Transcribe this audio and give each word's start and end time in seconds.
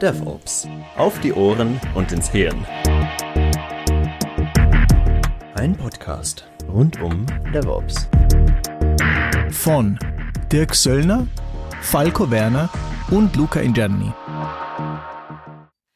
DevOps. 0.00 0.68
Auf 0.96 1.18
die 1.20 1.32
Ohren 1.32 1.80
und 1.94 2.12
ins 2.12 2.28
Hirn. 2.30 2.66
Ein 5.54 5.74
Podcast 5.74 6.46
rund 6.68 7.00
um 7.00 7.24
DevOps. 7.54 8.08
Von 9.50 9.98
Dirk 10.52 10.74
Söllner, 10.74 11.26
Falco 11.80 12.30
Werner 12.30 12.68
und 13.10 13.34
Luca 13.36 13.60
Ingerni. 13.60 14.12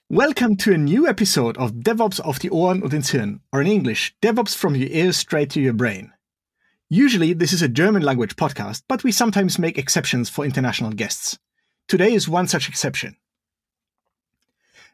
Welcome 0.08 0.56
to 0.58 0.72
a 0.72 0.78
new 0.78 1.06
episode 1.06 1.58
of 1.58 1.72
DevOps 1.74 2.20
auf 2.20 2.38
die 2.38 2.50
Ohren 2.50 2.82
und 2.82 2.94
ins 2.94 3.10
Hirn, 3.10 3.40
or 3.52 3.60
in 3.60 3.66
English, 3.66 4.14
DevOps 4.22 4.54
from 4.54 4.74
your 4.74 4.88
ears 4.88 5.18
straight 5.18 5.52
to 5.52 5.60
your 5.60 5.74
brain. 5.74 6.13
Usually, 6.90 7.32
this 7.32 7.54
is 7.54 7.62
a 7.62 7.68
German 7.68 8.02
language 8.02 8.36
podcast, 8.36 8.82
but 8.88 9.02
we 9.04 9.10
sometimes 9.10 9.58
make 9.58 9.78
exceptions 9.78 10.28
for 10.28 10.44
international 10.44 10.92
guests. 10.92 11.38
Today 11.88 12.12
is 12.12 12.28
one 12.28 12.46
such 12.46 12.68
exception. 12.68 13.16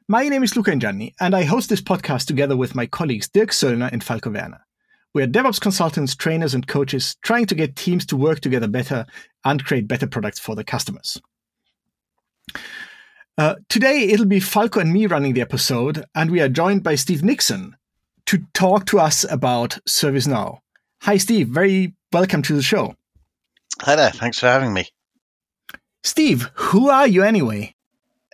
My 0.07 0.29
name 0.29 0.45
is 0.45 0.57
Luca 0.57 0.71
Ingianni, 0.71 1.15
and 1.21 1.35
I 1.35 1.43
host 1.43 1.69
this 1.69 1.81
podcast 1.81 2.27
together 2.27 2.57
with 2.57 2.77
my 2.77 2.87
colleagues 2.87 3.29
Dirk 3.29 3.51
Söllner 3.51 3.91
and 3.91 4.05
Falco 4.05 4.31
Werner. 4.31 4.65
We 5.13 5.23
are 5.25 5.27
DevOps 5.27 5.61
consultants, 5.61 6.15
trainers, 6.15 6.55
and 6.55 6.67
coaches 6.67 7.17
trying 7.23 7.47
to 7.47 7.57
get 7.57 7.75
teams 7.75 8.07
to 8.07 8.17
work 8.17 8.39
together 8.39 8.69
better 8.69 9.05
and 9.45 9.65
create 9.65 9.89
better 9.89 10.07
products 10.07 10.39
for 10.39 10.55
their 10.55 10.65
customers. 10.65 11.21
Uh, 13.37 13.57
today, 13.69 14.05
it'll 14.05 14.27
be 14.27 14.39
Falco 14.39 14.79
and 14.79 14.93
me 14.93 15.07
running 15.07 15.35
the 15.35 15.41
episode, 15.41 16.05
and 16.15 16.31
we 16.31 16.41
are 16.41 16.49
joined 16.49 16.85
by 16.85 16.95
Steve 16.95 17.25
Nixon 17.25 17.77
to 18.27 18.45
talk 18.55 18.87
to 18.87 19.01
us 19.01 19.25
about 19.29 19.79
ServiceNow. 19.89 20.59
Hi, 21.03 21.17
Steve. 21.17 21.49
Very 21.49 21.95
welcome 22.13 22.43
to 22.43 22.55
the 22.55 22.63
show. 22.63 22.95
Hi 23.81 23.97
there. 23.97 24.11
Thanks 24.11 24.39
for 24.39 24.49
having 24.49 24.75
me. 24.75 24.87
Steve, 26.05 26.51
who 26.53 26.91
are 26.91 27.07
you 27.07 27.23
anyway? 27.23 27.75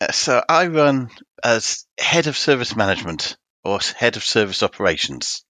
Uh, 0.00 0.10
so 0.10 0.42
I 0.48 0.66
run 0.66 1.10
as 1.44 1.86
head 1.96 2.26
of 2.26 2.36
service 2.36 2.74
management 2.74 3.36
or 3.64 3.78
head 3.96 4.16
of 4.16 4.24
service 4.24 4.64
operations. 4.64 5.44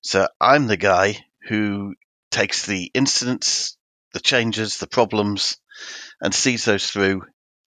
So 0.00 0.26
I'm 0.40 0.66
the 0.66 0.76
guy 0.76 1.24
who 1.48 1.94
takes 2.32 2.66
the 2.66 2.90
incidents, 2.94 3.76
the 4.12 4.18
changes, 4.18 4.78
the 4.78 4.88
problems, 4.88 5.58
and 6.20 6.34
sees 6.34 6.64
those 6.64 6.90
through. 6.90 7.22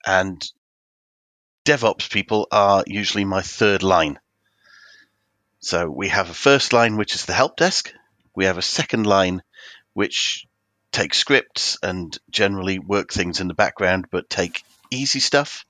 And 0.05 0.45
DevOps 1.65 2.11
people 2.11 2.49
are 2.51 2.83
usually 2.89 3.25
my 3.25 3.43
third 3.43 3.85
line. 3.85 4.19
So 5.61 5.89
we 5.89 6.09
have 6.09 6.29
a 6.29 6.35
first 6.35 6.73
line, 6.73 6.97
which 6.97 7.15
is 7.15 7.25
the 7.25 7.35
help 7.35 7.57
desk. 7.57 7.93
We 8.39 8.45
have 8.45 8.57
a 8.57 8.63
second 8.63 9.05
line, 9.05 9.43
which 9.95 10.47
take 10.93 11.13
scripts 11.13 11.77
and 11.83 12.17
generally 12.31 12.79
work 12.79 13.11
things 13.11 13.41
in 13.41 13.49
the 13.49 13.55
background, 13.55 14.07
but 14.13 14.31
take 14.31 14.63
easy 14.93 15.19
stuff. 15.19 15.67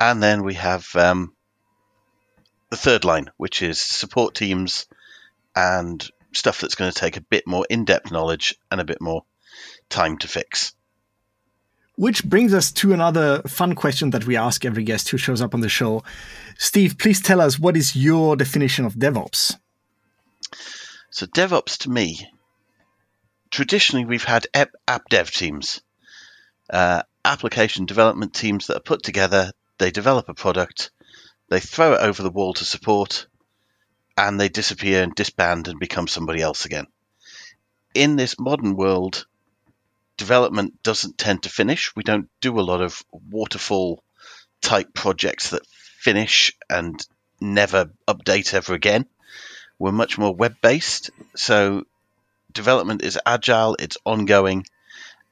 And 0.00 0.22
then 0.22 0.44
we 0.44 0.54
have 0.54 0.88
um, 0.96 1.34
the 2.70 2.78
third 2.78 3.04
line, 3.04 3.30
which 3.36 3.60
is 3.60 3.78
support 3.78 4.34
teams 4.34 4.86
and 5.54 6.02
stuff 6.32 6.62
that's 6.62 6.74
going 6.74 6.90
to 6.90 6.98
take 6.98 7.18
a 7.18 7.20
bit 7.20 7.46
more 7.46 7.66
in 7.68 7.84
depth 7.84 8.10
knowledge 8.10 8.54
and 8.70 8.80
a 8.80 8.84
bit 8.84 9.02
more 9.02 9.22
time 9.90 10.16
to 10.20 10.28
fix. 10.28 10.72
Which 11.96 12.24
brings 12.24 12.54
us 12.54 12.72
to 12.72 12.94
another 12.94 13.42
fun 13.42 13.74
question 13.74 14.08
that 14.12 14.24
we 14.24 14.38
ask 14.38 14.64
every 14.64 14.84
guest 14.84 15.10
who 15.10 15.18
shows 15.18 15.42
up 15.42 15.52
on 15.52 15.60
the 15.60 15.68
show. 15.68 16.02
Steve, 16.56 16.96
please 16.96 17.20
tell 17.20 17.42
us 17.42 17.58
what 17.58 17.76
is 17.76 17.94
your 17.94 18.36
definition 18.36 18.86
of 18.86 18.94
DevOps? 18.94 19.58
So, 21.12 21.26
DevOps 21.26 21.76
to 21.80 21.90
me, 21.90 22.26
traditionally 23.50 24.06
we've 24.06 24.24
had 24.24 24.46
app 24.54 25.08
dev 25.10 25.30
teams, 25.30 25.82
uh, 26.70 27.02
application 27.22 27.84
development 27.84 28.32
teams 28.32 28.66
that 28.66 28.78
are 28.78 28.80
put 28.80 29.02
together 29.02 29.52
they 29.76 29.90
develop 29.90 30.30
a 30.30 30.34
product, 30.34 30.90
they 31.50 31.60
throw 31.60 31.92
it 31.92 32.00
over 32.00 32.22
the 32.22 32.30
wall 32.30 32.54
to 32.54 32.64
support, 32.64 33.26
and 34.16 34.40
they 34.40 34.48
disappear 34.48 35.02
and 35.02 35.14
disband 35.14 35.68
and 35.68 35.78
become 35.78 36.08
somebody 36.08 36.40
else 36.40 36.64
again. 36.64 36.86
In 37.92 38.16
this 38.16 38.38
modern 38.38 38.74
world, 38.74 39.26
development 40.16 40.82
doesn't 40.82 41.18
tend 41.18 41.42
to 41.42 41.50
finish. 41.50 41.94
We 41.94 42.04
don't 42.04 42.30
do 42.40 42.58
a 42.58 42.62
lot 42.62 42.80
of 42.80 43.02
waterfall 43.10 44.02
type 44.62 44.94
projects 44.94 45.50
that 45.50 45.66
finish 45.98 46.56
and 46.70 46.98
never 47.38 47.90
update 48.08 48.54
ever 48.54 48.72
again. 48.72 49.06
We're 49.82 49.90
much 49.90 50.16
more 50.16 50.32
web 50.32 50.54
based. 50.62 51.10
So 51.34 51.82
development 52.52 53.02
is 53.02 53.18
agile, 53.26 53.74
it's 53.80 53.96
ongoing, 54.04 54.64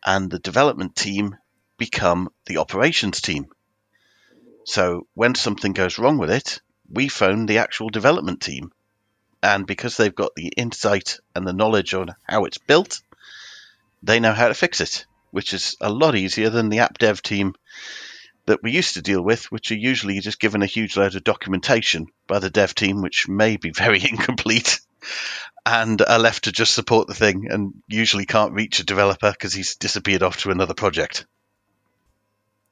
and 0.04 0.28
the 0.28 0.40
development 0.40 0.96
team 0.96 1.36
become 1.78 2.30
the 2.46 2.56
operations 2.56 3.20
team. 3.20 3.46
So 4.64 5.06
when 5.14 5.36
something 5.36 5.72
goes 5.72 6.00
wrong 6.00 6.18
with 6.18 6.32
it, 6.32 6.62
we 6.90 7.06
phone 7.06 7.46
the 7.46 7.58
actual 7.58 7.90
development 7.90 8.40
team. 8.40 8.72
And 9.40 9.68
because 9.68 9.96
they've 9.96 10.12
got 10.12 10.34
the 10.34 10.48
insight 10.48 11.20
and 11.36 11.46
the 11.46 11.52
knowledge 11.52 11.94
on 11.94 12.16
how 12.24 12.44
it's 12.44 12.58
built, 12.58 13.02
they 14.02 14.18
know 14.18 14.32
how 14.32 14.48
to 14.48 14.54
fix 14.54 14.80
it, 14.80 15.06
which 15.30 15.54
is 15.54 15.76
a 15.80 15.92
lot 15.92 16.16
easier 16.16 16.50
than 16.50 16.70
the 16.70 16.80
app 16.80 16.98
dev 16.98 17.22
team 17.22 17.54
that 18.50 18.62
we 18.62 18.72
used 18.72 18.94
to 18.94 19.02
deal 19.02 19.22
with, 19.22 19.50
which 19.50 19.72
are 19.72 19.76
usually 19.76 20.20
just 20.20 20.40
given 20.40 20.62
a 20.62 20.66
huge 20.66 20.96
load 20.96 21.14
of 21.14 21.24
documentation 21.24 22.06
by 22.26 22.38
the 22.38 22.50
dev 22.50 22.74
team, 22.74 23.00
which 23.00 23.28
may 23.28 23.56
be 23.56 23.70
very 23.70 24.00
incomplete, 24.10 24.80
and 25.64 26.02
are 26.02 26.18
left 26.18 26.44
to 26.44 26.52
just 26.52 26.74
support 26.74 27.08
the 27.08 27.14
thing 27.14 27.48
and 27.50 27.74
usually 27.88 28.26
can't 28.26 28.54
reach 28.54 28.80
a 28.80 28.84
developer 28.84 29.30
because 29.30 29.52
he's 29.52 29.76
disappeared 29.76 30.22
off 30.22 30.38
to 30.38 30.50
another 30.50 30.74
project. 30.74 31.26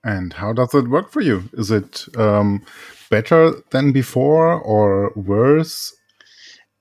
And 0.04 0.32
how 0.32 0.52
does 0.52 0.74
it 0.74 0.88
work 0.88 1.10
for 1.10 1.20
you? 1.20 1.48
Is 1.52 1.70
it 1.70 2.06
um, 2.16 2.64
better 3.10 3.62
than 3.70 3.92
before 3.92 4.52
or 4.54 5.12
worse? 5.14 5.94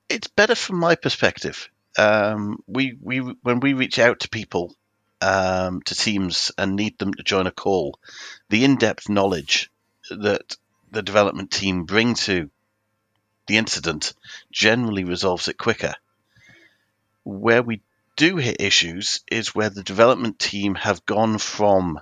It's 0.08 0.28
better 0.28 0.54
from 0.54 0.76
my 0.76 0.94
perspective. 0.94 1.68
Um, 1.98 2.58
we 2.66 2.96
we 3.00 3.18
when 3.18 3.60
we 3.60 3.74
reach 3.74 3.98
out 3.98 4.20
to 4.20 4.28
people, 4.28 4.74
um, 5.20 5.82
to 5.82 5.94
teams, 5.94 6.52
and 6.58 6.76
need 6.76 6.98
them 6.98 7.14
to 7.14 7.22
join 7.22 7.46
a 7.46 7.52
call, 7.52 7.98
the 8.48 8.64
in-depth 8.64 9.08
knowledge 9.08 9.70
that 10.10 10.56
the 10.90 11.02
development 11.02 11.50
team 11.50 11.84
bring 11.84 12.14
to 12.14 12.50
the 13.46 13.56
incident 13.56 14.14
generally 14.52 15.04
resolves 15.04 15.48
it 15.48 15.58
quicker. 15.58 15.94
Where 17.24 17.62
we 17.62 17.82
do 18.16 18.36
hit 18.36 18.60
issues 18.60 19.20
is 19.30 19.54
where 19.54 19.70
the 19.70 19.82
development 19.82 20.38
team 20.38 20.74
have 20.74 21.06
gone 21.06 21.38
from 21.38 22.00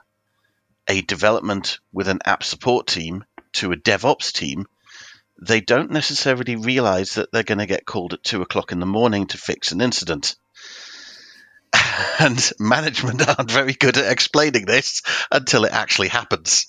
a 0.88 1.02
development 1.02 1.78
with 1.92 2.08
an 2.08 2.20
app 2.24 2.44
support 2.44 2.86
team 2.86 3.24
to 3.52 3.72
a 3.72 3.76
DevOps 3.76 4.32
team, 4.32 4.66
they 5.40 5.60
don't 5.60 5.90
necessarily 5.90 6.56
realize 6.56 7.14
that 7.14 7.30
they're 7.32 7.42
going 7.42 7.58
to 7.58 7.66
get 7.66 7.84
called 7.84 8.14
at 8.14 8.22
two 8.22 8.42
o'clock 8.42 8.72
in 8.72 8.80
the 8.80 8.86
morning 8.86 9.26
to 9.26 9.38
fix 9.38 9.72
an 9.72 9.80
incident. 9.80 10.36
And 12.18 12.52
management 12.58 13.26
aren't 13.26 13.50
very 13.50 13.72
good 13.72 13.96
at 13.96 14.10
explaining 14.10 14.64
this 14.64 15.02
until 15.30 15.64
it 15.64 15.72
actually 15.72 16.08
happens. 16.08 16.66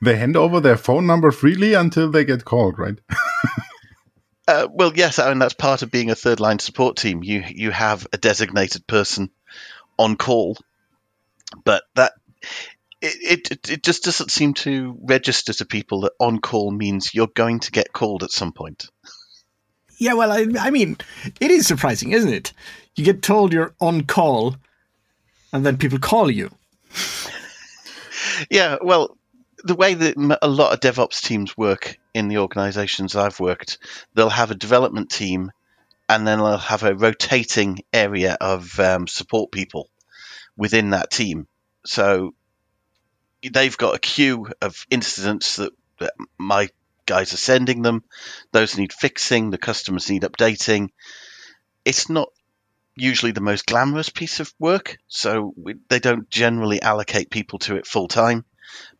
They 0.00 0.16
hand 0.16 0.36
over 0.36 0.60
their 0.60 0.76
phone 0.76 1.06
number 1.06 1.30
freely 1.30 1.74
until 1.74 2.10
they 2.10 2.24
get 2.24 2.44
called, 2.44 2.78
right? 2.78 2.98
uh, 4.48 4.68
well, 4.70 4.92
yes, 4.94 5.18
I 5.18 5.28
mean 5.30 5.38
that's 5.38 5.54
part 5.54 5.82
of 5.82 5.90
being 5.90 6.10
a 6.10 6.14
third 6.14 6.40
line 6.40 6.58
support 6.58 6.96
team. 6.96 7.24
You 7.24 7.42
you 7.48 7.70
have 7.72 8.06
a 8.12 8.18
designated 8.18 8.86
person 8.86 9.30
on 9.98 10.16
call, 10.16 10.56
but 11.64 11.82
that 11.94 12.12
it, 13.02 13.50
it, 13.50 13.70
it 13.70 13.82
just 13.82 14.04
doesn't 14.04 14.30
seem 14.30 14.54
to 14.54 14.98
register 15.02 15.52
to 15.54 15.64
people 15.64 16.02
that 16.02 16.12
on 16.20 16.38
call 16.38 16.70
means 16.70 17.14
you're 17.14 17.26
going 17.26 17.60
to 17.60 17.72
get 17.72 17.92
called 17.92 18.22
at 18.22 18.30
some 18.30 18.52
point. 18.52 18.88
Yeah, 19.98 20.14
well, 20.14 20.32
I, 20.32 20.46
I 20.58 20.70
mean, 20.70 20.96
it 21.40 21.50
is 21.50 21.66
surprising, 21.66 22.12
isn't 22.12 22.32
it? 22.32 22.52
You 22.96 23.04
get 23.04 23.22
told 23.22 23.52
you're 23.52 23.74
on 23.80 24.04
call, 24.04 24.56
and 25.52 25.64
then 25.64 25.76
people 25.76 25.98
call 25.98 26.30
you. 26.30 26.50
yeah, 28.50 28.76
well, 28.80 29.16
the 29.64 29.74
way 29.74 29.94
that 29.94 30.38
a 30.42 30.48
lot 30.48 30.72
of 30.72 30.80
DevOps 30.80 31.22
teams 31.22 31.56
work 31.56 31.98
in 32.14 32.28
the 32.28 32.38
organizations 32.38 33.16
I've 33.16 33.40
worked, 33.40 33.78
they'll 34.14 34.28
have 34.28 34.50
a 34.50 34.54
development 34.54 35.10
team 35.10 35.50
and 36.08 36.26
then 36.26 36.38
they'll 36.38 36.56
have 36.56 36.82
a 36.82 36.94
rotating 36.94 37.80
area 37.92 38.36
of 38.40 38.78
um, 38.78 39.06
support 39.06 39.50
people 39.50 39.90
within 40.56 40.90
that 40.90 41.10
team. 41.10 41.48
So 41.84 42.34
they've 43.50 43.76
got 43.76 43.96
a 43.96 43.98
queue 43.98 44.48
of 44.60 44.86
incidents 44.90 45.56
that, 45.56 45.72
that 45.98 46.14
my 46.38 46.68
guys 47.06 47.32
are 47.32 47.38
sending 47.38 47.82
them. 47.82 48.04
Those 48.52 48.76
need 48.76 48.92
fixing. 48.92 49.50
The 49.50 49.58
customers 49.58 50.10
need 50.10 50.22
updating. 50.22 50.90
It's 51.84 52.08
not 52.08 52.28
usually 52.96 53.32
the 53.32 53.40
most 53.40 53.66
glamorous 53.66 54.08
piece 54.08 54.40
of 54.40 54.52
work, 54.58 54.98
so 55.06 55.52
we, 55.56 55.74
they 55.88 55.98
don't 55.98 56.28
generally 56.30 56.80
allocate 56.80 57.30
people 57.30 57.58
to 57.60 57.76
it 57.76 57.86
full 57.86 58.08
time, 58.08 58.44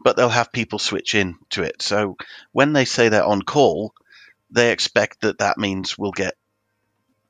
but 0.03 0.17
they'll 0.17 0.29
have 0.29 0.53
people 0.53 0.79
switch 0.79 1.15
in 1.15 1.35
to 1.51 1.63
it. 1.63 1.83
So 1.83 2.17
when 2.53 2.73
they 2.73 2.85
say 2.85 3.09
they're 3.09 3.25
on 3.25 3.43
call, 3.43 3.95
they 4.51 4.71
expect 4.71 5.23
that 5.23 5.39
that 5.39 5.59
means 5.59 5.99
we'll 5.99 6.13
get 6.13 6.35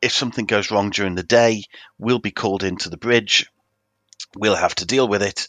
if 0.02 0.12
something 0.12 0.44
goes 0.44 0.70
wrong 0.70 0.90
during 0.90 1.14
the 1.14 1.22
day, 1.22 1.62
we'll 1.98 2.18
be 2.18 2.30
called 2.30 2.62
into 2.62 2.90
the 2.90 2.98
bridge. 2.98 3.46
We'll 4.36 4.54
have 4.54 4.74
to 4.76 4.86
deal 4.86 5.08
with 5.08 5.22
it 5.22 5.48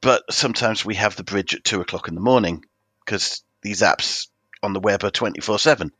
but 0.00 0.22
sometimes 0.32 0.84
we 0.84 0.94
have 0.94 1.16
the 1.16 1.24
bridge 1.24 1.54
at 1.54 1.64
two 1.64 1.80
o'clock 1.80 2.08
in 2.08 2.14
the 2.14 2.20
morning 2.20 2.64
because 3.04 3.42
these 3.64 3.80
apps 3.80 4.28
on 4.62 4.72
the 4.72 4.80
web 4.80 5.02
are 5.02 5.10
24 5.10 5.58
7 5.58 5.90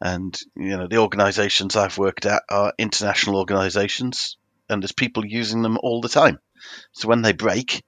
and 0.00 0.40
you 0.56 0.76
know 0.76 0.88
the 0.88 0.98
organizations 0.98 1.76
i've 1.76 1.98
worked 1.98 2.24
at 2.24 2.42
are 2.48 2.72
international 2.78 3.36
organizations 3.36 4.38
and 4.68 4.82
there's 4.82 4.92
people 4.92 5.26
using 5.26 5.62
them 5.62 5.78
all 5.82 6.00
the 6.00 6.08
time 6.08 6.38
so 6.92 7.08
when 7.08 7.22
they 7.22 7.32
break 7.32 7.84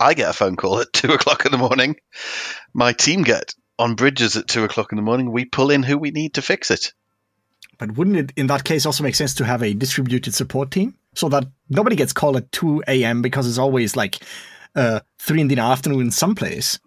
i 0.00 0.14
get 0.14 0.30
a 0.30 0.32
phone 0.32 0.56
call 0.56 0.80
at 0.80 0.92
two 0.92 1.12
o'clock 1.12 1.44
in 1.44 1.52
the 1.52 1.58
morning 1.58 1.96
my 2.72 2.92
team 2.92 3.22
get 3.22 3.54
on 3.78 3.94
bridges 3.94 4.36
at 4.36 4.48
two 4.48 4.64
o'clock 4.64 4.92
in 4.92 4.96
the 4.96 5.02
morning 5.02 5.30
we 5.30 5.44
pull 5.44 5.70
in 5.70 5.82
who 5.82 5.98
we 5.98 6.10
need 6.10 6.34
to 6.34 6.42
fix 6.42 6.70
it 6.70 6.92
But 7.80 7.96
wouldn't 7.96 8.16
it, 8.16 8.32
in 8.36 8.46
that 8.48 8.64
case, 8.64 8.84
also 8.84 9.02
make 9.02 9.14
sense 9.14 9.34
to 9.36 9.44
have 9.44 9.62
a 9.62 9.72
distributed 9.72 10.34
support 10.34 10.70
team 10.70 10.94
so 11.14 11.30
that 11.30 11.46
nobody 11.70 11.96
gets 11.96 12.12
called 12.12 12.36
at 12.36 12.52
2 12.52 12.84
a.m. 12.86 13.22
because 13.22 13.48
it's 13.48 13.56
always 13.56 13.96
like 13.96 14.18
uh, 14.76 15.00
3 15.18 15.40
in 15.40 15.48
the 15.48 15.58
afternoon 15.58 16.10
someplace? 16.10 16.78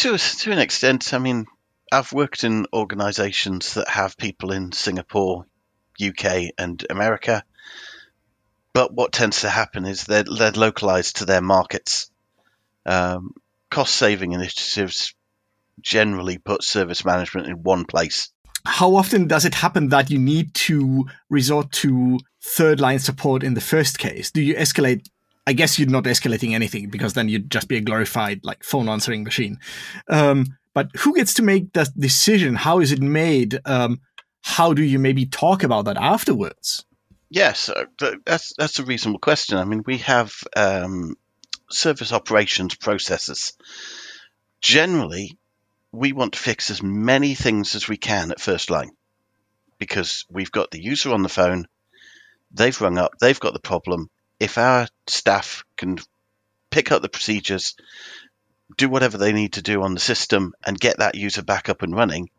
To 0.00 0.16
to 0.16 0.52
an 0.52 0.58
extent, 0.58 1.12
I 1.12 1.18
mean, 1.18 1.46
I've 1.92 2.12
worked 2.12 2.44
in 2.44 2.66
organisations 2.72 3.74
that 3.74 3.88
have 3.88 4.16
people 4.16 4.52
in 4.52 4.72
Singapore, 4.72 5.46
UK, 6.02 6.52
and 6.58 6.84
America. 6.88 7.44
But 8.72 8.94
what 8.94 9.12
tends 9.12 9.40
to 9.40 9.50
happen 9.50 9.84
is 9.84 10.04
they're, 10.04 10.24
they're 10.24 10.52
localised 10.52 11.16
to 11.16 11.24
their 11.24 11.40
markets. 11.40 12.10
Um, 12.86 13.34
cost 13.70 13.94
saving 13.94 14.32
initiatives 14.32 15.14
generally 15.80 16.38
put 16.38 16.62
service 16.62 17.04
management 17.04 17.48
in 17.48 17.62
one 17.62 17.84
place. 17.84 18.30
How 18.64 18.94
often 18.94 19.26
does 19.26 19.44
it 19.44 19.54
happen 19.54 19.88
that 19.88 20.10
you 20.10 20.18
need 20.18 20.54
to 20.54 21.06
resort 21.28 21.72
to 21.72 22.20
third 22.42 22.80
line 22.80 22.98
support 22.98 23.42
in 23.42 23.54
the 23.54 23.60
first 23.60 23.98
case? 23.98 24.30
Do 24.30 24.40
you 24.40 24.54
escalate? 24.54 25.06
I 25.50 25.52
guess 25.52 25.80
you're 25.80 25.88
not 25.88 26.04
escalating 26.04 26.52
anything 26.54 26.90
because 26.90 27.14
then 27.14 27.28
you'd 27.28 27.50
just 27.50 27.66
be 27.66 27.76
a 27.76 27.80
glorified 27.80 28.44
like 28.44 28.62
phone 28.62 28.88
answering 28.88 29.24
machine. 29.24 29.58
Um, 30.08 30.56
but 30.74 30.94
who 30.98 31.16
gets 31.16 31.34
to 31.34 31.42
make 31.42 31.72
that 31.72 31.88
decision? 31.98 32.54
How 32.54 32.78
is 32.78 32.92
it 32.92 33.00
made? 33.00 33.58
Um, 33.64 34.00
how 34.42 34.72
do 34.74 34.84
you 34.84 35.00
maybe 35.00 35.26
talk 35.26 35.64
about 35.64 35.86
that 35.86 35.96
afterwards? 35.96 36.84
Yes, 37.30 37.68
uh, 37.68 37.86
that's 38.24 38.54
that's 38.56 38.78
a 38.78 38.84
reasonable 38.84 39.18
question. 39.18 39.58
I 39.58 39.64
mean, 39.64 39.82
we 39.84 39.98
have 39.98 40.32
um, 40.54 41.16
service 41.68 42.12
operations 42.12 42.76
processes. 42.76 43.54
Generally, 44.60 45.36
we 45.90 46.12
want 46.12 46.34
to 46.34 46.38
fix 46.38 46.70
as 46.70 46.80
many 46.80 47.34
things 47.34 47.74
as 47.74 47.88
we 47.88 47.96
can 47.96 48.30
at 48.30 48.40
first 48.40 48.70
line 48.70 48.90
because 49.80 50.26
we've 50.30 50.52
got 50.52 50.70
the 50.70 50.80
user 50.80 51.12
on 51.12 51.22
the 51.24 51.28
phone, 51.28 51.66
they've 52.52 52.80
rung 52.80 52.98
up, 52.98 53.14
they've 53.20 53.40
got 53.40 53.52
the 53.52 53.58
problem. 53.58 54.10
If 54.40 54.58
our 54.58 54.88
staff 55.06 55.64
can 55.76 55.98
pick 56.70 56.90
up 56.90 57.02
the 57.02 57.08
procedures, 57.08 57.76
do 58.76 58.88
whatever 58.88 59.18
they 59.18 59.32
need 59.32 59.54
to 59.54 59.62
do 59.62 59.82
on 59.82 59.94
the 59.94 60.00
system, 60.00 60.54
and 60.66 60.80
get 60.80 60.98
that 60.98 61.14
user 61.14 61.42
back 61.42 61.68
up 61.68 61.82
and 61.82 61.94
running, 61.94 62.30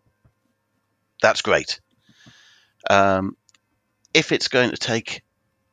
that's 1.22 1.42
great. 1.42 1.80
Um, 2.90 3.38
if 4.14 4.32
it's 4.32 4.48
going 4.48 4.72
to 4.72 4.78
take 4.78 5.24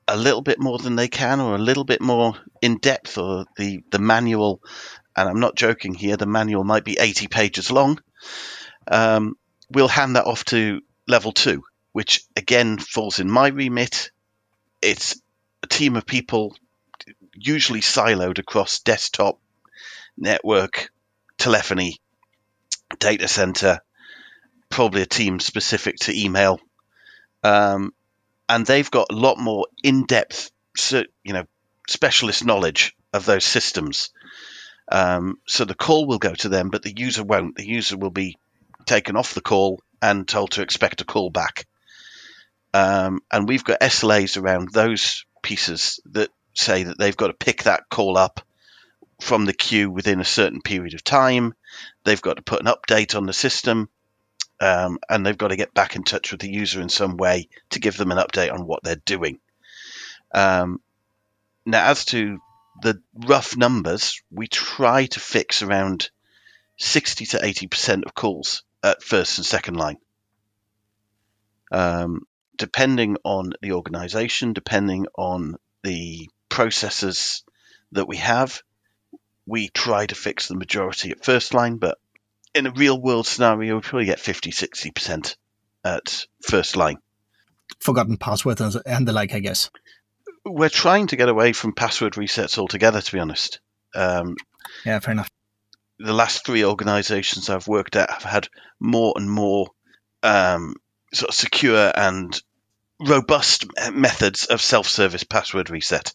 a 0.06 0.16
little 0.16 0.42
bit 0.42 0.60
more 0.60 0.78
than 0.78 0.96
they 0.96 1.08
can, 1.08 1.40
or 1.40 1.54
a 1.54 1.58
little 1.58 1.84
bit 1.84 2.00
more 2.00 2.34
in 2.60 2.78
depth, 2.78 3.19
or 3.19 3.46
the, 3.56 3.82
the 3.90 3.98
manual, 3.98 4.60
and 5.16 5.28
I'm 5.28 5.40
not 5.40 5.56
joking 5.56 5.94
here, 5.94 6.16
the 6.16 6.26
manual 6.26 6.64
might 6.64 6.84
be 6.84 6.98
80 6.98 7.28
pages 7.28 7.70
long, 7.70 8.00
um, 8.90 9.36
we'll 9.70 9.88
hand 9.88 10.16
that 10.16 10.26
off 10.26 10.44
to 10.46 10.81
level 11.06 11.32
two, 11.32 11.62
which 11.92 12.24
again 12.36 12.78
falls 12.78 13.19
in 13.19 13.31
my 13.31 13.48
remit. 13.48 14.10
It's 14.81 15.20
a 15.62 15.66
team 15.66 15.96
of 15.96 16.06
people, 16.06 16.56
usually 17.34 17.81
siloed 17.81 18.38
across 18.38 18.81
desktop, 18.81 19.38
network, 20.16 20.90
telephony, 21.38 21.99
data 22.99 23.28
center, 23.28 23.81
probably 24.69 25.02
a 25.02 25.06
team 25.06 25.40
specific 25.40 25.96
to 25.96 26.19
email. 26.19 26.60
Um, 27.43 27.93
and 28.49 28.66
they've 28.66 28.90
got 28.90 29.10
a 29.10 29.16
lot 29.16 29.38
more 29.38 29.66
in-depth, 29.82 30.50
you 30.93 31.32
know, 31.32 31.44
specialist 31.88 32.44
knowledge 32.44 32.96
of 33.12 33.25
those 33.25 33.44
systems. 33.44 34.10
Um, 34.90 35.38
so 35.46 35.64
the 35.64 35.75
call 35.75 36.06
will 36.06 36.19
go 36.19 36.34
to 36.34 36.49
them, 36.49 36.70
but 36.70 36.82
the 36.82 36.94
user 36.96 37.22
won't. 37.22 37.56
The 37.56 37.66
user 37.66 37.96
will 37.96 38.10
be 38.10 38.37
taken 38.87 39.16
off 39.16 39.34
the 39.34 39.40
call 39.40 39.81
and 40.00 40.26
told 40.26 40.52
to 40.52 40.62
expect 40.62 41.00
a 41.00 41.05
call 41.05 41.31
back. 41.31 41.66
Um, 42.72 43.22
and 43.31 43.49
we've 43.49 43.64
got 43.64 43.81
SLAs 43.81 44.40
around 44.40 44.70
those 44.72 45.25
pieces 45.48 45.98
that 46.12 46.28
say 46.52 46.82
that 46.82 46.98
they've 46.98 47.16
got 47.16 47.28
to 47.28 47.32
pick 47.32 47.62
that 47.62 47.88
call 47.88 48.18
up 48.18 48.42
from 49.18 49.46
the 49.46 49.54
queue 49.54 49.90
within 49.90 50.20
a 50.20 50.24
certain 50.24 50.60
period 50.60 50.92
of 50.92 51.02
time. 51.02 51.54
They've 52.04 52.20
got 52.20 52.36
to 52.36 52.42
put 52.42 52.60
an 52.60 52.66
update 52.66 53.16
on 53.16 53.24
the 53.24 53.32
system 53.32 53.88
um, 54.60 54.98
and 55.08 55.24
they've 55.24 55.38
got 55.38 55.48
to 55.48 55.56
get 55.56 55.72
back 55.72 55.96
in 55.96 56.04
touch 56.04 56.32
with 56.32 56.42
the 56.42 56.50
user 56.50 56.82
in 56.82 56.90
some 56.90 57.16
way 57.16 57.48
to 57.70 57.80
give 57.80 57.96
them 57.96 58.12
an 58.12 58.18
update 58.18 58.52
on 58.52 58.66
what 58.66 58.82
they're 58.82 58.96
doing. 59.06 59.38
Um, 60.34 60.82
now, 61.64 61.90
as 61.90 62.04
to 62.06 62.38
the 62.82 63.00
rough 63.14 63.56
numbers, 63.56 64.22
we 64.30 64.48
try 64.48 65.06
to 65.06 65.20
fix 65.20 65.62
around 65.62 66.10
60 66.76 67.24
to 67.26 67.38
80% 67.38 68.04
of 68.04 68.14
calls 68.14 68.64
at 68.82 69.02
first 69.02 69.38
and 69.38 69.46
second 69.46 69.76
line. 69.76 69.96
Um, 71.72 72.26
depending 72.58 73.16
on 73.25 73.52
the 73.62 73.72
organization, 73.72 74.52
depending 74.52 75.06
on 75.16 75.56
the 75.82 76.28
processes 76.49 77.44
that 77.93 78.08
we 78.08 78.16
have, 78.19 78.62
we 79.46 79.69
try 79.69 80.05
to 80.05 80.14
fix 80.14 80.49
the 80.49 80.55
majority 80.55 81.10
at 81.10 81.25
first 81.25 81.55
line, 81.55 81.76
but 81.76 81.99
in 82.55 82.66
a 82.66 82.70
real 82.72 83.00
world 83.00 83.26
scenario, 83.26 83.76
we 83.76 83.81
probably 83.81 84.05
get 84.05 84.20
50, 84.20 84.50
60% 84.50 85.37
at 85.84 86.26
first 86.43 86.76
line. 86.76 86.99
Forgotten 87.81 88.16
passwords 88.16 88.60
and 88.60 89.08
the 89.08 89.12
like, 89.12 89.32
I 89.32 89.38
guess. 89.38 89.70
We're 90.44 90.69
trying 90.69 91.08
to 91.08 91.16
get 91.16 91.28
away 91.28 91.52
from 91.52 91.75
password 91.75 92.14
resets 92.14 92.58
altogether, 92.58 93.00
to 93.00 93.12
be 93.12 93.19
honest. 93.19 93.60
Um, 93.94 94.37
yeah, 94.84 94.99
fair 94.99 95.12
enough. 95.12 95.31
The 95.99 96.12
last 96.12 96.44
three 96.44 96.64
organizations 96.64 97.49
I've 97.50 97.69
worked 97.69 97.96
at 97.96 98.10
have 98.10 98.22
had 98.22 98.49
more 98.81 99.14
and 99.16 99.31
more 99.31 99.69
um, 100.22 100.75
sort 101.12 101.31
of 101.31 101.34
secure 101.34 101.93
and 101.94 102.40
robust 103.00 103.66
methods 103.92 104.46
of 104.46 104.60
self 104.60 104.88
service 104.88 105.24
password 105.24 105.70
reset. 105.70 106.14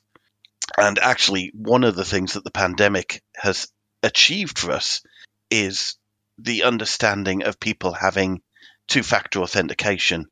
And 0.77 0.97
actually, 1.00 1.51
one 1.53 1.83
of 1.83 1.95
the 1.95 2.06
things 2.06 2.33
that 2.33 2.44
the 2.44 2.51
pandemic 2.51 3.21
has 3.35 3.68
achieved 4.02 4.59
for 4.59 4.71
us 4.71 5.02
is 5.49 5.97
the 6.37 6.63
understanding 6.63 7.44
of 7.44 7.59
people 7.59 7.94
having 7.94 8.42
two 8.87 9.04
factor 9.04 9.42
authentication, 9.42 10.25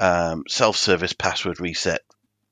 um, 0.00 0.44
self 0.48 0.76
service 0.76 1.12
password 1.12 1.60
reset 1.60 2.00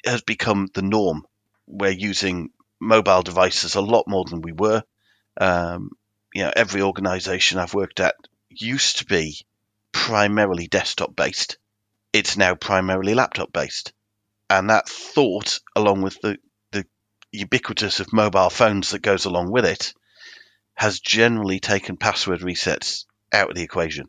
has 0.04 0.22
become 0.22 0.68
the 0.74 0.82
norm. 0.82 1.26
We're 1.66 1.90
using 1.90 2.50
mobile 2.80 3.22
devices 3.22 3.74
a 3.74 3.80
lot 3.80 4.08
more 4.08 4.24
than 4.24 4.42
we 4.42 4.52
were. 4.52 4.82
Um, 5.40 5.90
you 6.34 6.42
know, 6.42 6.52
every 6.54 6.82
organization 6.82 7.58
I've 7.58 7.74
worked 7.74 8.00
at 8.00 8.14
used 8.48 8.98
to 8.98 9.04
be 9.04 9.38
primarily 9.92 10.66
desktop 10.66 11.14
based. 11.14 11.58
It's 12.12 12.36
now 12.36 12.54
primarily 12.54 13.14
laptop 13.14 13.52
based. 13.52 13.92
And 14.50 14.70
that 14.70 14.88
thought, 14.88 15.60
along 15.74 16.02
with 16.02 16.20
the, 16.20 16.38
the 16.70 16.84
ubiquitous 17.32 18.00
of 18.00 18.12
mobile 18.12 18.50
phones 18.50 18.90
that 18.90 19.00
goes 19.00 19.24
along 19.24 19.50
with 19.50 19.64
it, 19.64 19.94
has 20.74 21.00
generally 21.00 21.60
taken 21.60 21.96
password 21.96 22.40
resets 22.40 23.04
out 23.32 23.50
of 23.50 23.56
the 23.56 23.62
equation. 23.62 24.08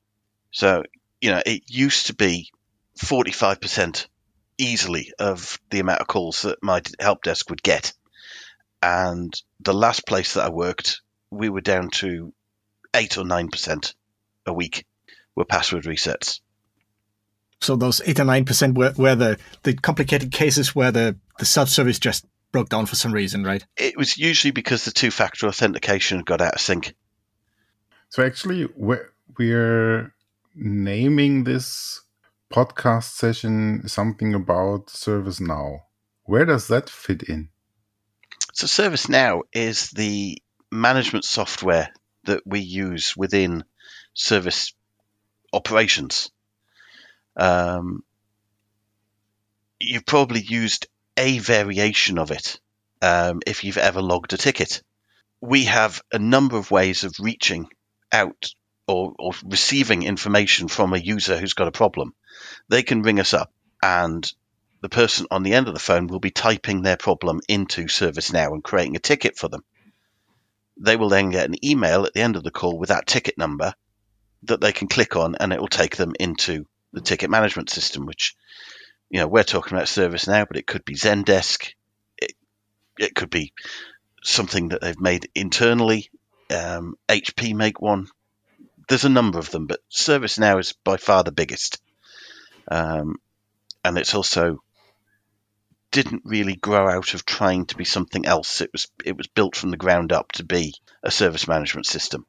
So, 0.52 0.84
you 1.22 1.32
know, 1.32 1.42
it 1.46 1.64
used 1.68 2.08
to 2.08 2.16
be 2.16 2.52
45% 3.00 4.08
easily 4.58 5.14
of 5.20 5.60
the 5.70 5.80
amount 5.80 6.02
of 6.02 6.08
calls 6.08 6.44
that 6.44 6.62
my 6.62 6.82
help 7.00 7.24
desk 7.24 7.50
would 7.50 7.64
get. 7.64 7.94
And 8.82 9.34
the 9.62 9.74
last 9.74 10.06
place 10.06 10.34
that 10.34 10.46
I 10.46 10.50
worked, 10.50 11.02
we 11.32 11.50
were 11.50 11.62
down 11.62 11.90
to 11.92 12.34
8 12.94 13.18
or 13.18 13.24
9% 13.24 13.94
a 14.46 14.54
week 14.54 14.86
were 15.36 15.46
password 15.46 15.86
resets. 15.86 16.42
So 17.64 17.76
those 17.76 18.02
8 18.06 18.20
or 18.20 18.26
9% 18.26 18.76
were, 18.76 18.94
were 18.98 19.16
the, 19.16 19.40
the 19.64 19.74
complicated 19.74 20.32
cases 20.32 20.76
where 20.76 20.92
the, 20.92 21.16
the 21.40 21.46
self 21.46 21.70
service 21.70 22.00
just 22.00 22.26
broke 22.52 22.70
down 22.70 22.86
for 22.86 22.96
some 22.96 23.12
reason, 23.12 23.44
right? 23.44 23.66
It 23.78 23.98
was 23.98 24.18
usually 24.18 24.52
because 24.52 24.86
the 24.86 24.92
two 24.92 25.12
factor 25.12 25.48
authentication 25.48 26.22
got 26.22 26.42
out 26.42 26.56
of 26.56 26.62
sync. 26.62 26.94
So 28.10 28.24
actually, 28.24 28.68
we're, 28.76 29.12
we're 29.38 30.14
naming 30.56 31.46
this 31.46 32.02
podcast 32.54 33.16
session 33.16 33.88
something 33.88 34.34
about 34.36 34.88
ServiceNow. 34.88 35.80
Where 36.26 36.46
does 36.46 36.68
that 36.68 36.90
fit 36.90 37.24
in? 37.24 37.50
So 38.54 38.68
ServiceNow 38.68 39.42
is 39.52 39.90
the 39.90 40.42
management 40.72 41.26
software 41.26 41.90
that 42.26 42.44
we 42.46 42.60
use 42.60 43.18
within 43.18 43.64
service 44.14 44.74
operations. 45.52 46.30
Um, 47.36 48.04
you've 49.80 50.06
probably 50.06 50.42
used 50.42 50.88
a 51.18 51.40
variation 51.40 52.18
of 52.18 52.32
it 52.32 52.60
um, 53.02 53.42
if 53.46 53.64
you've 53.64 53.78
ever 53.78 54.02
logged 54.02 54.34
a 54.34 54.38
ticket. 54.38 54.82
We 55.42 55.66
have 55.66 56.02
a 56.12 56.20
number 56.20 56.58
of 56.58 56.72
ways 56.72 57.04
of 57.04 57.16
reaching 57.20 57.68
out 58.12 58.54
or, 58.88 59.14
or 59.20 59.32
receiving 59.46 60.04
information 60.04 60.68
from 60.68 60.94
a 60.94 60.98
user 60.98 61.38
who's 61.38 61.54
got 61.54 61.68
a 61.68 61.72
problem. 61.72 62.14
They 62.70 62.84
can 62.84 63.02
ring 63.02 63.20
us 63.20 63.34
up 63.34 63.52
and 63.82 64.32
the 64.82 64.90
person 64.90 65.28
on 65.32 65.44
the 65.44 65.54
end 65.54 65.68
of 65.68 65.74
the 65.74 65.80
phone 65.80 66.08
will 66.08 66.20
be 66.20 66.32
typing 66.32 66.82
their 66.82 66.98
problem 66.98 67.42
into 67.48 67.86
ServiceNow 67.86 68.54
and 68.54 68.64
creating 68.64 68.96
a 68.96 69.00
ticket 69.00 69.38
for 69.38 69.48
them. 69.48 69.64
They 70.78 70.98
will 70.98 71.10
then 71.10 71.30
get 71.30 71.48
an 71.48 71.64
email 71.66 72.06
at 72.06 72.14
the 72.14 72.22
end 72.22 72.36
of 72.36 72.44
the 72.44 72.52
call 72.52 72.78
with 72.78 72.90
that 72.90 73.08
ticket 73.08 73.38
number 73.38 73.74
that 74.44 74.60
they 74.60 74.74
can 74.74 74.88
click 74.88 75.16
on 75.16 75.36
and 75.36 75.54
it 75.54 75.60
will 75.60 75.68
take 75.68 75.96
them 75.96 76.14
into 76.20 76.66
the 76.94 77.02
ticket 77.02 77.30
management 77.30 77.70
system, 77.70 78.06
which, 78.06 78.36
you 79.10 79.20
know, 79.20 79.28
we're 79.28 79.44
talking 79.44 79.74
about 79.74 79.88
ServiceNow, 79.88 80.48
but 80.48 80.58
it 80.58 80.68
could 80.68 80.86
be 80.86 80.96
Zendesk. 80.96 81.74
It, 82.18 82.34
it 82.98 83.16
could 83.16 83.30
be 83.30 83.54
something 84.24 84.70
that 84.70 84.82
they've 84.82 85.00
made 85.00 85.30
internally. 85.36 86.10
Um, 86.50 86.96
HP 87.10 87.56
make 87.56 87.82
one. 87.82 88.08
There's 88.88 89.06
a 89.06 89.10
number 89.10 89.40
of 89.40 89.50
them, 89.50 89.66
but 89.66 89.82
ServiceNow 89.92 90.60
is 90.60 90.74
by 90.84 90.98
far 90.98 91.24
the 91.24 91.32
biggest. 91.32 91.82
Um, 92.70 93.16
and 93.84 93.98
it's 93.98 94.16
also 94.16 94.62
didn't 95.92 96.24
really 96.26 96.56
grow 96.56 96.88
out 96.88 97.14
of 97.14 97.26
trying 97.26 97.66
to 97.68 97.78
be 97.78 97.86
something 97.86 98.26
else. 98.26 98.62
It 98.62 98.72
was 98.72 98.88
it 99.06 99.16
was 99.16 99.28
built 99.28 99.56
from 99.56 99.70
the 99.70 99.78
ground 99.78 100.12
up 100.12 100.32
to 100.34 100.44
be 100.44 100.74
a 101.04 101.12
service 101.12 101.48
management 101.48 101.86
system. 101.86 102.26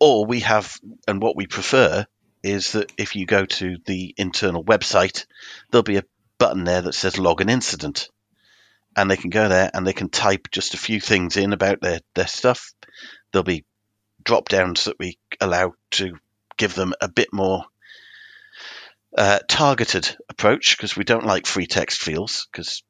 Or 0.00 0.26
we 0.26 0.40
have, 0.40 0.76
and 1.06 1.22
what 1.22 1.36
we 1.36 1.46
prefer 1.46 2.06
is 2.44 2.72
that 2.72 2.92
if 2.98 3.16
you 3.16 3.24
go 3.24 3.46
to 3.46 3.78
the 3.86 4.14
internal 4.18 4.62
website, 4.62 5.24
there'll 5.70 5.82
be 5.82 5.96
a 5.96 6.04
button 6.38 6.64
there 6.64 6.82
that 6.82 6.92
says 6.92 7.18
log 7.18 7.40
an 7.40 7.48
incident. 7.48 8.10
And 8.96 9.10
they 9.10 9.16
can 9.16 9.30
go 9.30 9.48
there 9.48 9.70
and 9.72 9.84
they 9.84 9.94
can 9.94 10.10
type 10.10 10.48
just 10.52 10.74
a 10.74 10.78
few 10.78 11.00
things 11.00 11.36
in 11.36 11.52
about 11.54 11.80
their, 11.80 12.00
their 12.14 12.26
stuff. 12.26 12.72
There'll 13.32 13.44
be 13.44 13.64
drop 14.22 14.48
downs 14.50 14.84
that 14.84 14.98
we 14.98 15.18
allow 15.40 15.72
to 15.92 16.18
give 16.56 16.74
them 16.74 16.92
a 17.00 17.08
bit 17.08 17.28
more 17.32 17.64
uh, 19.16 19.38
targeted 19.48 20.14
approach 20.28 20.76
because 20.76 20.96
we 20.96 21.04
don't 21.04 21.26
like 21.26 21.46
free 21.46 21.66
text 21.66 22.02
fields 22.02 22.46
because 22.52 22.82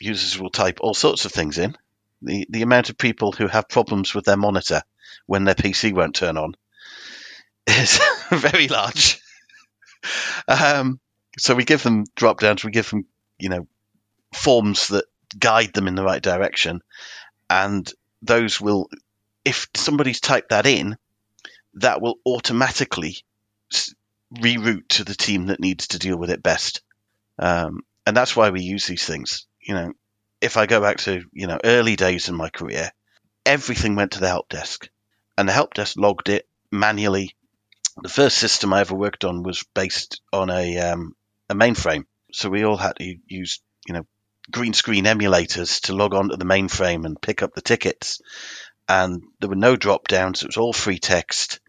users 0.00 0.38
will 0.38 0.50
type 0.50 0.78
all 0.80 0.94
sorts 0.94 1.24
of 1.24 1.32
things 1.32 1.56
in. 1.56 1.76
The 2.20 2.46
the 2.50 2.62
amount 2.62 2.90
of 2.90 2.98
people 2.98 3.32
who 3.32 3.46
have 3.46 3.68
problems 3.68 4.14
with 4.14 4.24
their 4.24 4.36
monitor 4.36 4.82
when 5.26 5.44
their 5.44 5.54
PC 5.54 5.94
won't 5.94 6.16
turn 6.16 6.36
on 6.36 6.54
is 7.68 8.00
very 8.30 8.68
large. 8.68 9.20
Um, 10.46 11.00
so 11.36 11.54
we 11.54 11.64
give 11.64 11.82
them 11.82 12.04
drop 12.14 12.40
downs, 12.40 12.64
we 12.64 12.70
give 12.70 12.90
them, 12.90 13.06
you 13.38 13.48
know, 13.48 13.66
forms 14.34 14.88
that 14.88 15.04
guide 15.38 15.72
them 15.74 15.88
in 15.88 15.94
the 15.94 16.04
right 16.04 16.22
direction, 16.22 16.82
and 17.50 17.90
those 18.22 18.60
will, 18.60 18.88
if 19.44 19.68
somebody's 19.74 20.20
typed 20.20 20.50
that 20.50 20.66
in, 20.66 20.96
that 21.74 22.00
will 22.00 22.16
automatically 22.26 23.16
reroute 24.34 24.88
to 24.88 25.04
the 25.04 25.14
team 25.14 25.46
that 25.46 25.60
needs 25.60 25.88
to 25.88 25.98
deal 25.98 26.16
with 26.16 26.30
it 26.30 26.42
best. 26.42 26.82
Um, 27.38 27.80
and 28.06 28.16
that's 28.16 28.34
why 28.34 28.50
we 28.50 28.62
use 28.62 28.86
these 28.86 29.04
things 29.04 29.46
you 29.68 29.74
know, 29.74 29.92
if 30.40 30.56
I 30.56 30.66
go 30.66 30.80
back 30.80 30.96
to, 31.00 31.22
you 31.32 31.46
know, 31.46 31.58
early 31.62 31.94
days 31.94 32.28
in 32.28 32.34
my 32.34 32.48
career, 32.48 32.90
everything 33.44 33.94
went 33.94 34.12
to 34.12 34.20
the 34.20 34.28
help 34.28 34.48
desk 34.48 34.88
and 35.36 35.46
the 35.46 35.52
help 35.52 35.74
desk 35.74 35.96
logged 35.98 36.30
it 36.30 36.48
manually. 36.72 37.36
The 38.02 38.08
first 38.08 38.38
system 38.38 38.72
I 38.72 38.80
ever 38.80 38.94
worked 38.94 39.24
on 39.24 39.42
was 39.42 39.64
based 39.74 40.20
on 40.32 40.50
a, 40.50 40.78
um, 40.78 41.14
a 41.48 41.54
mainframe. 41.54 42.04
So 42.32 42.48
we 42.48 42.64
all 42.64 42.76
had 42.76 42.96
to 42.96 43.16
use, 43.26 43.60
you 43.86 43.94
know, 43.94 44.06
green 44.50 44.74
screen 44.74 45.04
emulators 45.04 45.82
to 45.82 45.94
log 45.94 46.14
on 46.14 46.28
to 46.30 46.36
the 46.36 46.44
mainframe 46.44 47.04
and 47.04 47.20
pick 47.20 47.42
up 47.42 47.54
the 47.54 47.60
tickets. 47.60 48.20
And 48.88 49.22
there 49.40 49.48
were 49.48 49.56
no 49.56 49.76
drop 49.76 50.08
downs. 50.08 50.42
It 50.42 50.48
was 50.48 50.56
all 50.56 50.72
free 50.72 50.98
text. 50.98 51.60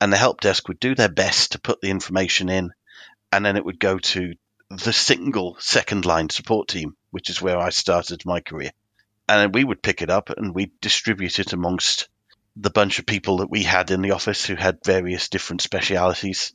And 0.00 0.12
the 0.12 0.16
help 0.16 0.40
desk 0.40 0.68
would 0.68 0.80
do 0.80 0.94
their 0.94 1.08
best 1.08 1.52
to 1.52 1.60
put 1.60 1.80
the 1.80 1.90
information 1.90 2.48
in. 2.48 2.70
And 3.30 3.44
then 3.44 3.56
it 3.56 3.64
would 3.64 3.78
go 3.78 3.98
to 3.98 4.34
the 4.70 4.92
single 4.92 5.56
second 5.58 6.04
line 6.04 6.28
support 6.30 6.68
team 6.68 6.96
which 7.12 7.30
is 7.30 7.40
where 7.40 7.58
I 7.58 7.70
started 7.70 8.26
my 8.26 8.40
career. 8.40 8.72
And 9.28 9.54
we 9.54 9.62
would 9.62 9.82
pick 9.82 10.02
it 10.02 10.10
up 10.10 10.30
and 10.30 10.52
we'd 10.52 10.80
distribute 10.80 11.38
it 11.38 11.52
amongst 11.52 12.08
the 12.56 12.70
bunch 12.70 12.98
of 12.98 13.06
people 13.06 13.38
that 13.38 13.50
we 13.50 13.62
had 13.62 13.90
in 13.90 14.02
the 14.02 14.12
office 14.12 14.44
who 14.44 14.54
had 14.54 14.78
various 14.84 15.28
different 15.28 15.62
specialities. 15.62 16.52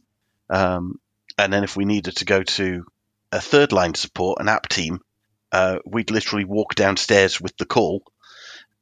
Um, 0.50 1.00
and 1.38 1.52
then 1.52 1.64
if 1.64 1.76
we 1.76 1.86
needed 1.86 2.18
to 2.18 2.26
go 2.26 2.44
to 2.44 2.86
a 3.32 3.42
third 3.42 3.72
line 3.72 3.94
support, 3.94 4.40
an 4.40 4.50
app 4.50 4.70
team, 4.70 5.00
uh, 5.52 5.80
we'd 5.86 6.12
literally 6.12 6.46
walk 6.46 6.76
downstairs 6.76 7.42
with 7.42 7.56
the 7.58 7.66
call 7.66 8.04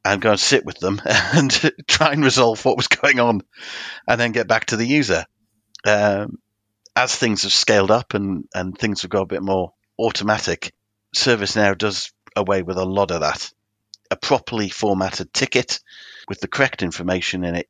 and 0.03 0.21
go 0.21 0.31
and 0.31 0.39
sit 0.39 0.65
with 0.65 0.77
them 0.79 1.01
and 1.05 1.51
try 1.87 2.11
and 2.11 2.23
resolve 2.23 2.63
what 2.65 2.77
was 2.77 2.87
going 2.87 3.19
on 3.19 3.41
and 4.07 4.19
then 4.19 4.31
get 4.31 4.47
back 4.47 4.65
to 4.65 4.77
the 4.77 4.87
user. 4.87 5.25
Um, 5.85 6.39
as 6.95 7.15
things 7.15 7.43
have 7.43 7.51
scaled 7.51 7.91
up 7.91 8.13
and, 8.13 8.45
and 8.53 8.77
things 8.77 9.01
have 9.01 9.11
got 9.11 9.23
a 9.23 9.27
bit 9.27 9.43
more 9.43 9.73
automatic, 9.99 10.73
ServiceNow 11.15 11.77
does 11.77 12.11
away 12.35 12.61
with 12.61 12.77
a 12.77 12.85
lot 12.85 13.11
of 13.11 13.21
that. 13.21 13.51
A 14.11 14.15
properly 14.15 14.69
formatted 14.69 15.33
ticket 15.33 15.79
with 16.27 16.39
the 16.39 16.47
correct 16.47 16.83
information 16.83 17.43
in 17.43 17.55
it 17.55 17.69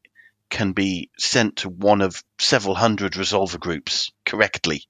can 0.49 0.73
be 0.73 1.09
sent 1.17 1.57
to 1.57 1.69
one 1.69 2.01
of 2.01 2.23
several 2.39 2.75
hundred 2.75 3.13
resolver 3.13 3.59
groups 3.59 4.11
correctly 4.25 4.83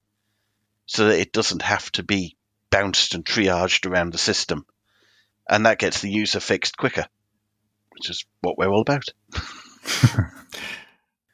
so 0.86 1.08
that 1.08 1.20
it 1.20 1.32
doesn't 1.32 1.62
have 1.62 1.92
to 1.94 2.04
be 2.04 2.36
bounced 2.70 3.16
and 3.16 3.26
triaged 3.26 3.90
around 3.90 4.12
the 4.12 4.18
system. 4.18 4.66
And 5.50 5.66
that 5.66 5.80
gets 5.80 6.02
the 6.02 6.10
user 6.10 6.40
fixed 6.40 6.78
quicker, 6.78 7.06
which 7.92 8.10
is 8.10 8.26
what 8.42 8.58
we're 8.58 8.70
all 8.70 8.82
about. 8.82 9.06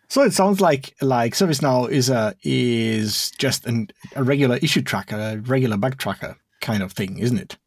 so 0.10 0.22
it 0.22 0.34
sounds 0.34 0.60
like 0.62 0.96
like 1.02 1.34
ServiceNow 1.34 1.90
is 1.90 2.10
a 2.10 2.36
is 2.44 3.32
just 3.38 3.66
an, 3.66 3.88
a 4.16 4.24
regular 4.24 4.58
issue 4.58 4.82
tracker, 4.82 5.16
a 5.16 5.38
regular 5.38 5.78
bug 5.78 5.98
tracker 5.98 6.38
kind 6.60 6.84
of 6.84 6.92
thing, 6.92 7.18
isn't 7.18 7.38
it? 7.38 7.58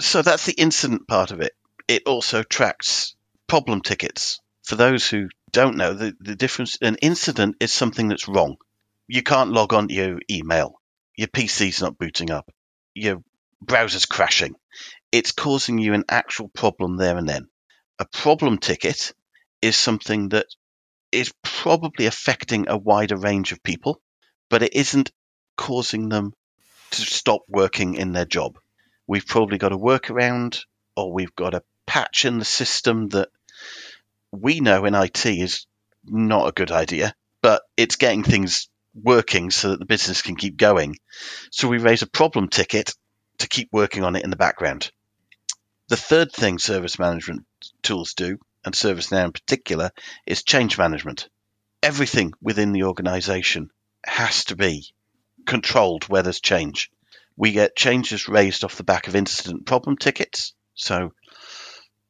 So 0.00 0.20
that's 0.22 0.44
the 0.44 0.52
incident 0.52 1.08
part 1.08 1.30
of 1.30 1.40
it. 1.40 1.54
It 1.88 2.02
also 2.06 2.42
tracks 2.42 3.14
problem 3.46 3.80
tickets. 3.80 4.40
For 4.62 4.74
those 4.74 5.08
who 5.08 5.28
don't 5.52 5.76
know, 5.76 5.94
the, 5.94 6.14
the 6.20 6.36
difference 6.36 6.76
an 6.82 6.96
incident 6.96 7.56
is 7.60 7.72
something 7.72 8.08
that's 8.08 8.28
wrong. 8.28 8.56
You 9.08 9.22
can't 9.22 9.52
log 9.52 9.72
on 9.72 9.88
to 9.88 9.94
your 9.94 10.18
email. 10.30 10.80
Your 11.16 11.28
PC's 11.28 11.80
not 11.80 11.96
booting 11.96 12.30
up. 12.30 12.50
Your 12.94 13.22
browser's 13.62 14.04
crashing. 14.04 14.56
It's 15.12 15.32
causing 15.32 15.78
you 15.78 15.94
an 15.94 16.04
actual 16.08 16.48
problem 16.48 16.96
there 16.96 17.16
and 17.16 17.28
then. 17.28 17.48
A 17.98 18.04
problem 18.04 18.58
ticket 18.58 19.14
is 19.62 19.76
something 19.76 20.28
that 20.30 20.46
is 21.10 21.32
probably 21.42 22.04
affecting 22.06 22.68
a 22.68 22.76
wider 22.76 23.16
range 23.16 23.52
of 23.52 23.62
people, 23.62 24.02
but 24.50 24.62
it 24.62 24.74
isn't 24.74 25.10
causing 25.56 26.10
them 26.10 26.34
to 26.90 27.00
stop 27.00 27.42
working 27.48 27.94
in 27.94 28.12
their 28.12 28.26
job. 28.26 28.58
We've 29.06 29.26
probably 29.26 29.58
got 29.58 29.72
a 29.72 29.78
workaround 29.78 30.64
or 30.96 31.12
we've 31.12 31.34
got 31.34 31.54
a 31.54 31.62
patch 31.86 32.24
in 32.24 32.38
the 32.38 32.44
system 32.44 33.08
that 33.10 33.28
we 34.32 34.60
know 34.60 34.84
in 34.84 34.94
IT 34.94 35.24
is 35.24 35.66
not 36.04 36.48
a 36.48 36.52
good 36.52 36.70
idea, 36.70 37.14
but 37.42 37.62
it's 37.76 37.96
getting 37.96 38.22
things 38.24 38.68
working 38.94 39.50
so 39.50 39.70
that 39.70 39.78
the 39.78 39.86
business 39.86 40.22
can 40.22 40.36
keep 40.36 40.56
going. 40.56 40.96
So 41.50 41.68
we 41.68 41.78
raise 41.78 42.02
a 42.02 42.08
problem 42.08 42.48
ticket 42.48 42.94
to 43.38 43.48
keep 43.48 43.68
working 43.72 44.04
on 44.04 44.16
it 44.16 44.24
in 44.24 44.30
the 44.30 44.36
background. 44.36 44.90
The 45.88 45.96
third 45.96 46.32
thing 46.32 46.58
service 46.58 46.98
management 46.98 47.44
tools 47.82 48.14
do, 48.14 48.38
and 48.64 48.74
ServiceNow 48.74 49.26
in 49.26 49.32
particular, 49.32 49.92
is 50.26 50.42
change 50.42 50.78
management. 50.78 51.28
Everything 51.82 52.32
within 52.40 52.72
the 52.72 52.84
organization 52.84 53.70
has 54.04 54.46
to 54.46 54.56
be 54.56 54.92
controlled 55.44 56.04
where 56.04 56.22
there's 56.22 56.40
change. 56.40 56.90
We 57.36 57.52
get 57.52 57.76
changes 57.76 58.28
raised 58.28 58.64
off 58.64 58.76
the 58.76 58.84
back 58.84 59.08
of 59.08 59.16
incident 59.16 59.66
problem 59.66 59.96
tickets. 59.96 60.54
So, 60.74 61.12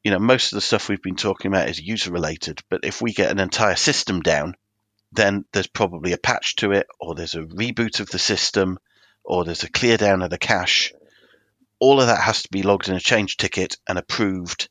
you 0.03 0.11
know, 0.11 0.19
most 0.19 0.51
of 0.51 0.57
the 0.57 0.61
stuff 0.61 0.87
we've 0.87 1.01
been 1.01 1.15
talking 1.15 1.51
about 1.51 1.69
is 1.69 1.79
user 1.79 2.11
related, 2.11 2.61
but 2.69 2.81
if 2.83 3.01
we 3.01 3.13
get 3.13 3.31
an 3.31 3.39
entire 3.39 3.75
system 3.75 4.21
down, 4.21 4.55
then 5.11 5.45
there's 5.51 5.67
probably 5.67 6.13
a 6.13 6.17
patch 6.17 6.55
to 6.57 6.71
it, 6.71 6.87
or 6.99 7.15
there's 7.15 7.35
a 7.35 7.41
reboot 7.41 7.99
of 7.99 8.09
the 8.09 8.19
system, 8.19 8.77
or 9.23 9.43
there's 9.43 9.63
a 9.63 9.71
clear 9.71 9.97
down 9.97 10.21
of 10.21 10.29
the 10.29 10.37
cache. 10.37 10.93
All 11.79 11.99
of 12.01 12.07
that 12.07 12.21
has 12.21 12.43
to 12.43 12.49
be 12.49 12.63
logged 12.63 12.89
in 12.89 12.95
a 12.95 12.99
change 12.99 13.37
ticket 13.37 13.77
and 13.87 13.97
approved, 13.97 14.69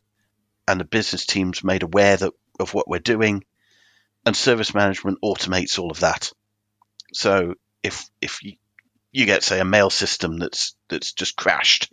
and 0.66 0.80
the 0.80 0.84
business 0.84 1.26
team's 1.26 1.62
made 1.62 1.82
aware 1.82 2.16
that, 2.16 2.32
of 2.58 2.75
what 2.75 2.88
we're 2.88 2.98
doing, 2.98 3.44
and 4.25 4.36
service 4.36 4.75
management 4.75 5.18
automates 5.22 5.78
all 5.78 5.90
of 5.90 6.00
that. 6.00 6.32
So 7.12 7.54
if 7.82 8.10
if 8.20 8.42
you, 8.42 8.54
you 9.16 9.25
get 9.25 9.42
say 9.42 9.61
a 9.61 9.64
mail 9.64 9.88
system 9.88 10.37
that's 10.37 10.76
that's 10.90 11.12
just 11.12 11.37
crashed, 11.37 11.90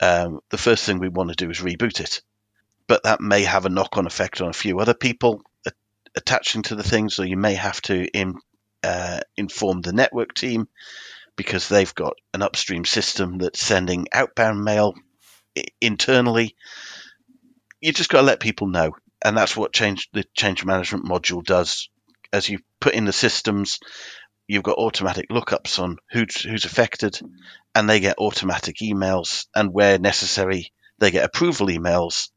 um, 0.00 0.40
the 0.50 0.58
first 0.58 0.84
thing 0.84 0.98
we 0.98 1.08
want 1.08 1.30
to 1.30 1.34
do 1.34 1.50
is 1.50 1.60
reboot 1.60 2.00
it. 2.00 2.20
But 2.86 3.04
that 3.04 3.22
may 3.22 3.44
have 3.44 3.64
a 3.64 3.70
knock-on 3.70 4.06
effect 4.06 4.42
on 4.42 4.48
a 4.50 4.52
few 4.52 4.78
other 4.78 4.92
people 4.92 5.40
a- 5.66 5.72
attaching 6.14 6.60
to 6.64 6.74
the 6.74 6.82
thing, 6.82 7.08
so 7.08 7.22
you 7.22 7.38
may 7.38 7.54
have 7.54 7.80
to 7.82 8.04
in, 8.04 8.34
uh, 8.82 9.20
inform 9.38 9.80
the 9.80 9.94
network 9.94 10.34
team 10.34 10.68
because 11.36 11.70
they've 11.70 11.94
got 11.94 12.12
an 12.34 12.42
upstream 12.42 12.84
system 12.84 13.38
that's 13.38 13.60
sending 13.60 14.06
outbound 14.12 14.62
mail 14.62 14.94
internally. 15.80 16.54
You 17.80 17.92
just 17.94 18.10
got 18.10 18.20
to 18.20 18.26
let 18.26 18.40
people 18.40 18.66
know, 18.66 18.92
and 19.24 19.34
that's 19.34 19.56
what 19.56 19.72
change 19.72 20.10
the 20.12 20.24
change 20.34 20.66
management 20.66 21.06
module 21.06 21.42
does. 21.42 21.88
As 22.30 22.46
you 22.50 22.58
put 22.80 22.94
in 22.94 23.06
the 23.06 23.12
systems, 23.12 23.78
you've 24.48 24.62
got 24.62 24.78
automatic 24.78 25.28
lookups 25.28 25.78
on 25.78 25.98
who's 26.10 26.40
who's 26.40 26.64
affected, 26.64 27.20
and 27.74 27.88
they 27.88 28.00
get 28.00 28.18
automatic 28.18 28.76
emails, 28.76 29.46
and 29.54 29.72
where 29.72 29.98
necessary, 29.98 30.72
they 30.98 31.10
get 31.10 31.24
approval 31.24 31.66
emails, 31.68 32.30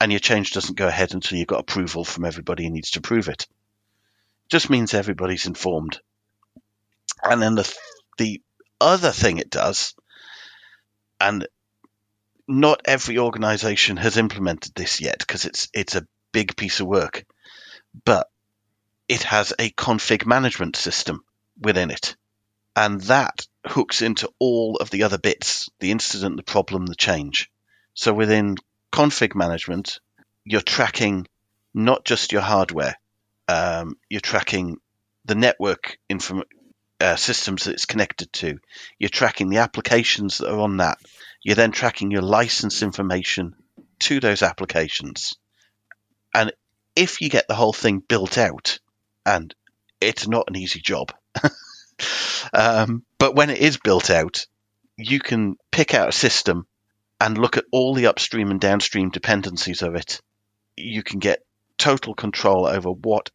and 0.00 0.12
your 0.12 0.20
change 0.20 0.52
doesn't 0.52 0.76
go 0.76 0.88
ahead 0.88 1.14
until 1.14 1.38
you've 1.38 1.46
got 1.46 1.60
approval 1.60 2.04
from 2.04 2.24
everybody 2.24 2.64
who 2.64 2.70
needs 2.70 2.92
to 2.92 3.00
prove 3.00 3.28
it. 3.28 3.46
Just 4.48 4.70
means 4.70 4.94
everybody's 4.94 5.46
informed. 5.46 6.00
And 7.22 7.40
then 7.40 7.54
the 7.54 7.78
the 8.18 8.42
other 8.80 9.12
thing 9.12 9.38
it 9.38 9.50
does, 9.50 9.94
and 11.20 11.46
not 12.46 12.82
every 12.84 13.18
organization 13.18 13.96
has 13.96 14.16
implemented 14.16 14.74
this 14.74 15.00
yet 15.00 15.18
because 15.18 15.44
it's 15.44 15.68
it's 15.72 15.94
a 15.94 16.06
big 16.32 16.56
piece 16.56 16.80
of 16.80 16.86
work, 16.86 17.24
but 18.04 18.28
it 19.08 19.22
has 19.22 19.52
a 19.58 19.70
config 19.70 20.26
management 20.26 20.76
system 20.76 21.24
within 21.60 21.90
it. 21.90 22.16
And 22.76 23.00
that 23.02 23.46
hooks 23.66 24.02
into 24.02 24.30
all 24.38 24.76
of 24.76 24.90
the 24.90 25.04
other 25.04 25.18
bits 25.18 25.70
the 25.78 25.90
incident, 25.90 26.36
the 26.36 26.42
problem, 26.42 26.86
the 26.86 26.94
change. 26.94 27.50
So 27.94 28.12
within 28.12 28.56
config 28.92 29.34
management, 29.34 30.00
you're 30.44 30.60
tracking 30.60 31.26
not 31.72 32.04
just 32.04 32.32
your 32.32 32.42
hardware, 32.42 32.96
um, 33.48 33.96
you're 34.08 34.20
tracking 34.20 34.76
the 35.24 35.34
network 35.34 35.98
inform- 36.08 36.44
uh, 37.00 37.16
systems 37.16 37.64
that 37.64 37.72
it's 37.72 37.86
connected 37.86 38.32
to. 38.32 38.58
You're 38.98 39.08
tracking 39.08 39.50
the 39.50 39.58
applications 39.58 40.38
that 40.38 40.50
are 40.50 40.60
on 40.60 40.78
that. 40.78 40.98
You're 41.42 41.56
then 41.56 41.72
tracking 41.72 42.10
your 42.10 42.22
license 42.22 42.82
information 42.82 43.54
to 44.00 44.20
those 44.20 44.42
applications. 44.42 45.34
And 46.32 46.52
if 46.96 47.20
you 47.20 47.28
get 47.28 47.48
the 47.48 47.54
whole 47.54 47.72
thing 47.72 48.00
built 48.00 48.38
out, 48.38 48.78
and 49.26 49.54
it's 50.00 50.28
not 50.28 50.48
an 50.48 50.56
easy 50.56 50.80
job, 50.80 51.12
um, 52.52 53.04
but 53.18 53.34
when 53.34 53.50
it 53.50 53.58
is 53.58 53.78
built 53.78 54.10
out, 54.10 54.46
you 54.96 55.18
can 55.18 55.56
pick 55.70 55.94
out 55.94 56.08
a 56.08 56.12
system 56.12 56.66
and 57.20 57.38
look 57.38 57.56
at 57.56 57.64
all 57.72 57.94
the 57.94 58.06
upstream 58.06 58.50
and 58.50 58.60
downstream 58.60 59.10
dependencies 59.10 59.82
of 59.82 59.94
it. 59.94 60.20
You 60.76 61.02
can 61.02 61.18
get 61.20 61.44
total 61.78 62.14
control 62.14 62.66
over 62.66 62.90
what 62.90 63.30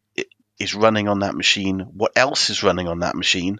is 0.58 0.74
running 0.74 1.08
on 1.08 1.20
that 1.20 1.34
machine, 1.34 1.80
what 1.80 2.12
else 2.16 2.50
is 2.50 2.62
running 2.62 2.86
on 2.86 3.00
that 3.00 3.16
machine, 3.16 3.58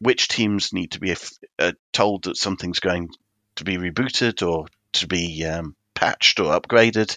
which 0.00 0.28
teams 0.28 0.72
need 0.72 0.92
to 0.92 1.00
be 1.00 1.14
uh, 1.58 1.72
told 1.92 2.24
that 2.24 2.36
something's 2.36 2.80
going 2.80 3.10
to 3.56 3.64
be 3.64 3.76
rebooted 3.76 4.46
or 4.46 4.66
to 4.92 5.06
be 5.06 5.44
um, 5.44 5.76
patched 5.94 6.40
or 6.40 6.58
upgraded. 6.58 7.16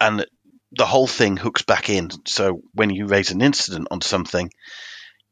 And 0.00 0.24
the 0.72 0.86
whole 0.86 1.08
thing 1.08 1.36
hooks 1.36 1.62
back 1.62 1.90
in. 1.90 2.10
So 2.26 2.62
when 2.74 2.90
you 2.90 3.06
raise 3.06 3.32
an 3.32 3.42
incident 3.42 3.88
on 3.90 4.00
something, 4.00 4.50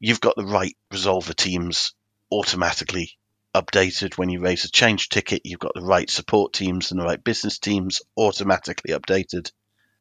you've 0.00 0.20
got 0.20 0.36
the 0.36 0.44
right 0.44 0.76
resolver 0.92 1.34
teams 1.34 1.94
automatically 2.30 3.12
updated 3.54 4.16
when 4.16 4.28
you 4.28 4.40
raise 4.40 4.64
a 4.64 4.70
change 4.70 5.08
ticket. 5.08 5.42
You've 5.44 5.58
got 5.58 5.74
the 5.74 5.82
right 5.82 6.08
support 6.08 6.52
teams 6.52 6.90
and 6.90 7.00
the 7.00 7.04
right 7.04 7.22
business 7.22 7.58
teams 7.58 8.02
automatically 8.16 8.94
updated. 8.94 9.50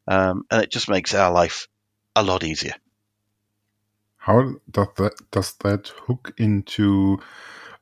Um, 0.08 0.44
and 0.52 0.64
it 0.64 0.72
just 0.72 0.90
makes 0.90 1.14
our 1.14 1.32
life 1.32 1.68
a 2.16 2.24
lot 2.24 2.44
easier. 2.44 2.74
How 4.18 4.56
does 4.70 4.88
that, 4.98 5.14
does 5.32 5.54
that 5.64 5.88
hook 5.88 6.34
into 6.38 7.20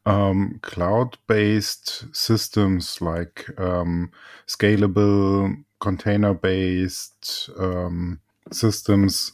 um, 0.05 0.59
cloud-based 0.61 2.15
systems 2.15 3.01
like 3.01 3.47
um, 3.57 4.11
scalable 4.47 5.63
container-based 5.79 7.49
um, 7.57 8.19
systems? 8.51 9.31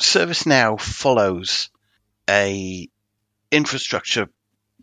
ServiceNow 0.00 0.80
follows 0.80 1.70
a 2.28 2.88
infrastructure. 3.50 4.28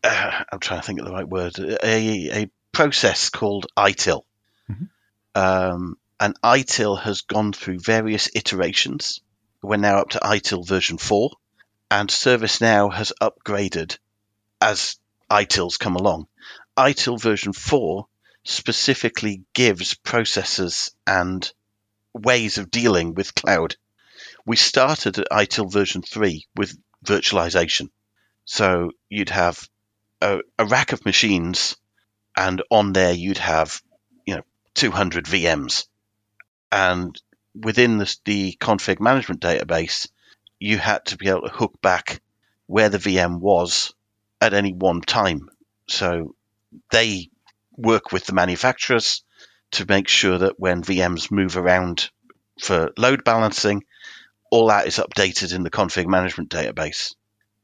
Uh, 0.04 0.44
I'm 0.52 0.60
trying 0.60 0.82
to 0.82 0.86
think 0.86 1.00
of 1.00 1.06
the 1.06 1.14
right 1.14 1.28
word. 1.28 1.58
A, 1.60 2.42
a 2.44 2.52
process 2.72 3.30
called 3.30 3.68
ITIL, 3.78 4.24
mm-hmm. 4.70 4.86
um, 5.36 5.98
and 6.20 6.40
ITIL 6.42 7.00
has 7.02 7.22
gone 7.22 7.54
through 7.54 7.80
various 7.80 8.30
iterations. 8.34 9.22
We're 9.62 9.78
now 9.78 10.00
up 10.00 10.10
to 10.10 10.20
ITIL 10.20 10.68
version 10.68 10.98
four, 10.98 11.32
and 11.92 12.10
ServiceNow 12.10 12.94
has 12.94 13.14
upgraded 13.22 13.98
as 14.60 14.98
ITILs 15.30 15.78
come 15.78 15.96
along. 15.96 16.28
ITIL 16.78 17.22
version 17.22 17.54
four 17.54 18.08
specifically 18.44 19.44
gives 19.54 19.94
processes 19.94 20.92
and 21.08 21.52
ways 22.14 22.58
of 22.58 22.72
dealing 22.72 23.14
with 23.14 23.36
cloud 23.36 23.76
we 24.46 24.56
started 24.56 25.20
at 25.20 25.28
ITIL 25.32 25.72
version 25.72 26.02
3 26.02 26.46
with 26.56 26.78
virtualization. 27.06 27.90
So 28.46 28.92
you'd 29.10 29.30
have 29.30 29.68
a, 30.22 30.40
a, 30.60 30.66
rack 30.66 30.92
of 30.92 31.06
machines, 31.06 31.78
and 32.36 32.62
on 32.70 32.94
there 32.94 33.14
you'd 33.14 33.38
have, 33.38 33.82
you 34.26 34.36
know, 34.36 34.44
200 34.76 35.26
VMs. 35.26 35.86
And 36.72 37.20
within 37.56 38.00
the, 38.00 38.16
the 38.26 38.58
config 38.60 39.00
management 39.00 39.42
database, 39.42 40.08
you 40.60 40.78
had 40.78 41.06
to 41.06 41.18
be 41.18 41.30
able 41.30 41.44
to 41.44 41.50
hook 41.50 41.82
back 41.82 42.22
where 42.68 42.90
the 42.90 42.98
VM 42.98 43.40
was 43.40 43.94
at 44.42 44.54
any 44.54 44.74
one 44.74 45.02
time. 45.02 45.50
So 45.88 46.36
they 46.92 47.30
work 47.78 48.12
with 48.12 48.26
the 48.26 48.34
manufacturers 48.34 49.24
to 49.72 49.86
make 49.88 50.08
sure 50.08 50.38
that 50.38 50.60
when 50.60 50.84
VMs 50.84 51.32
move 51.32 51.58
around 51.58 52.10
for 52.60 52.92
load 52.98 53.24
balancing, 53.24 53.84
all 54.54 54.68
that 54.68 54.86
is 54.86 54.98
updated 54.98 55.52
in 55.56 55.64
the 55.64 55.72
config 55.72 56.06
management 56.06 56.52
database. 56.52 57.16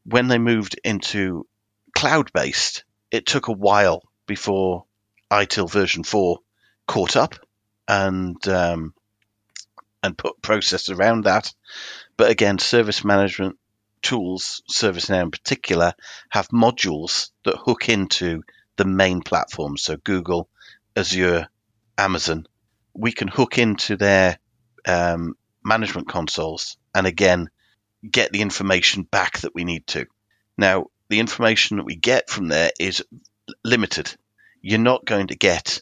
When 0.05 0.27
they 0.27 0.39
moved 0.39 0.79
into 0.83 1.45
cloud 1.93 2.33
based, 2.33 2.83
it 3.11 3.27
took 3.27 3.47
a 3.47 3.51
while 3.51 4.01
before 4.25 4.85
ITIL 5.29 5.69
version 5.69 6.03
4 6.03 6.39
caught 6.87 7.15
up 7.15 7.35
and 7.87 8.35
um, 8.47 8.95
and 10.01 10.17
put 10.17 10.41
process 10.41 10.89
around 10.89 11.25
that. 11.25 11.53
But 12.17 12.31
again, 12.31 12.57
service 12.57 13.05
management 13.05 13.59
tools, 14.01 14.63
ServiceNow 14.71 15.21
in 15.21 15.29
particular, 15.29 15.93
have 16.29 16.47
modules 16.47 17.29
that 17.45 17.57
hook 17.57 17.87
into 17.87 18.41
the 18.77 18.85
main 18.85 19.21
platforms. 19.21 19.83
So 19.83 19.95
Google, 19.95 20.49
Azure, 20.95 21.49
Amazon, 21.99 22.47
we 22.95 23.11
can 23.11 23.27
hook 23.27 23.59
into 23.59 23.95
their 23.95 24.39
um, 24.87 25.35
management 25.63 26.07
consoles 26.07 26.77
and 26.93 27.05
again 27.07 27.49
get 28.09 28.31
the 28.31 28.41
information 28.41 29.03
back 29.03 29.39
that 29.39 29.53
we 29.53 29.63
need 29.63 29.85
to. 29.87 30.05
Now, 30.57 30.87
the 31.09 31.19
information 31.19 31.77
that 31.77 31.85
we 31.85 31.95
get 31.95 32.29
from 32.29 32.47
there 32.47 32.71
is 32.79 33.03
limited. 33.63 34.15
You're 34.61 34.79
not 34.79 35.05
going 35.05 35.27
to 35.27 35.35
get 35.35 35.81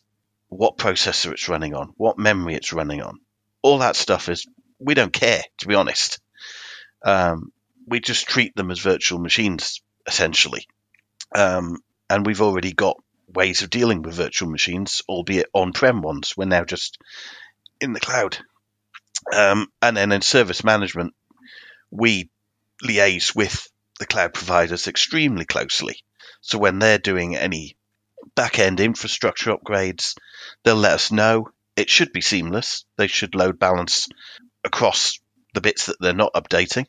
what 0.50 0.78
processor 0.78 1.32
it's 1.32 1.50
running 1.50 1.74
on, 1.74 1.94
what 1.98 2.18
memory 2.18 2.56
it's 2.56 2.74
running 2.74 3.02
on. 3.02 3.20
All 3.62 3.80
that 3.80 3.96
stuff 3.96 4.30
is, 4.30 4.46
we 4.80 4.94
don't 4.94 5.14
care, 5.14 5.42
to 5.60 5.68
be 5.68 5.76
honest. 5.76 6.20
Um, 7.04 7.52
we 7.88 8.00
just 8.00 8.28
treat 8.28 8.56
them 8.56 8.72
as 8.72 8.80
virtual 8.80 9.20
machines, 9.20 9.82
essentially. 10.06 10.68
Um, 11.36 11.80
and 12.10 12.26
we've 12.26 12.42
already 12.42 12.72
got 12.72 13.02
ways 13.28 13.62
of 13.62 13.70
dealing 13.70 14.02
with 14.02 14.16
virtual 14.16 14.50
machines, 14.50 15.02
albeit 15.10 15.48
on 15.54 15.74
prem 15.74 16.02
ones. 16.02 16.36
We're 16.38 16.46
now 16.46 16.64
just 16.64 16.98
in 17.82 17.94
the 17.94 18.00
cloud. 18.00 18.38
Um, 19.34 19.68
and 19.82 19.98
then 19.98 20.12
in 20.12 20.22
service 20.22 20.64
management, 20.64 21.14
we 21.92 22.30
liaise 22.84 23.36
with 23.36 23.70
the 24.00 24.06
cloud 24.06 24.34
providers 24.34 24.88
extremely 24.88 25.46
closely. 25.46 26.04
So 26.42 26.58
when 26.58 26.80
they're 26.80 26.98
doing 26.98 27.36
any 27.36 27.76
back 28.36 28.60
end 28.60 28.80
infrastructure 28.80 29.56
upgrades, 29.56 30.16
they'll 30.64 30.76
let 30.76 30.94
us 30.94 31.12
know. 31.12 31.50
It 31.76 31.90
should 31.90 32.14
be 32.14 32.22
seamless. 32.22 32.86
They 32.98 33.08
should 33.08 33.36
load 33.36 33.60
balance 33.60 34.08
across 34.64 35.20
the 35.54 35.62
bits 35.62 35.88
that 35.88 35.98
they're 36.00 36.14
not 36.14 36.34
updating, 36.34 36.86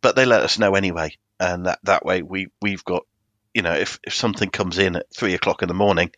but 0.00 0.16
they 0.16 0.24
let 0.24 0.42
us 0.42 0.58
know 0.58 0.74
anyway. 0.74 1.16
And 1.38 1.66
that, 1.66 1.78
that 1.84 2.04
way 2.04 2.22
we, 2.22 2.48
we've 2.62 2.84
got, 2.84 3.04
you 3.52 3.62
know, 3.62 3.74
if, 3.74 3.98
if 4.04 4.14
something 4.14 4.48
comes 4.48 4.78
in 4.78 4.96
at 4.96 5.06
three 5.14 5.34
o'clock 5.34 5.62
in 5.62 5.68
the 5.68 5.74
morning, 5.74 6.10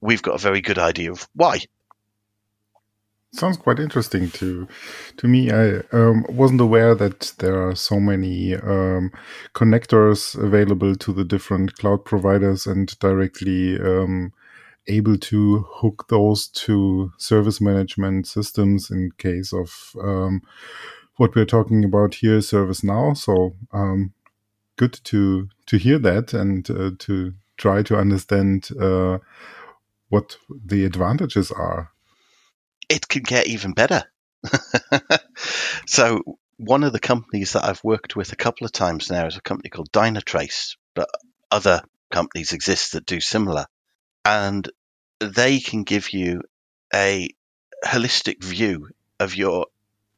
we've 0.00 0.22
got 0.22 0.34
a 0.34 0.38
very 0.38 0.60
good 0.60 0.78
idea 0.78 1.12
of 1.12 1.28
why 1.34 1.60
sounds 3.32 3.56
quite 3.56 3.78
interesting 3.78 4.30
to 4.30 4.66
to 5.16 5.28
me. 5.28 5.50
I 5.50 5.82
um, 5.92 6.24
wasn't 6.28 6.60
aware 6.60 6.94
that 6.94 7.34
there 7.38 7.68
are 7.68 7.74
so 7.74 8.00
many 8.00 8.54
um, 8.54 9.12
connectors 9.54 10.40
available 10.40 10.94
to 10.96 11.12
the 11.12 11.24
different 11.24 11.76
cloud 11.76 12.04
providers 12.04 12.66
and 12.66 12.98
directly 12.98 13.78
um, 13.80 14.32
able 14.86 15.16
to 15.18 15.66
hook 15.68 16.06
those 16.08 16.48
to 16.48 17.12
service 17.18 17.60
management 17.60 18.26
systems 18.26 18.90
in 18.90 19.10
case 19.18 19.52
of 19.52 19.92
um, 20.02 20.42
what 21.16 21.34
we're 21.34 21.44
talking 21.44 21.84
about 21.84 22.14
here, 22.14 22.38
ServiceNow. 22.38 23.16
So 23.16 23.54
um, 23.72 24.12
good 24.76 24.98
to 25.04 25.48
to 25.66 25.76
hear 25.76 25.98
that 25.98 26.34
and 26.34 26.68
uh, 26.70 26.90
to 26.98 27.34
try 27.56 27.82
to 27.82 27.96
understand. 27.96 28.70
Uh, 28.80 29.18
what 30.10 30.36
the 30.66 30.84
advantages 30.84 31.50
are. 31.50 31.92
It 32.90 33.08
can 33.08 33.22
get 33.22 33.46
even 33.46 33.72
better. 33.72 34.04
so 35.86 36.38
one 36.58 36.84
of 36.84 36.92
the 36.92 37.00
companies 37.00 37.54
that 37.54 37.64
I've 37.64 37.82
worked 37.82 38.16
with 38.16 38.32
a 38.32 38.36
couple 38.36 38.66
of 38.66 38.72
times 38.72 39.10
now 39.10 39.26
is 39.26 39.36
a 39.36 39.40
company 39.40 39.70
called 39.70 39.90
Dynatrace, 39.92 40.76
but 40.94 41.08
other 41.50 41.82
companies 42.10 42.52
exist 42.52 42.92
that 42.92 43.06
do 43.06 43.20
similar. 43.20 43.64
And 44.26 44.68
they 45.20 45.60
can 45.60 45.84
give 45.84 46.12
you 46.12 46.42
a 46.92 47.30
holistic 47.84 48.44
view 48.44 48.88
of 49.18 49.34
your 49.34 49.66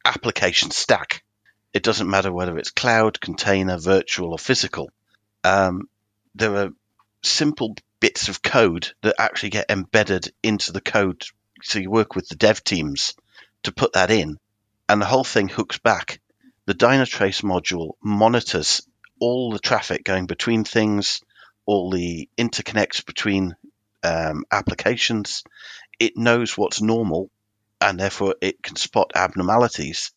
application 0.03 0.71
stack. 0.71 1.23
It 1.73 1.83
doesn't 1.83 2.09
matter 2.09 2.31
whether 2.31 2.57
it's 2.57 2.71
cloud, 2.71 3.21
container, 3.21 3.77
virtual, 3.77 4.31
or 4.31 4.39
physical. 4.39 4.89
Um, 5.43 5.89
there 6.35 6.55
are 6.55 6.69
simple 7.23 7.75
bits 7.99 8.27
of 8.27 8.41
code 8.41 8.93
that 9.01 9.15
actually 9.17 9.51
get 9.51 9.71
embedded 9.71 10.33
into 10.43 10.71
the 10.71 10.81
code. 10.81 11.23
So 11.63 11.79
you 11.79 11.89
work 11.89 12.15
with 12.15 12.27
the 12.27 12.35
dev 12.35 12.63
teams 12.63 13.15
to 13.63 13.71
put 13.71 13.93
that 13.93 14.11
in, 14.11 14.37
and 14.87 15.01
the 15.01 15.05
whole 15.05 15.23
thing 15.23 15.47
hooks 15.49 15.79
back. 15.79 16.19
The 16.65 16.73
Dynatrace 16.73 17.41
module 17.41 17.93
monitors 18.03 18.81
all 19.23 19.51
the 19.51 19.59
traffic 19.59 20.03
going 20.03 20.25
between 20.25 20.65
things, 20.65 21.21
all 21.65 21.89
the 21.89 22.27
interconnects 22.37 23.05
between 23.05 23.55
um, 24.03 24.43
applications. 24.51 25.43
It 25.97 26.17
knows 26.17 26.57
what's 26.57 26.81
normal, 26.81 27.29
and 27.79 27.97
therefore 27.97 28.35
it 28.41 28.61
can 28.61 28.75
spot 28.75 29.11
abnormalities. 29.15 30.11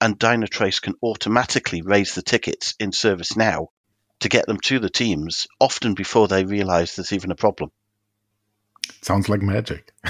And 0.00 0.16
Dynatrace 0.16 0.80
can 0.80 0.94
automatically 1.02 1.82
raise 1.82 2.14
the 2.14 2.22
tickets 2.22 2.74
in 2.78 2.92
ServiceNow 2.92 3.66
to 4.20 4.28
get 4.28 4.46
them 4.46 4.60
to 4.60 4.78
the 4.78 4.90
teams, 4.90 5.48
often 5.58 5.94
before 5.94 6.28
they 6.28 6.44
realize 6.44 6.94
there's 6.94 7.12
even 7.12 7.32
a 7.32 7.36
problem. 7.36 7.72
Sounds 9.02 9.28
like 9.28 9.42
magic. 9.42 9.92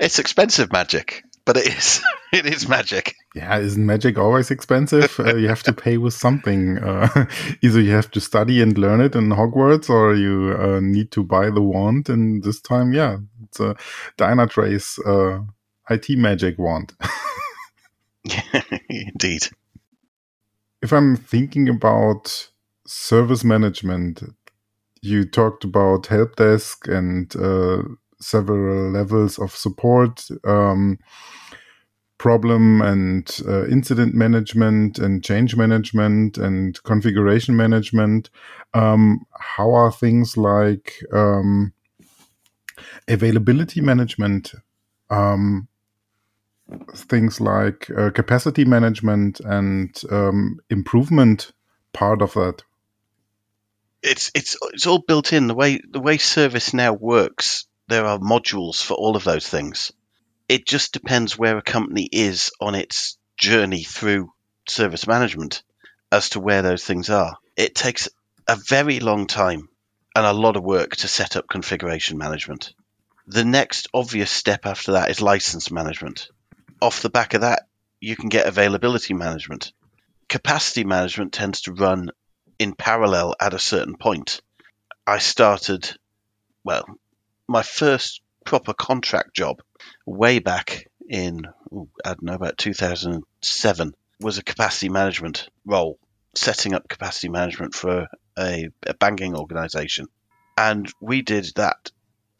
it's 0.00 0.18
expensive 0.18 0.72
magic, 0.72 1.24
but 1.44 1.56
it 1.56 1.68
is. 1.68 2.02
It 2.30 2.44
is 2.44 2.68
magic. 2.68 3.14
Yeah, 3.34 3.56
isn't 3.56 3.86
magic 3.86 4.18
always 4.18 4.50
expensive? 4.50 5.18
uh, 5.18 5.36
you 5.36 5.48
have 5.48 5.62
to 5.62 5.72
pay 5.72 5.96
with 5.96 6.12
something. 6.12 6.76
Uh, 6.76 7.24
either 7.62 7.80
you 7.80 7.92
have 7.92 8.10
to 8.10 8.20
study 8.20 8.60
and 8.60 8.76
learn 8.76 9.00
it 9.00 9.14
in 9.14 9.30
Hogwarts, 9.30 9.88
or 9.88 10.14
you 10.14 10.54
uh, 10.60 10.78
need 10.80 11.10
to 11.12 11.24
buy 11.24 11.48
the 11.48 11.62
wand. 11.62 12.10
And 12.10 12.44
this 12.44 12.60
time, 12.60 12.92
yeah, 12.92 13.16
it's 13.44 13.60
a 13.60 13.76
Dynatrace 14.18 14.98
uh, 15.06 15.42
IT 15.88 16.18
magic 16.18 16.58
wand. 16.58 16.92
Indeed. 18.90 19.48
If 20.82 20.92
I'm 20.92 21.16
thinking 21.16 21.70
about 21.70 22.50
service 22.86 23.42
management, 23.42 24.22
you 25.02 25.24
talked 25.24 25.64
about 25.64 26.06
help 26.06 26.36
desk 26.36 26.88
and 26.88 27.34
uh, 27.36 27.82
several 28.20 28.90
levels 28.90 29.38
of 29.38 29.52
support. 29.52 30.26
Um, 30.44 30.98
problem 32.18 32.82
and 32.82 33.40
uh, 33.46 33.66
incident 33.68 34.12
management 34.12 34.98
and 34.98 35.24
change 35.24 35.56
management 35.56 36.36
and 36.36 36.82
configuration 36.82 37.56
management. 37.56 38.28
Um, 38.74 39.24
how 39.38 39.72
are 39.72 39.92
things 39.92 40.36
like 40.36 40.94
um, 41.12 41.72
availability 43.06 43.80
management, 43.80 44.52
um, 45.10 45.68
things 46.94 47.40
like 47.40 47.88
uh, 47.96 48.10
capacity 48.10 48.64
management 48.64 49.40
and 49.40 50.02
um, 50.10 50.58
improvement 50.70 51.52
part 51.92 52.20
of 52.20 52.34
that? 52.34 52.62
It's 54.02 54.30
it's 54.34 54.56
it's 54.72 54.86
all 54.86 55.02
built 55.06 55.32
in 55.32 55.46
the 55.46 55.54
way 55.54 55.80
the 55.90 56.00
way 56.00 56.18
ServiceNow 56.18 56.98
works. 56.98 57.66
There 57.88 58.06
are 58.06 58.18
modules 58.18 58.82
for 58.82 58.94
all 58.94 59.16
of 59.16 59.24
those 59.24 59.48
things 59.48 59.92
it 60.48 60.66
just 60.66 60.92
depends 60.92 61.38
where 61.38 61.58
a 61.58 61.62
company 61.62 62.08
is 62.10 62.50
on 62.60 62.74
its 62.74 63.18
journey 63.36 63.82
through 63.84 64.32
service 64.66 65.06
management 65.06 65.62
as 66.10 66.30
to 66.30 66.40
where 66.40 66.62
those 66.62 66.84
things 66.84 67.10
are. 67.10 67.36
It 67.56 67.74
takes 67.74 68.08
a 68.48 68.56
very 68.56 68.98
long 68.98 69.26
time 69.26 69.68
and 70.16 70.24
a 70.24 70.32
lot 70.32 70.56
of 70.56 70.64
work 70.64 70.96
to 70.96 71.08
set 71.08 71.36
up 71.36 71.48
configuration 71.48 72.16
management. 72.16 72.72
The 73.26 73.44
next 73.44 73.88
obvious 73.92 74.30
step 74.30 74.64
after 74.64 74.92
that 74.92 75.10
is 75.10 75.20
license 75.20 75.70
management. 75.70 76.28
Off 76.80 77.02
the 77.02 77.10
back 77.10 77.34
of 77.34 77.42
that, 77.42 77.68
you 78.00 78.16
can 78.16 78.30
get 78.30 78.46
availability 78.46 79.12
management. 79.12 79.72
Capacity 80.28 80.84
management 80.84 81.34
tends 81.34 81.62
to 81.62 81.72
run 81.72 82.10
in 82.58 82.74
parallel 82.74 83.34
at 83.40 83.54
a 83.54 83.58
certain 83.58 83.96
point. 83.96 84.40
I 85.06 85.18
started, 85.18 85.90
well, 86.64 86.84
my 87.46 87.62
first 87.62 88.20
proper 88.44 88.74
contract 88.74 89.34
job 89.34 89.62
way 90.04 90.38
back 90.38 90.86
in, 91.08 91.46
ooh, 91.72 91.88
I 92.04 92.10
don't 92.10 92.22
know, 92.22 92.34
about 92.34 92.58
2007 92.58 93.94
was 94.20 94.38
a 94.38 94.42
capacity 94.42 94.88
management 94.88 95.48
role, 95.64 95.98
setting 96.34 96.74
up 96.74 96.88
capacity 96.88 97.28
management 97.28 97.74
for 97.74 98.08
a, 98.38 98.68
a 98.86 98.94
banking 98.94 99.36
organization. 99.36 100.06
And 100.56 100.92
we 101.00 101.22
did 101.22 101.52
that 101.56 101.90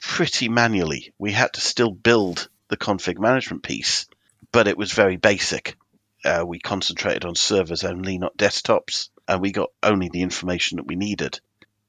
pretty 0.01 0.49
manually. 0.49 1.13
We 1.19 1.33
had 1.33 1.53
to 1.55 1.61
still 1.61 1.91
build 1.91 2.49
the 2.69 2.77
config 2.77 3.19
management 3.19 3.63
piece, 3.63 4.07
but 4.53 4.69
it 4.69 4.77
was 4.77 4.93
very 4.93 5.17
basic. 5.17 5.77
Uh, 6.25 6.45
we 6.47 6.59
concentrated 6.59 7.25
on 7.25 7.35
servers 7.35 7.85
only, 7.85 8.19
not 8.19 8.37
desktops, 8.37 9.09
and 9.29 9.41
we 9.41 9.53
got 9.53 9.71
only 9.83 10.09
the 10.09 10.23
information 10.23 10.77
that 10.77 10.87
we 10.87 10.97
needed. 10.97 11.41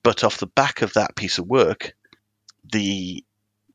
But 0.04 0.23
off 0.23 0.38
the 0.38 0.47
back 0.47 0.82
of 0.82 0.93
that 0.93 1.15
piece 1.15 1.38
of 1.38 1.47
work, 1.47 1.93
the 2.71 3.23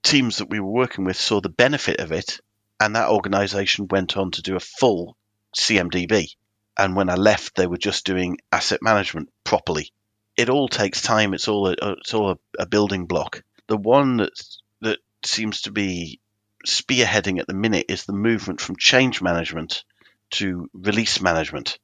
teams 0.02 0.36
that 0.36 0.50
we 0.50 0.60
were 0.60 0.70
working 0.70 1.04
with 1.04 1.16
saw 1.16 1.40
the 1.40 1.48
benefit 1.48 1.98
of 1.98 2.12
it, 2.12 2.40
and 2.78 2.94
that 2.94 3.08
organization 3.08 3.88
went 3.88 4.16
on 4.16 4.30
to 4.32 4.42
do 4.42 4.56
a 4.56 4.60
full 4.60 5.16
CMDB. 5.56 6.36
And 6.76 6.96
when 6.96 7.08
I 7.08 7.14
left, 7.14 7.54
they 7.54 7.66
were 7.66 7.78
just 7.78 8.04
doing 8.04 8.38
asset 8.52 8.80
management 8.82 9.30
properly. 9.44 9.90
It 10.36 10.50
all 10.50 10.68
takes 10.68 11.02
time. 11.02 11.32
It's 11.32 11.48
all 11.48 11.68
a, 11.68 11.72
it's 11.72 12.12
all 12.12 12.32
a, 12.32 12.38
a 12.58 12.66
building 12.66 13.06
block. 13.06 13.42
The 13.68 13.76
one 13.76 14.18
that 14.18 14.32
that 14.80 14.98
seems 15.24 15.62
to 15.62 15.70
be 15.70 16.20
spearheading 16.66 17.38
at 17.38 17.46
the 17.46 17.54
minute 17.54 17.86
is 17.88 18.04
the 18.04 18.12
movement 18.12 18.60
from 18.60 18.76
change 18.76 19.22
management 19.22 19.84
to 20.30 20.68
release 20.74 21.20
management. 21.20 21.78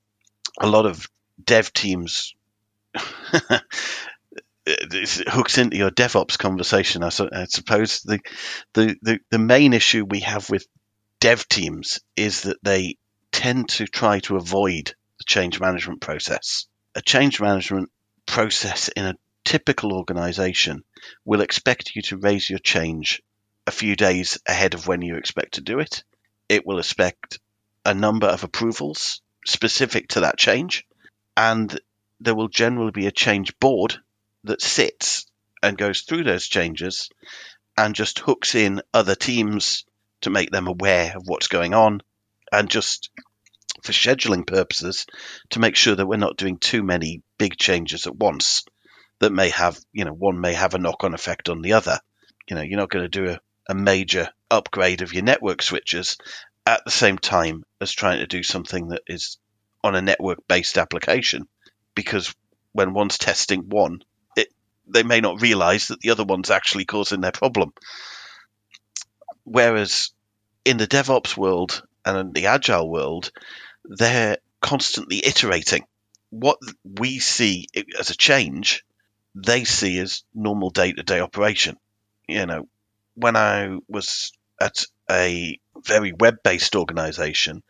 A 0.61 0.66
lot 0.66 0.87
of 0.87 1.07
dev 1.44 1.72
teams 1.72 2.35
it 4.66 5.29
hooks 5.29 5.59
into 5.59 5.76
your 5.76 5.90
DevOps 5.90 6.38
conversation. 6.38 7.03
I, 7.03 7.11
I 7.33 7.44
suppose 7.44 8.00
the, 8.03 8.20
the, 8.74 8.96
the 9.03 9.18
the 9.31 9.38
main 9.38 9.72
issue 9.72 10.05
we 10.05 10.20
have 10.20 10.50
with 10.50 10.66
dev 11.20 11.48
teams 11.48 12.00
is 12.16 12.42
that 12.42 12.59
they 12.62 12.96
tend 13.33 13.68
to 13.70 13.87
try 13.87 14.20
to 14.20 14.37
avoid 14.37 14.94
the 15.18 15.24
change 15.24 15.61
management 15.61 16.00
process. 16.00 16.66
A 16.94 17.03
change 17.03 17.40
management 17.40 17.90
process 18.26 18.88
in 18.88 19.05
a 19.05 19.16
typical 19.44 19.92
organization 19.92 20.83
will 21.24 21.40
expect 21.40 21.94
you 21.94 22.03
to 22.03 22.16
raise 22.16 22.48
your 22.48 22.59
change 22.59 23.22
a 23.66 23.70
few 23.70 23.96
days 23.96 24.38
ahead 24.46 24.74
of 24.74 24.87
when 24.87 25.03
you 25.03 25.16
expect 25.16 25.55
to 25.55 25.61
do 25.61 25.79
it. 25.79 26.03
It 26.48 26.66
will 26.66 26.79
expect 26.79 27.38
a 27.85 27.94
number 27.94 28.26
of 28.26 28.44
approvals 28.44 29.22
specific 29.46 30.09
to 30.09 30.20
that 30.20 30.38
change, 30.38 30.87
and 31.37 31.81
there 32.21 32.35
will 32.35 32.49
generally 32.49 32.90
be 32.90 33.07
a 33.07 33.12
change 33.12 33.59
board 33.59 33.97
that 34.45 34.62
sits 34.62 35.27
and 35.62 35.79
goes 35.79 36.03
through 36.03 36.25
those 36.25 36.47
changes 36.47 37.11
and 37.77 37.95
just 37.95 38.19
hooks 38.19 38.55
in 38.55 38.83
other 38.93 39.14
teams 39.14 39.85
to 40.23 40.31
make 40.31 40.51
them 40.51 40.66
aware 40.66 41.16
of 41.16 41.23
what's 41.27 41.49
going 41.49 41.75
on 41.75 42.03
and 42.53 42.71
just 42.71 43.11
for 43.83 43.93
scheduling 43.93 44.47
purposes 44.47 45.07
to 45.51 45.61
make 45.61 45.77
sure 45.77 45.95
that 45.95 46.07
we're 46.07 46.16
not 46.16 46.37
doing 46.37 46.59
too 46.59 46.83
many 46.83 47.23
big 47.38 47.57
changes 47.57 48.07
at 48.07 48.16
once 48.16 48.64
that 49.21 49.33
may 49.33 49.51
have 49.51 49.79
you 49.93 50.05
know 50.05 50.12
one 50.12 50.40
may 50.40 50.53
have 50.55 50.75
a 50.75 50.79
knock-on 50.79 51.14
effect 51.14 51.49
on 51.49 51.62
the 51.62 51.75
other. 51.75 51.99
You 52.49 52.57
know 52.57 52.62
you're 52.62 52.79
not 52.79 52.90
going 52.90 53.05
to 53.05 53.09
do 53.09 53.31
a, 53.31 53.40
a 53.69 53.75
major 53.75 54.31
upgrade 54.51 55.03
of 55.03 55.12
your 55.12 55.23
network 55.23 55.62
switches 55.62 56.16
at 56.66 56.83
the 56.85 56.90
same 56.90 57.19
time 57.19 57.64
as 57.81 57.93
trying 57.93 58.19
to 58.19 58.27
do 58.27 58.43
something 58.43 58.88
that 58.88 59.03
is 59.07 59.38
on 59.83 59.95
a 59.95 60.03
network 60.03 60.47
based 60.49 60.79
application 60.79 61.49
because 61.95 62.35
when 62.73 62.93
one's 62.93 63.19
testing 63.19 63.69
one 63.69 64.03
they 64.90 65.03
may 65.03 65.21
not 65.21 65.40
realize 65.40 65.88
that 65.88 66.01
the 66.01 66.11
other 66.11 66.25
one's 66.25 66.51
actually 66.51 66.85
causing 66.85 67.21
their 67.21 67.33
problem. 67.33 67.73
Whereas 69.45 70.11
in 70.64 70.77
the 70.77 70.87
DevOps 70.87 71.37
world 71.37 71.83
and 72.05 72.19
in 72.19 72.33
the 72.33 72.47
Agile 72.47 72.88
world, 72.88 73.31
they're 73.85 74.38
constantly 74.61 75.25
iterating. 75.25 75.85
What 76.31 76.59
we 76.85 77.19
see 77.19 77.66
as 77.99 78.11
a 78.11 78.16
change, 78.16 78.85
they 79.35 79.64
see 79.64 79.99
as 79.99 80.25
normal 80.35 80.71
day 80.71 80.93
to 80.93 81.03
day 81.03 81.21
operation. 81.21 81.77
You 82.29 82.47
know, 82.47 82.69
when 83.14 83.37
I 83.37 83.77
was 83.88 84.33
at 84.61 84.85
a 85.11 85.59
very 85.85 86.12
web 86.12 86.43
based 86.43 86.77
organization, 86.77 87.62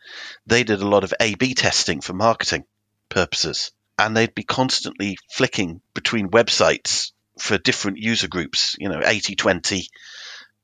they 0.45 0.63
did 0.63 0.81
a 0.81 0.87
lot 0.87 1.03
of 1.03 1.13
A 1.19 1.35
B 1.35 1.53
testing 1.53 2.01
for 2.01 2.13
marketing 2.13 2.65
purposes 3.09 3.71
and 4.01 4.17
they'd 4.17 4.33
be 4.33 4.43
constantly 4.43 5.17
flicking 5.29 5.81
between 5.93 6.29
websites 6.29 7.11
for 7.37 7.57
different 7.57 7.97
user 7.97 8.27
groups, 8.27 8.75
you 8.79 8.89
know, 8.89 9.01
80 9.03 9.35
20, 9.35 9.87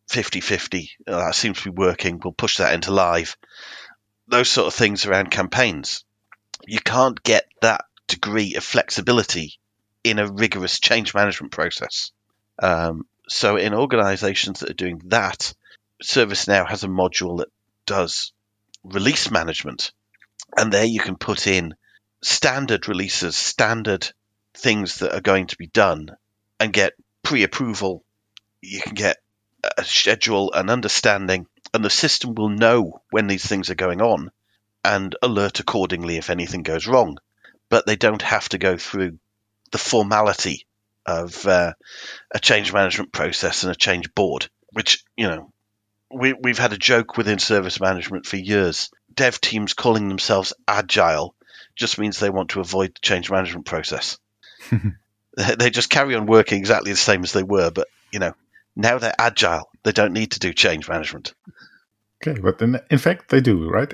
50 0.08 0.42
50. 0.42 0.92
Uh, 1.08 1.18
that 1.26 1.36
seems 1.36 1.62
to 1.62 1.72
be 1.72 1.76
working. 1.76 2.20
We'll 2.24 2.34
push 2.34 2.58
that 2.58 2.74
into 2.74 2.92
live. 2.92 3.38
Those 4.28 4.50
sort 4.50 4.68
of 4.68 4.74
things 4.74 5.06
around 5.06 5.30
campaigns. 5.32 6.04
You 6.66 6.80
can't 6.80 7.22
get 7.22 7.46
that 7.62 7.86
degree 8.08 8.56
of 8.56 8.64
flexibility 8.64 9.60
in 10.04 10.20
a 10.20 10.32
rigorous 10.32 10.80
change 10.80 11.14
management 11.14 11.52
process. 11.52 12.12
Um, 12.60 13.06
so, 13.30 13.58
in 13.58 13.74
organizations 13.74 14.62
that 14.62 14.70
are 14.70 14.82
doing 14.86 15.02
that, 15.06 15.54
ServiceNow 16.04 16.68
has 16.68 16.84
a 16.84 16.88
module 16.88 17.40
that 17.40 17.50
does 17.86 18.32
release 18.84 19.32
management. 19.32 19.92
And 20.56 20.72
there 20.72 20.86
you 20.86 21.00
can 21.00 21.18
put 21.18 21.48
in 21.48 21.76
standard 22.22 22.88
releases, 22.88 23.38
standard 23.38 24.12
things 24.54 25.00
that 25.00 25.14
are 25.14 25.22
going 25.22 25.48
to 25.48 25.58
be 25.58 25.68
done, 25.68 26.16
and 26.60 26.74
get 26.74 26.94
pre 27.24 27.44
approval. 27.44 28.04
You 28.62 28.82
can 28.82 28.94
get 28.94 29.18
a 29.78 29.84
schedule, 29.84 30.54
an 30.54 30.70
understanding, 30.70 31.48
and 31.74 31.84
the 31.84 31.90
system 31.90 32.36
will 32.36 32.50
know 32.50 33.02
when 33.12 33.28
these 33.28 33.46
things 33.46 33.70
are 33.70 33.76
going 33.76 34.02
on 34.02 34.32
and 34.84 35.16
alert 35.22 35.60
accordingly 35.60 36.18
if 36.18 36.30
anything 36.30 36.64
goes 36.64 36.88
wrong. 36.88 37.18
But 37.70 37.86
they 37.86 37.98
don't 37.98 38.22
have 38.22 38.48
to 38.50 38.58
go 38.58 38.78
through 38.78 39.20
the 39.72 39.78
formality 39.78 40.66
of 41.06 41.46
uh, 41.46 41.74
a 42.32 42.40
change 42.40 42.72
management 42.72 43.12
process 43.12 43.64
and 43.64 43.72
a 43.72 43.76
change 43.76 44.14
board, 44.14 44.50
which, 44.72 45.04
you 45.16 45.28
know, 45.28 45.52
we, 46.12 46.34
we've 46.34 46.60
had 46.60 46.74
a 46.74 46.78
joke 46.78 47.18
within 47.18 47.40
service 47.40 47.80
management 47.80 48.26
for 48.26 48.38
years. 48.38 48.90
Dev 49.14 49.42
teams 49.42 49.74
calling 49.74 50.08
themselves 50.08 50.54
agile 50.68 51.36
just 51.76 52.00
means 52.00 52.20
they 52.20 52.30
want 52.30 52.52
to 52.52 52.62
avoid 52.62 52.96
the 52.96 53.00
change 53.02 53.30
management 53.30 53.66
process. 53.66 54.18
they 55.58 55.70
just 55.70 55.90
carry 55.90 56.16
on 56.16 56.26
working 56.26 56.58
exactly 56.58 56.92
the 56.92 56.98
same 56.98 57.24
as 57.24 57.32
they 57.32 57.44
were, 57.44 57.70
but 57.72 57.88
you 58.12 58.20
know 58.20 58.34
now 58.76 58.98
they're 58.98 59.14
agile. 59.18 59.70
They 59.84 59.92
don't 59.92 60.14
need 60.14 60.32
to 60.32 60.40
do 60.40 60.54
change 60.54 60.90
management. 60.90 61.34
Okay, 62.22 62.40
but 62.40 62.62
in, 62.62 62.80
in 62.90 62.98
fact 62.98 63.30
they 63.30 63.42
do, 63.42 63.70
right? 63.70 63.92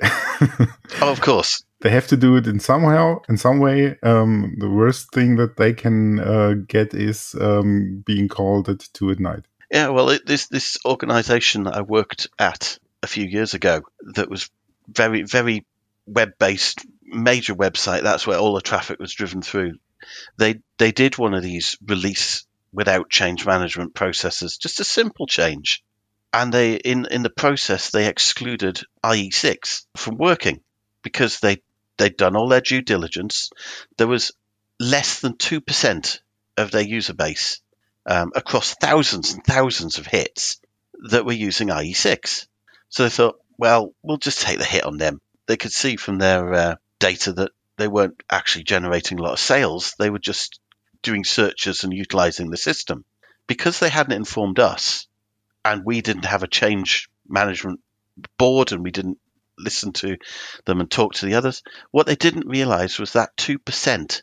oh, 1.02 1.12
of 1.12 1.20
course. 1.20 1.62
They 1.82 1.90
have 1.90 2.06
to 2.08 2.16
do 2.16 2.36
it 2.36 2.46
in 2.46 2.60
somehow, 2.60 3.20
in 3.28 3.36
some 3.36 3.58
way. 3.58 3.98
Um, 4.02 4.54
the 4.58 4.70
worst 4.70 5.12
thing 5.12 5.36
that 5.36 5.58
they 5.58 5.74
can 5.74 6.18
uh, 6.18 6.54
get 6.66 6.94
is 6.94 7.34
um, 7.38 8.02
being 8.06 8.28
called 8.28 8.70
at 8.70 8.88
two 8.94 9.10
at 9.10 9.20
night. 9.20 9.44
Yeah, 9.70 9.88
well, 9.88 10.10
it, 10.10 10.26
this 10.26 10.46
this 10.48 10.78
organisation 10.84 11.64
that 11.64 11.76
I 11.76 11.82
worked 11.82 12.28
at 12.38 12.78
a 13.02 13.06
few 13.06 13.24
years 13.24 13.54
ago 13.54 13.82
that 14.14 14.30
was 14.30 14.50
very 14.88 15.22
very 15.22 15.66
web 16.06 16.38
based, 16.38 16.84
major 17.02 17.54
website. 17.54 18.02
That's 18.02 18.26
where 18.26 18.38
all 18.38 18.54
the 18.54 18.60
traffic 18.60 18.98
was 18.98 19.12
driven 19.12 19.42
through. 19.42 19.78
They 20.36 20.60
they 20.78 20.92
did 20.92 21.18
one 21.18 21.34
of 21.34 21.42
these 21.42 21.76
release 21.84 22.46
without 22.72 23.10
change 23.10 23.46
management 23.46 23.94
processes, 23.94 24.58
just 24.58 24.80
a 24.80 24.84
simple 24.84 25.26
change, 25.26 25.82
and 26.32 26.52
they 26.52 26.74
in 26.74 27.06
in 27.10 27.22
the 27.22 27.30
process 27.30 27.90
they 27.90 28.06
excluded 28.08 28.80
IE6 29.04 29.86
from 29.96 30.18
working 30.18 30.60
because 31.02 31.40
they 31.40 31.62
they'd 31.96 32.16
done 32.16 32.36
all 32.36 32.48
their 32.48 32.60
due 32.60 32.82
diligence. 32.82 33.50
There 33.96 34.08
was 34.08 34.32
less 34.78 35.20
than 35.20 35.36
two 35.36 35.60
percent 35.60 36.20
of 36.56 36.70
their 36.70 36.82
user 36.82 37.14
base 37.14 37.60
um, 38.06 38.32
across 38.34 38.74
thousands 38.74 39.32
and 39.32 39.44
thousands 39.44 39.98
of 39.98 40.06
hits 40.06 40.60
that 41.10 41.24
were 41.24 41.32
using 41.32 41.68
IE6. 41.68 42.46
So 42.88 43.02
they 43.02 43.10
thought, 43.10 43.38
well, 43.58 43.94
we'll 44.02 44.18
just 44.18 44.42
take 44.42 44.58
the 44.58 44.64
hit 44.64 44.84
on 44.84 44.98
them. 44.98 45.20
They 45.46 45.56
could 45.56 45.72
see 45.72 45.96
from 45.96 46.18
their 46.18 46.52
uh, 46.52 46.76
data 46.98 47.32
that 47.34 47.52
they 47.76 47.88
weren't 47.88 48.22
actually 48.30 48.64
generating 48.64 49.18
a 49.18 49.22
lot 49.22 49.32
of 49.32 49.40
sales. 49.40 49.94
They 49.98 50.10
were 50.10 50.18
just 50.18 50.60
doing 51.02 51.24
searches 51.24 51.84
and 51.84 51.92
utilizing 51.92 52.50
the 52.50 52.56
system. 52.56 53.04
Because 53.46 53.78
they 53.78 53.90
hadn't 53.90 54.16
informed 54.16 54.58
us 54.58 55.06
and 55.64 55.84
we 55.84 56.00
didn't 56.00 56.24
have 56.24 56.42
a 56.42 56.48
change 56.48 57.10
management 57.28 57.80
board 58.38 58.72
and 58.72 58.82
we 58.82 58.90
didn't 58.90 59.18
listen 59.58 59.92
to 59.92 60.16
them 60.64 60.80
and 60.80 60.90
talk 60.90 61.14
to 61.14 61.26
the 61.26 61.34
others, 61.34 61.62
what 61.90 62.06
they 62.06 62.16
didn't 62.16 62.48
realize 62.48 62.98
was 62.98 63.12
that 63.12 63.36
2% 63.36 64.22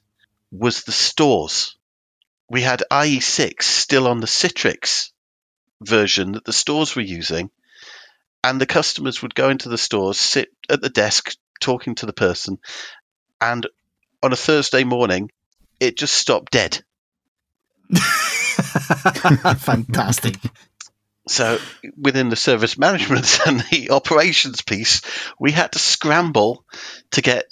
was 0.52 0.84
the 0.84 0.92
stores 0.92 1.78
we 2.52 2.62
had 2.62 2.84
IE6 2.92 3.64
still 3.64 4.08
on 4.08 4.20
the 4.20 4.28
Citrix 4.28 5.12
version 5.80 6.34
that 6.34 6.44
the 6.44 6.52
stores 6.52 6.98
were 6.98 7.02
using, 7.02 7.50
and 8.44 8.60
the 8.60 8.66
customers 8.66 9.22
would 9.22 9.34
go 9.34 9.48
into 9.50 9.70
the 9.70 9.78
stores, 9.78 10.20
sit 10.20 10.50
at 10.70 10.82
the 10.82 10.90
desk 10.90 11.34
talking 11.62 11.96
to 11.96 12.06
the 12.06 12.12
person, 12.12 12.60
and 13.40 13.66
on 14.22 14.34
a 14.34 14.36
Thursday 14.36 14.84
morning, 14.84 15.32
it 15.80 15.96
just 15.96 16.14
stopped 16.14 16.52
dead. 16.52 16.84
Fantastic. 19.60 20.36
So, 21.30 21.58
within 21.98 22.28
the 22.28 22.36
service 22.36 22.78
management 22.78 23.40
and 23.48 23.62
the 23.72 23.92
operations 23.92 24.62
piece, 24.62 25.02
we 25.40 25.52
had 25.52 25.72
to 25.72 25.80
scramble 25.80 26.66
to 27.12 27.22
get 27.22 27.46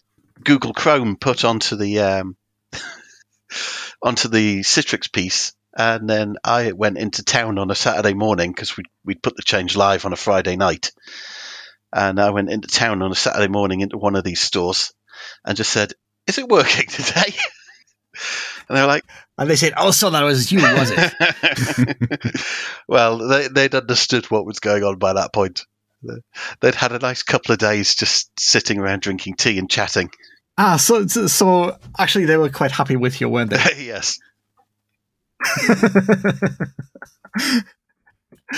Google 0.44 0.74
Chrome 0.74 1.16
put 1.16 1.46
onto 1.46 1.78
the 1.78 2.00
um, 2.00 2.36
onto 4.02 4.28
the 4.28 4.60
Citrix 4.60 5.12
piece, 5.12 5.54
and 5.78 6.10
then 6.10 6.36
I 6.44 6.72
went 6.72 6.98
into 6.98 7.24
town 7.24 7.58
on 7.58 7.72
a 7.72 7.76
Saturday 7.76 8.14
morning 8.14 8.52
because 8.52 8.76
we 8.76 8.84
we'd 9.06 9.24
put 9.24 9.36
the 9.36 9.44
change 9.44 9.76
live 9.76 10.06
on 10.06 10.14
a 10.14 10.18
Friday 10.18 10.56
night, 10.56 10.92
and 11.94 12.20
I 12.20 12.30
went 12.32 12.50
into 12.50 12.68
town 12.68 13.02
on 13.02 13.12
a 13.12 13.16
Saturday 13.16 13.48
morning 13.48 13.82
into 13.82 13.98
one 13.98 14.16
of 14.16 14.24
these 14.24 14.42
stores 14.42 14.94
and 15.46 15.58
just 15.58 15.72
said, 15.72 15.94
"Is 16.28 16.38
it 16.38 16.48
working 16.48 16.88
today?" 16.90 17.34
and 18.68 18.78
they 18.78 18.82
were 18.82 18.88
like, 18.88 19.06
and 19.38 19.50
they 19.50 19.56
said, 19.56 19.74
"Oh, 19.78 19.92
so 19.92 20.10
that 20.10 20.24
was 20.24 20.52
you, 20.52 20.62
was 20.62 20.92
it?" 20.92 22.42
well, 22.88 23.18
they, 23.18 23.48
they'd 23.48 23.76
understood 23.76 24.26
what 24.26 24.46
was 24.46 24.60
going 24.60 24.84
on 24.84 24.98
by 24.98 25.14
that 25.14 25.34
point. 25.34 25.66
They'd 26.62 26.76
had 26.76 26.94
a 26.94 27.00
nice 27.00 27.24
couple 27.24 27.52
of 27.54 27.60
days 27.60 27.96
just 27.96 28.32
sitting 28.40 28.80
around 28.80 29.02
drinking 29.02 29.36
tea 29.36 29.58
and 29.58 29.70
chatting. 29.70 30.10
Ah, 30.62 30.76
so 30.76 31.08
so 31.08 31.80
actually, 31.98 32.26
they 32.26 32.36
were 32.36 32.50
quite 32.50 32.72
happy 32.72 32.98
with 32.98 33.22
you, 33.22 33.30
weren't 33.30 33.50
they? 33.50 33.64
yes. 33.78 34.20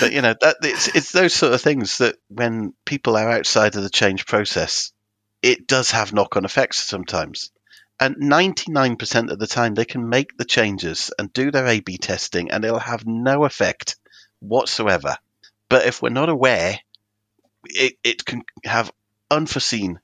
but 0.00 0.12
you 0.12 0.20
know 0.20 0.34
that 0.40 0.56
it's 0.62 0.88
it's 0.96 1.12
those 1.12 1.32
sort 1.32 1.52
of 1.52 1.62
things 1.62 1.98
that 1.98 2.16
when 2.26 2.74
people 2.84 3.16
are 3.16 3.30
outside 3.30 3.76
of 3.76 3.84
the 3.84 3.88
change 3.88 4.26
process, 4.26 4.92
it 5.42 5.68
does 5.68 5.92
have 5.92 6.12
knock-on 6.12 6.44
effects 6.44 6.78
sometimes. 6.78 7.52
And 8.00 8.16
99% 8.16 9.30
of 9.30 9.38
the 9.38 9.46
time, 9.46 9.74
they 9.74 9.84
can 9.84 10.08
make 10.08 10.36
the 10.36 10.44
changes 10.44 11.12
and 11.16 11.32
do 11.32 11.52
their 11.52 11.68
A/B 11.68 11.98
testing, 11.98 12.50
and 12.50 12.64
it'll 12.64 12.80
have 12.80 13.06
no 13.06 13.44
effect 13.44 13.94
whatsoever. 14.40 15.18
But 15.68 15.86
if 15.86 16.02
we're 16.02 16.08
not 16.08 16.30
aware, 16.30 16.80
it, 17.66 17.92
it 18.02 18.24
can 18.24 18.42
have 18.64 18.90
unforeseen 19.30 20.00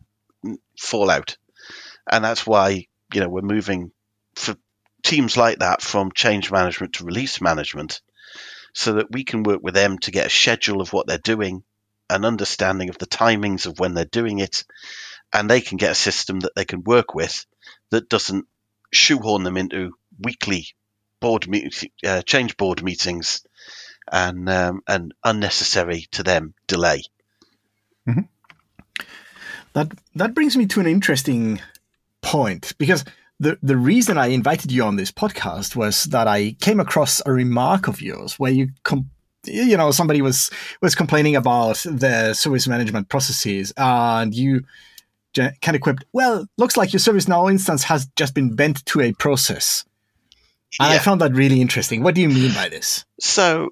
fallout 0.78 1.36
and 2.10 2.24
that's 2.24 2.46
why 2.46 2.86
you 3.12 3.20
know 3.20 3.28
we're 3.28 3.42
moving 3.42 3.90
for 4.34 4.56
teams 5.02 5.36
like 5.36 5.60
that 5.60 5.82
from 5.82 6.12
change 6.12 6.50
management 6.50 6.94
to 6.94 7.04
release 7.04 7.40
management 7.40 8.00
so 8.74 8.94
that 8.94 9.10
we 9.10 9.24
can 9.24 9.42
work 9.42 9.60
with 9.62 9.74
them 9.74 9.98
to 9.98 10.10
get 10.10 10.26
a 10.26 10.30
schedule 10.30 10.80
of 10.80 10.92
what 10.92 11.06
they're 11.06 11.18
doing 11.18 11.62
an 12.10 12.24
understanding 12.24 12.88
of 12.88 12.98
the 12.98 13.06
timings 13.06 13.66
of 13.66 13.78
when 13.78 13.94
they're 13.94 14.04
doing 14.04 14.38
it 14.38 14.64
and 15.32 15.48
they 15.48 15.60
can 15.60 15.76
get 15.76 15.92
a 15.92 15.96
system 15.96 16.40
that 16.40 16.54
they 16.54 16.64
can 16.64 16.82
work 16.82 17.14
with 17.14 17.44
that 17.90 18.08
doesn't 18.08 18.46
shoehorn 18.92 19.42
them 19.42 19.56
into 19.56 19.92
weekly 20.18 20.66
board 21.20 21.48
meet, 21.48 21.90
uh, 22.04 22.22
change 22.22 22.56
board 22.56 22.82
meetings 22.82 23.42
and 24.10 24.48
um, 24.48 24.82
and 24.86 25.12
unnecessary 25.22 26.06
to 26.12 26.22
them 26.22 26.54
delay. 26.66 27.02
Mm-hmm. 28.08 28.22
That 29.74 29.92
that 30.14 30.34
brings 30.34 30.56
me 30.56 30.66
to 30.66 30.80
an 30.80 30.86
interesting 30.86 31.60
point 32.22 32.74
because 32.78 33.04
the 33.40 33.58
the 33.62 33.76
reason 33.76 34.18
I 34.18 34.28
invited 34.28 34.72
you 34.72 34.84
on 34.84 34.96
this 34.96 35.12
podcast 35.12 35.76
was 35.76 36.04
that 36.04 36.26
I 36.26 36.56
came 36.60 36.80
across 36.80 37.22
a 37.24 37.32
remark 37.32 37.88
of 37.88 38.00
yours 38.00 38.38
where 38.38 38.50
you 38.50 38.70
com- 38.82 39.10
you 39.44 39.76
know 39.76 39.90
somebody 39.90 40.22
was 40.22 40.50
was 40.82 40.94
complaining 40.94 41.36
about 41.36 41.76
the 41.84 42.34
service 42.34 42.66
management 42.66 43.08
processes 43.08 43.72
and 43.76 44.34
you 44.34 44.64
kind 45.34 45.74
of 45.74 45.80
quipped 45.80 46.04
well 46.12 46.46
looks 46.56 46.76
like 46.76 46.92
your 46.92 47.00
ServiceNow 47.00 47.50
instance 47.50 47.84
has 47.84 48.08
just 48.16 48.34
been 48.34 48.56
bent 48.56 48.84
to 48.86 49.00
a 49.00 49.12
process. 49.12 49.84
And 50.80 50.90
yeah. 50.90 50.96
I 50.96 50.98
found 50.98 51.22
that 51.22 51.32
really 51.32 51.62
interesting. 51.62 52.02
What 52.02 52.14
do 52.14 52.20
you 52.20 52.28
mean 52.28 52.52
by 52.52 52.68
this? 52.68 53.04
So 53.20 53.70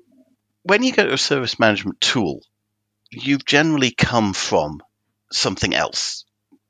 when 0.62 0.82
you 0.82 0.92
go 0.92 1.04
to 1.04 1.12
a 1.12 1.18
service 1.18 1.58
management 1.58 2.00
tool 2.00 2.40
you've 3.10 3.44
generally 3.44 3.90
come 3.90 4.32
from 4.32 4.82
something 5.32 5.74
else 5.74 6.24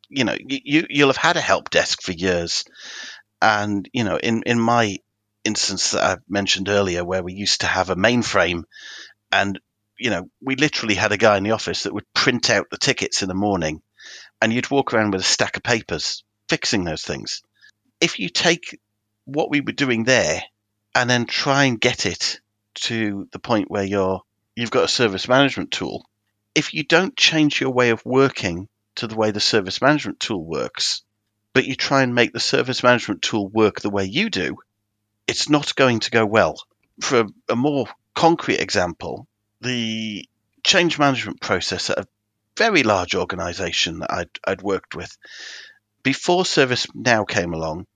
you 0.09 0.25
know 0.25 0.37
you 0.47 0.87
you'll 0.89 1.09
have 1.09 1.17
had 1.17 1.37
a 1.37 1.41
help 1.41 1.71
desk 1.71 2.03
for 2.03 2.13
years, 2.13 2.65
and 3.41 3.89
you 3.93 4.05
know 4.05 4.17
in 4.17 4.43
in 4.45 4.59
my 4.59 4.99
instance 5.45 5.93
that 5.93 6.03
I 6.03 6.17
mentioned 6.29 6.69
earlier, 6.69 7.05
where 7.05 7.23
we 7.23 7.35
used 7.35 7.61
to 7.61 7.67
have 7.67 7.91
a 7.91 7.97
mainframe, 7.97 8.65
and 9.33 9.59
you 9.99 10.11
know 10.11 10.29
we 10.43 10.57
literally 10.57 10.95
had 10.95 11.13
a 11.13 11.19
guy 11.19 11.37
in 11.37 11.45
the 11.45 11.53
office 11.53 11.85
that 11.85 11.95
would 11.95 12.13
print 12.15 12.51
out 12.51 12.69
the 12.71 12.79
tickets 12.79 13.23
in 13.23 13.29
the 13.29 13.35
morning, 13.35 13.83
and 14.41 14.53
you'd 14.53 14.71
walk 14.71 14.93
around 14.93 15.13
with 15.13 15.21
a 15.21 15.25
stack 15.25 15.57
of 15.57 15.63
papers 15.63 16.25
fixing 16.49 16.85
those 16.85 17.03
things. 17.03 17.43
If 18.01 18.19
you 18.19 18.29
take 18.29 18.79
what 19.25 19.51
we 19.51 19.61
were 19.61 19.73
doing 19.73 20.05
there 20.05 20.43
and 20.95 21.11
then 21.11 21.27
try 21.27 21.65
and 21.65 21.81
get 21.81 22.07
it 22.07 22.41
to 22.75 23.29
the 23.33 23.39
point 23.39 23.71
where 23.71 23.85
you're 23.85 24.23
you've 24.55 24.71
got 24.71 24.85
a 24.85 24.89
service 24.89 25.29
management 25.29 25.71
tool. 25.71 26.09
If 26.55 26.73
you 26.73 26.85
don't 26.85 27.17
change 27.17 27.61
your 27.61 27.71
way 27.71 27.91
of 27.91 28.05
working 28.07 28.69
to 28.97 29.07
the 29.07 29.17
way 29.17 29.31
the 29.31 29.41
service 29.41 29.81
management 29.81 30.21
tool 30.21 30.45
works, 30.45 31.03
but 31.53 31.65
you 31.65 31.75
try 31.75 32.03
and 32.03 32.15
make 32.15 32.33
the 32.33 32.41
service 32.41 32.83
management 32.83 33.23
tool 33.23 33.49
work 33.49 33.81
the 33.81 33.91
way 33.91 34.05
you 34.05 34.29
do, 34.29 34.57
it's 35.27 35.49
not 35.49 35.75
going 35.75 36.01
to 36.01 36.11
go 36.11 36.27
well. 36.27 36.57
For 37.01 37.27
a, 37.49 37.57
more 37.57 37.87
concrete 38.15 38.61
example, 38.61 39.27
the 39.61 40.29
change 40.65 40.99
management 40.99 41.41
process 41.41 41.91
at 41.91 41.99
a 41.99 42.09
very 42.57 42.83
large 42.83 43.15
organization 43.15 44.01
that 44.01 44.13
I'd, 44.13 44.31
I'd 44.47 44.63
worked 44.63 44.95
with, 44.95 45.17
before 46.03 46.45
ServiceNow 46.45 47.29
came 47.29 47.53
along, 47.53 47.87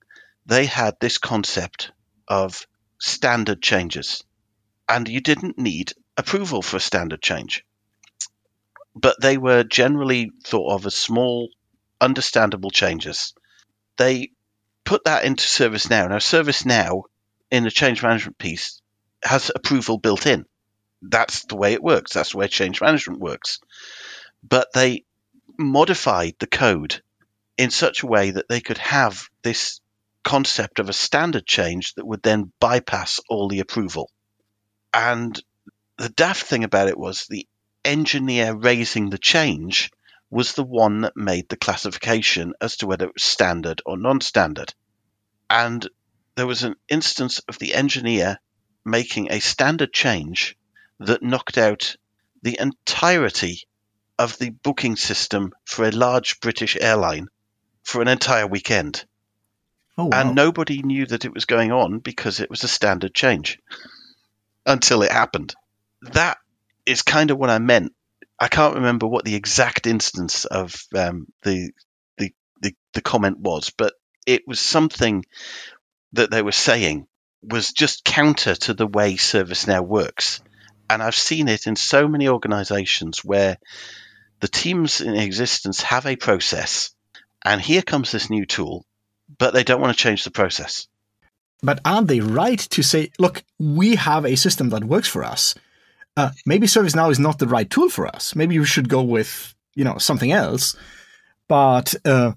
they 0.46 0.66
had 0.66 0.96
this 1.00 1.18
concept 1.18 1.92
of 2.28 2.66
standard 2.98 3.62
changes. 3.62 4.24
And 4.88 5.08
you 5.08 5.20
didn't 5.20 5.58
need 5.58 5.92
approval 6.16 6.62
for 6.62 6.76
a 6.76 6.80
standard 6.80 7.22
change. 7.22 7.64
But 8.94 9.16
they 9.20 9.38
were 9.38 9.64
generally 9.64 10.32
thought 10.44 10.72
of 10.74 10.86
as 10.86 10.96
small, 10.96 11.50
understandable 12.00 12.70
changes. 12.70 13.34
They 13.96 14.30
put 14.84 15.04
that 15.04 15.24
into 15.24 15.44
ServiceNow. 15.44 16.08
Now, 16.08 16.16
ServiceNow 16.16 17.02
in 17.50 17.64
the 17.64 17.70
change 17.70 18.02
management 18.02 18.38
piece 18.38 18.80
has 19.22 19.50
approval 19.54 19.98
built 19.98 20.26
in. 20.26 20.46
That's 21.02 21.44
the 21.44 21.56
way 21.56 21.72
it 21.72 21.82
works. 21.82 22.12
That's 22.12 22.32
the 22.32 22.38
way 22.38 22.48
change 22.48 22.80
management 22.80 23.20
works. 23.20 23.60
But 24.42 24.68
they 24.74 25.04
modified 25.58 26.34
the 26.38 26.46
code 26.46 27.02
in 27.56 27.70
such 27.70 28.02
a 28.02 28.06
way 28.06 28.30
that 28.30 28.48
they 28.48 28.60
could 28.60 28.78
have 28.78 29.28
this 29.42 29.80
concept 30.24 30.78
of 30.78 30.88
a 30.88 30.94
standard 30.94 31.46
change 31.46 31.94
that 31.94 32.06
would 32.06 32.22
then 32.22 32.52
bypass 32.60 33.20
all 33.28 33.48
the 33.48 33.60
approval. 33.60 34.10
And 34.92 35.40
the 35.98 36.08
daft 36.08 36.42
thing 36.44 36.64
about 36.64 36.88
it 36.88 36.98
was 36.98 37.26
the 37.28 37.46
engineer 37.84 38.54
raising 38.54 39.10
the 39.10 39.18
change 39.18 39.90
was 40.30 40.52
the 40.52 40.64
one 40.64 41.02
that 41.02 41.16
made 41.16 41.48
the 41.48 41.56
classification 41.56 42.54
as 42.60 42.76
to 42.76 42.86
whether 42.86 43.06
it 43.06 43.14
was 43.14 43.22
standard 43.22 43.82
or 43.84 43.96
non 43.96 44.20
standard. 44.20 44.72
And 45.48 45.86
there 46.36 46.46
was 46.46 46.62
an 46.62 46.76
instance 46.88 47.40
of 47.48 47.58
the 47.58 47.74
engineer 47.74 48.38
making 48.84 49.30
a 49.30 49.40
standard 49.40 49.92
change 49.92 50.56
that 51.00 51.22
knocked 51.22 51.58
out 51.58 51.96
the 52.42 52.58
entirety 52.60 53.64
of 54.18 54.38
the 54.38 54.50
booking 54.50 54.96
system 54.96 55.52
for 55.64 55.84
a 55.86 55.90
large 55.90 56.40
British 56.40 56.76
airline 56.80 57.28
for 57.82 58.00
an 58.00 58.08
entire 58.08 58.46
weekend. 58.46 59.04
Oh, 59.98 60.04
wow. 60.06 60.20
And 60.20 60.34
nobody 60.34 60.82
knew 60.82 61.06
that 61.06 61.24
it 61.24 61.34
was 61.34 61.44
going 61.44 61.72
on 61.72 61.98
because 61.98 62.40
it 62.40 62.50
was 62.50 62.62
a 62.62 62.68
standard 62.68 63.14
change 63.14 63.58
until 64.66 65.02
it 65.02 65.12
happened. 65.12 65.54
That 66.02 66.38
is 66.90 67.02
kind 67.02 67.30
of 67.30 67.38
what 67.38 67.50
I 67.50 67.58
meant. 67.58 67.92
I 68.38 68.48
can't 68.48 68.76
remember 68.76 69.06
what 69.06 69.24
the 69.24 69.34
exact 69.34 69.86
instance 69.86 70.44
of 70.44 70.74
um, 70.96 71.26
the, 71.42 71.70
the 72.16 72.32
the 72.60 72.74
the 72.94 73.02
comment 73.02 73.38
was, 73.38 73.70
but 73.70 73.94
it 74.26 74.42
was 74.46 74.60
something 74.60 75.24
that 76.12 76.30
they 76.30 76.42
were 76.42 76.52
saying 76.52 77.06
was 77.42 77.72
just 77.72 78.04
counter 78.04 78.54
to 78.54 78.74
the 78.74 78.86
way 78.86 79.14
ServiceNow 79.14 79.86
works. 79.86 80.42
And 80.88 81.02
I've 81.02 81.14
seen 81.14 81.48
it 81.48 81.66
in 81.66 81.76
so 81.76 82.08
many 82.08 82.28
organizations 82.28 83.24
where 83.24 83.58
the 84.40 84.48
teams 84.48 85.00
in 85.00 85.14
existence 85.14 85.82
have 85.82 86.06
a 86.06 86.16
process, 86.16 86.90
and 87.44 87.60
here 87.60 87.82
comes 87.82 88.10
this 88.10 88.30
new 88.30 88.44
tool, 88.44 88.84
but 89.38 89.54
they 89.54 89.64
don't 89.64 89.80
want 89.80 89.96
to 89.96 90.02
change 90.02 90.24
the 90.24 90.30
process. 90.30 90.88
But 91.62 91.80
aren't 91.84 92.08
they 92.08 92.20
right 92.20 92.58
to 92.58 92.82
say, 92.82 93.10
look, 93.18 93.44
we 93.58 93.96
have 93.96 94.24
a 94.24 94.36
system 94.36 94.70
that 94.70 94.84
works 94.84 95.08
for 95.08 95.22
us? 95.22 95.54
Uh, 96.20 96.30
maybe 96.44 96.66
ServiceNow 96.66 97.10
is 97.10 97.18
not 97.18 97.38
the 97.38 97.46
right 97.46 97.70
tool 97.70 97.88
for 97.88 98.06
us. 98.06 98.36
Maybe 98.36 98.58
we 98.58 98.66
should 98.66 98.90
go 98.90 99.02
with, 99.02 99.54
you 99.74 99.84
know, 99.84 99.96
something 99.96 100.32
else. 100.32 100.76
But 101.48 101.94
uh, 102.04 102.32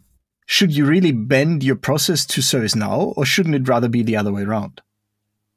should 0.46 0.72
you 0.74 0.86
really 0.86 1.12
bend 1.12 1.63
your 1.63 1.76
process 1.76 2.26
to 2.28 2.39
ServiceNow, 2.39 3.13
or 3.17 3.26
shouldn't 3.26 3.56
it 3.56 3.67
rather 3.67 3.89
be 3.89 4.02
the 4.02 4.15
other 4.15 4.32
way 4.32 4.43
around? 4.43 4.82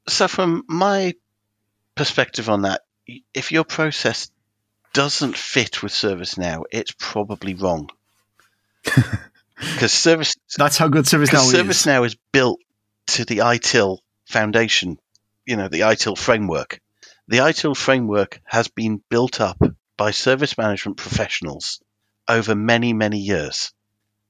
So, 0.08 0.26
from 0.26 0.64
my 0.66 1.14
perspective 1.94 2.48
on 2.48 2.62
that, 2.62 2.82
if 3.32 3.52
your 3.52 3.64
process 3.64 4.28
doesn't 4.92 5.36
fit 5.36 5.84
with 5.84 5.92
ServiceNow, 5.92 6.64
it's 6.72 6.92
probably 6.98 7.54
wrong. 7.54 7.90
Because 9.58 9.92
service 9.92 10.34
That's 10.58 10.76
how 10.76 10.88
good 10.88 11.06
ServiceNow 11.06 11.46
is. 11.46 11.54
ServiceNow 11.54 12.04
is 12.04 12.14
built 12.30 12.60
to 13.06 13.24
the 13.24 13.38
ITIL 13.38 14.00
foundation, 14.26 14.98
you 15.46 15.56
know, 15.56 15.68
the 15.68 15.80
ITIL 15.80 16.18
framework. 16.18 16.80
The 17.28 17.38
ITIL 17.38 17.76
framework 17.76 18.40
has 18.44 18.68
been 18.68 19.02
built 19.08 19.40
up 19.40 19.60
by 19.96 20.12
service 20.12 20.56
management 20.56 20.96
professionals 20.96 21.82
over 22.28 22.54
many, 22.54 22.92
many 22.92 23.18
years. 23.18 23.72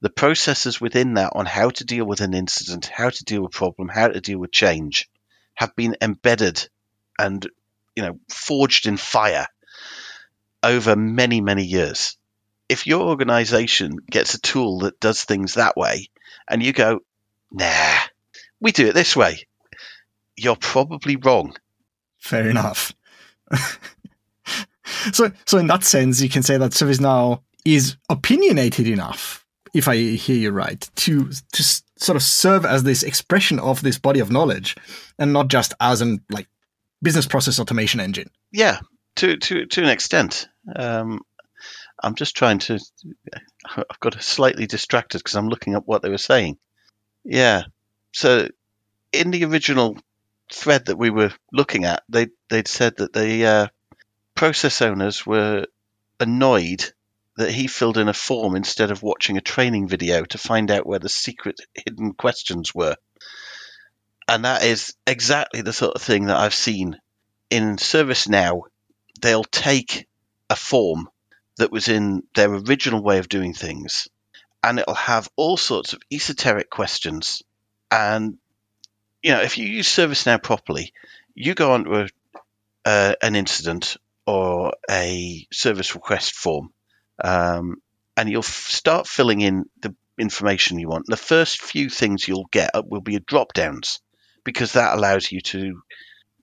The 0.01 0.09
processes 0.09 0.81
within 0.81 1.13
that 1.13 1.33
on 1.35 1.45
how 1.45 1.69
to 1.69 1.85
deal 1.85 2.05
with 2.05 2.21
an 2.21 2.33
incident, 2.33 2.87
how 2.87 3.11
to 3.11 3.23
deal 3.23 3.43
with 3.43 3.53
a 3.53 3.57
problem, 3.57 3.87
how 3.87 4.07
to 4.07 4.19
deal 4.19 4.39
with 4.39 4.51
change 4.51 5.09
have 5.53 5.75
been 5.75 5.95
embedded 6.01 6.69
and, 7.19 7.47
you 7.95 8.01
know, 8.01 8.19
forged 8.29 8.87
in 8.87 8.97
fire 8.97 9.47
over 10.63 10.95
many, 10.95 11.39
many 11.39 11.65
years. 11.65 12.17
If 12.67 12.87
your 12.87 13.07
organization 13.09 13.97
gets 14.09 14.33
a 14.33 14.41
tool 14.41 14.79
that 14.79 14.99
does 14.99 15.23
things 15.23 15.53
that 15.53 15.77
way 15.77 16.09
and 16.47 16.63
you 16.63 16.73
go, 16.73 17.01
nah, 17.51 17.99
we 18.59 18.71
do 18.71 18.87
it 18.87 18.93
this 18.93 19.15
way, 19.15 19.45
you're 20.35 20.55
probably 20.55 21.15
wrong. 21.15 21.55
Fair 22.27 22.49
enough. 22.49 22.93
so, 25.13 25.31
so 25.45 25.57
in 25.57 25.67
that 25.67 25.85
sense, 25.85 26.19
you 26.21 26.27
can 26.27 26.43
say 26.43 26.57
that 26.57 26.71
ServiceNow 26.71 27.41
is 27.63 27.95
opinionated 28.09 28.85
enough, 28.85 29.45
if 29.73 29.87
I 29.87 29.95
hear 29.95 30.35
you 30.35 30.51
right, 30.51 30.81
to 30.97 31.31
to 31.53 31.63
sort 31.95 32.17
of 32.17 32.21
serve 32.21 32.65
as 32.65 32.83
this 32.83 33.01
expression 33.01 33.59
of 33.59 33.81
this 33.81 33.97
body 33.97 34.19
of 34.19 34.29
knowledge, 34.29 34.75
and 35.17 35.31
not 35.31 35.47
just 35.47 35.73
as 35.79 36.01
an 36.01 36.21
like 36.29 36.49
business 37.01 37.25
process 37.25 37.61
automation 37.61 38.01
engine. 38.01 38.29
Yeah, 38.51 38.79
to 39.15 39.37
to 39.37 39.65
to 39.65 39.81
an 39.81 39.89
extent. 39.89 40.49
Um, 40.75 41.21
I'm 42.03 42.15
just 42.15 42.35
trying 42.35 42.59
to. 42.59 42.77
I've 43.77 43.99
got 44.01 44.21
slightly 44.21 44.67
distracted 44.67 45.19
because 45.19 45.35
I'm 45.35 45.47
looking 45.47 45.75
up 45.75 45.83
what 45.85 46.01
they 46.01 46.09
were 46.09 46.17
saying. 46.17 46.57
Yeah. 47.23 47.63
So, 48.11 48.49
in 49.13 49.31
the 49.31 49.45
original 49.45 49.97
thread 50.51 50.85
that 50.85 50.97
we 50.97 51.09
were 51.09 51.31
looking 51.51 51.85
at, 51.85 52.03
they 52.09 52.27
they'd 52.49 52.67
said 52.67 52.97
that 52.97 53.13
the 53.13 53.45
uh, 53.45 53.67
process 54.35 54.81
owners 54.81 55.25
were 55.25 55.65
annoyed 56.19 56.91
that 57.37 57.51
he 57.51 57.67
filled 57.67 57.97
in 57.97 58.07
a 58.07 58.13
form 58.13 58.55
instead 58.55 58.89
of 58.89 59.03
watching 59.03 59.37
a 59.37 59.41
training 59.41 59.87
video 59.87 60.25
to 60.25 60.37
find 60.37 60.71
out 60.71 60.87
where 60.87 60.99
the 60.99 61.09
secret 61.09 61.59
hidden 61.75 62.13
questions 62.13 62.73
were. 62.73 62.95
And 64.27 64.43
that 64.43 64.63
is 64.63 64.95
exactly 65.05 65.61
the 65.61 65.71
sort 65.71 65.95
of 65.95 66.01
thing 66.01 66.25
that 66.25 66.37
I've 66.37 66.55
seen 66.55 66.99
in 67.49 67.77
ServiceNow. 67.77 68.63
They'll 69.21 69.43
take 69.43 70.07
a 70.49 70.55
form 70.55 71.09
that 71.57 71.71
was 71.71 71.87
in 71.87 72.23
their 72.33 72.51
original 72.51 73.01
way 73.01 73.19
of 73.19 73.29
doing 73.29 73.53
things, 73.53 74.07
and 74.63 74.79
it'll 74.79 74.95
have 74.95 75.29
all 75.35 75.57
sorts 75.57 75.93
of 75.93 76.01
esoteric 76.11 76.69
questions. 76.69 77.43
And 77.91 78.37
you 79.27 79.33
know, 79.33 79.41
if 79.41 79.57
you 79.57 79.67
use 79.67 79.89
ServiceNow 79.89 80.41
properly, 80.41 80.93
you 81.35 81.53
go 81.53 81.73
onto 81.73 81.93
a, 81.95 82.07
uh, 82.85 83.13
an 83.21 83.35
incident 83.35 83.97
or 84.25 84.71
a 84.89 85.45
service 85.51 85.95
request 85.95 86.33
form, 86.33 86.69
um, 87.21 87.75
and 88.15 88.29
you'll 88.29 88.39
f- 88.39 88.69
start 88.69 89.05
filling 89.05 89.41
in 89.41 89.65
the 89.81 89.93
information 90.17 90.79
you 90.79 90.87
want. 90.87 91.07
The 91.07 91.17
first 91.17 91.61
few 91.61 91.89
things 91.89 92.25
you'll 92.25 92.47
get 92.53 92.71
will 92.85 93.01
be 93.01 93.19
drop 93.19 93.51
downs 93.51 93.99
because 94.45 94.71
that 94.73 94.97
allows 94.97 95.29
you 95.29 95.41
to 95.41 95.81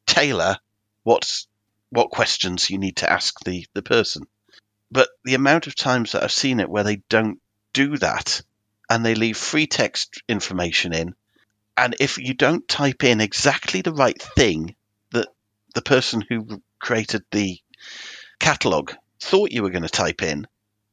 tailor 0.07 0.59
what's 1.05 1.49
what 1.89 2.11
questions 2.11 2.69
you 2.69 2.77
need 2.77 2.97
to 2.97 3.11
ask 3.11 3.35
the, 3.47 3.65
the 3.73 3.81
person. 3.81 4.25
But 4.91 5.09
the 5.25 5.37
amount 5.37 5.69
of 5.69 5.75
times 5.75 6.13
that 6.13 6.23
I've 6.23 6.33
seen 6.33 6.61
it 6.61 6.69
where 6.69 6.85
they 6.85 6.97
don't 7.09 7.41
do 7.73 7.97
that 7.97 8.43
and 8.91 9.07
they 9.07 9.15
leave 9.15 9.39
free 9.39 9.67
text 9.67 10.23
information 10.29 10.93
in, 10.93 11.15
and 11.77 11.97
if 12.01 12.19
you 12.19 12.35
don't 12.35 12.69
type 12.69 13.05
in 13.05 13.21
exactly 13.21 13.83
the 13.83 13.93
right 13.93 14.21
thing 14.21 14.77
that 15.13 15.29
the 15.75 15.83
person 15.83 16.25
who 16.29 16.63
created 16.81 17.23
the 17.31 17.59
catalog 18.39 18.93
thought 19.21 19.53
you 19.53 19.63
were 19.63 19.71
going 19.71 19.83
to 19.83 19.89
type 19.89 20.23
in, 20.23 20.47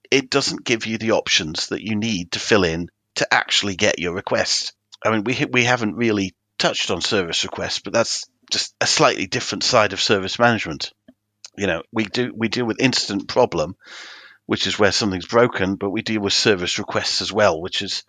it 0.09 0.29
doesn't 0.29 0.63
give 0.63 0.85
you 0.85 0.97
the 0.97 1.11
options 1.11 1.67
that 1.67 1.81
you 1.81 1.95
need 1.95 2.31
to 2.31 2.39
fill 2.39 2.63
in 2.63 2.89
to 3.15 3.33
actually 3.33 3.75
get 3.75 3.99
your 3.99 4.13
request. 4.13 4.73
I 5.03 5.11
mean, 5.11 5.23
we 5.23 5.45
we 5.51 5.63
haven't 5.63 5.95
really 5.95 6.33
touched 6.57 6.91
on 6.91 7.01
service 7.01 7.43
requests, 7.43 7.79
but 7.79 7.93
that's 7.93 8.25
just 8.51 8.75
a 8.81 8.87
slightly 8.87 9.27
different 9.27 9.63
side 9.63 9.93
of 9.93 10.01
service 10.01 10.37
management. 10.39 10.91
You 11.57 11.67
know, 11.67 11.83
we 11.91 12.05
do 12.05 12.33
we 12.35 12.47
deal 12.47 12.65
with 12.65 12.79
incident 12.79 13.27
problem, 13.27 13.75
which 14.45 14.67
is 14.67 14.79
where 14.79 14.91
something's 14.91 15.27
broken, 15.27 15.75
but 15.75 15.89
we 15.89 16.01
deal 16.01 16.21
with 16.21 16.33
service 16.33 16.79
requests 16.79 17.21
as 17.21 17.31
well, 17.31 17.61
which 17.61 17.81
is 17.81 18.03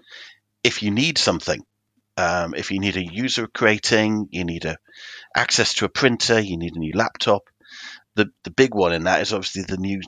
if 0.64 0.82
you 0.82 0.90
need 0.90 1.18
something. 1.18 1.64
Um, 2.16 2.54
if 2.54 2.70
you 2.70 2.78
need 2.78 2.96
a 2.96 3.04
user 3.04 3.46
creating, 3.46 4.28
you 4.30 4.44
need 4.44 4.64
a 4.64 4.76
access 5.34 5.74
to 5.74 5.86
a 5.86 5.88
printer, 5.88 6.38
you 6.40 6.56
need 6.56 6.76
a 6.76 6.78
new 6.78 6.92
laptop. 6.94 7.48
The 8.14 8.30
the 8.44 8.50
big 8.50 8.74
one 8.74 8.92
in 8.92 9.04
that 9.04 9.22
is 9.22 9.32
obviously 9.32 9.62
the 9.62 9.78
new 9.78 10.00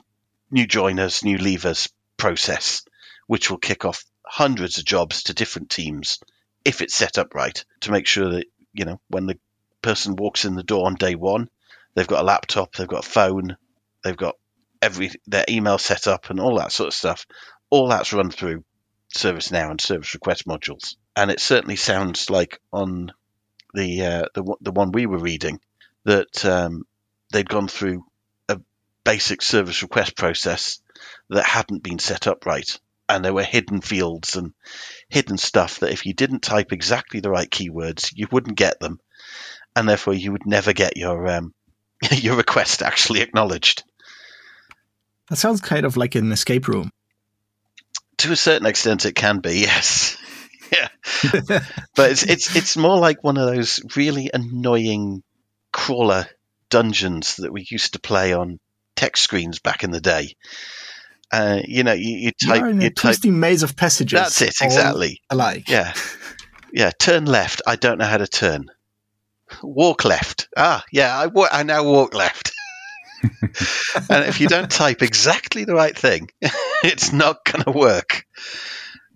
new 0.51 0.67
joiners, 0.67 1.23
new 1.23 1.37
leavers 1.37 1.89
process, 2.17 2.83
which 3.27 3.49
will 3.49 3.57
kick 3.57 3.85
off 3.85 4.03
hundreds 4.25 4.77
of 4.77 4.85
jobs 4.85 5.23
to 5.23 5.33
different 5.33 5.69
teams 5.69 6.19
if 6.63 6.81
it's 6.81 6.95
set 6.95 7.17
up 7.17 7.35
right 7.35 7.63
to 7.81 7.91
make 7.91 8.07
sure 8.07 8.29
that 8.31 8.47
you 8.73 8.85
know 8.85 8.99
when 9.07 9.27
the 9.27 9.37
person 9.81 10.15
walks 10.15 10.45
in 10.45 10.55
the 10.55 10.63
door 10.63 10.87
on 10.87 10.95
day 10.95 11.15
one, 11.15 11.49
they've 11.93 12.07
got 12.07 12.21
a 12.21 12.25
laptop, 12.25 12.73
they've 12.73 12.87
got 12.87 13.05
a 13.05 13.09
phone, 13.09 13.55
they've 14.03 14.17
got 14.17 14.35
every 14.81 15.11
their 15.27 15.45
email 15.47 15.77
set 15.77 16.07
up 16.07 16.29
and 16.29 16.39
all 16.39 16.57
that 16.57 16.71
sort 16.71 16.87
of 16.87 16.93
stuff. 16.93 17.25
All 17.69 17.87
that's 17.87 18.13
run 18.13 18.31
through 18.31 18.63
ServiceNow 19.15 19.71
and 19.71 19.81
service 19.81 20.13
request 20.13 20.45
modules, 20.45 20.95
and 21.15 21.31
it 21.31 21.39
certainly 21.39 21.77
sounds 21.77 22.29
like 22.29 22.59
on 22.71 23.11
the 23.73 24.05
uh, 24.05 24.23
the 24.33 24.55
the 24.61 24.71
one 24.71 24.91
we 24.91 25.05
were 25.05 25.17
reading 25.17 25.59
that 26.03 26.45
um, 26.45 26.83
they'd 27.31 27.49
gone 27.49 27.67
through 27.67 28.03
a 28.49 28.59
basic 29.03 29.41
service 29.41 29.81
request 29.81 30.15
process 30.15 30.79
that 31.29 31.45
hadn't 31.45 31.81
been 31.81 31.99
set 31.99 32.27
up 32.27 32.45
right, 32.45 32.79
and 33.07 33.23
there 33.23 33.33
were 33.33 33.43
hidden 33.43 33.81
fields 33.81 34.35
and 34.35 34.53
hidden 35.09 35.37
stuff 35.37 35.79
that 35.79 35.91
if 35.91 36.05
you 36.05 36.13
didn't 36.13 36.41
type 36.41 36.73
exactly 36.73 37.21
the 37.21 37.31
right 37.31 37.49
keywords, 37.49 38.11
you 38.13 38.27
wouldn't 38.31 38.57
get 38.57 38.79
them, 38.79 38.99
and 39.75 39.87
therefore 39.87 40.13
you 40.13 40.33
would 40.33 40.45
never 40.45 40.73
get 40.73 40.97
your 40.97 41.27
um, 41.27 41.53
your 42.11 42.35
request 42.35 42.81
actually 42.81 43.21
acknowledged. 43.21 43.83
That 45.29 45.37
sounds 45.37 45.61
kind 45.61 45.85
of 45.85 45.97
like 45.97 46.15
an 46.15 46.31
escape 46.31 46.67
room. 46.67 46.91
To 48.25 48.31
a 48.31 48.35
certain 48.35 48.65
extent, 48.65 49.05
it 49.05 49.13
can 49.13 49.39
be, 49.39 49.59
yes. 49.59 50.17
yeah, 50.71 50.87
but 51.95 52.11
it's 52.11 52.23
it's 52.23 52.55
it's 52.55 52.75
more 52.77 52.97
like 52.97 53.23
one 53.23 53.37
of 53.37 53.45
those 53.45 53.79
really 53.95 54.31
annoying 54.33 55.21
crawler 55.71 56.25
dungeons 56.69 57.35
that 57.37 57.53
we 57.53 57.65
used 57.69 57.93
to 57.93 57.99
play 57.99 58.33
on 58.33 58.59
text 58.95 59.23
screens 59.23 59.59
back 59.59 59.83
in 59.83 59.91
the 59.91 60.01
day. 60.01 60.35
Uh, 61.31 61.59
you 61.65 61.83
know, 61.83 61.93
you, 61.93 62.17
you 62.17 62.31
type, 62.31 62.61
You're 62.61 62.69
in 62.69 62.79
a 62.79 62.83
you 62.85 62.89
type. 62.89 63.11
twisting 63.11 63.39
maze 63.39 63.61
of 63.61 63.75
passages. 63.75 64.19
That's 64.19 64.41
it, 64.41 64.55
exactly. 64.61 65.21
Alike. 65.29 65.69
Yeah, 65.69 65.93
yeah. 66.73 66.91
Turn 66.97 67.25
left. 67.25 67.61
I 67.67 67.75
don't 67.75 67.99
know 67.99 68.05
how 68.05 68.17
to 68.17 68.27
turn. 68.27 68.65
Walk 69.61 70.03
left. 70.03 70.47
Ah, 70.57 70.83
yeah. 70.91 71.15
I 71.15 71.27
wa- 71.27 71.49
I 71.51 71.61
now 71.63 71.83
walk 71.83 72.15
left. 72.15 72.51
And 73.23 74.25
if 74.25 74.39
you 74.39 74.47
don't 74.47 74.69
type 74.69 75.01
exactly 75.01 75.65
the 75.65 75.73
right 75.73 75.97
thing, 75.97 76.29
it's 76.83 77.11
not 77.11 77.43
going 77.45 77.63
to 77.63 77.71
work. 77.71 78.25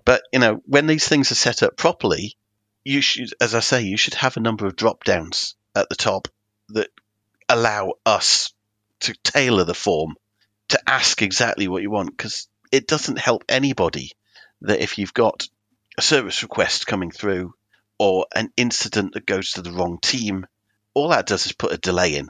But 0.05 0.23
you 0.33 0.39
know, 0.39 0.61
when 0.65 0.87
these 0.87 1.07
things 1.07 1.31
are 1.31 1.35
set 1.35 1.63
up 1.63 1.77
properly, 1.77 2.35
you 2.83 3.01
should, 3.01 3.33
as 3.41 3.55
I 3.55 3.59
say, 3.59 3.83
you 3.83 3.97
should 3.97 4.15
have 4.15 4.37
a 4.37 4.41
number 4.41 4.65
of 4.65 4.75
drop 4.75 5.03
downs 5.03 5.55
at 5.75 5.89
the 5.89 5.95
top 5.95 6.27
that 6.69 6.89
allow 7.47 7.93
us 8.05 8.53
to 9.01 9.13
tailor 9.23 9.63
the 9.63 9.73
form 9.73 10.15
to 10.69 10.79
ask 10.87 11.21
exactly 11.21 11.67
what 11.67 11.81
you 11.81 11.91
want. 11.91 12.15
Because 12.15 12.47
it 12.71 12.87
doesn't 12.87 13.19
help 13.19 13.43
anybody 13.49 14.11
that 14.61 14.81
if 14.81 14.97
you've 14.97 15.13
got 15.13 15.47
a 15.97 16.01
service 16.01 16.43
request 16.43 16.87
coming 16.87 17.11
through 17.11 17.53
or 17.97 18.25
an 18.33 18.49
incident 18.55 19.13
that 19.13 19.25
goes 19.25 19.51
to 19.51 19.61
the 19.61 19.71
wrong 19.71 19.99
team, 20.01 20.45
all 20.93 21.09
that 21.09 21.27
does 21.27 21.45
is 21.45 21.51
put 21.51 21.73
a 21.73 21.77
delay 21.77 22.15
in, 22.15 22.29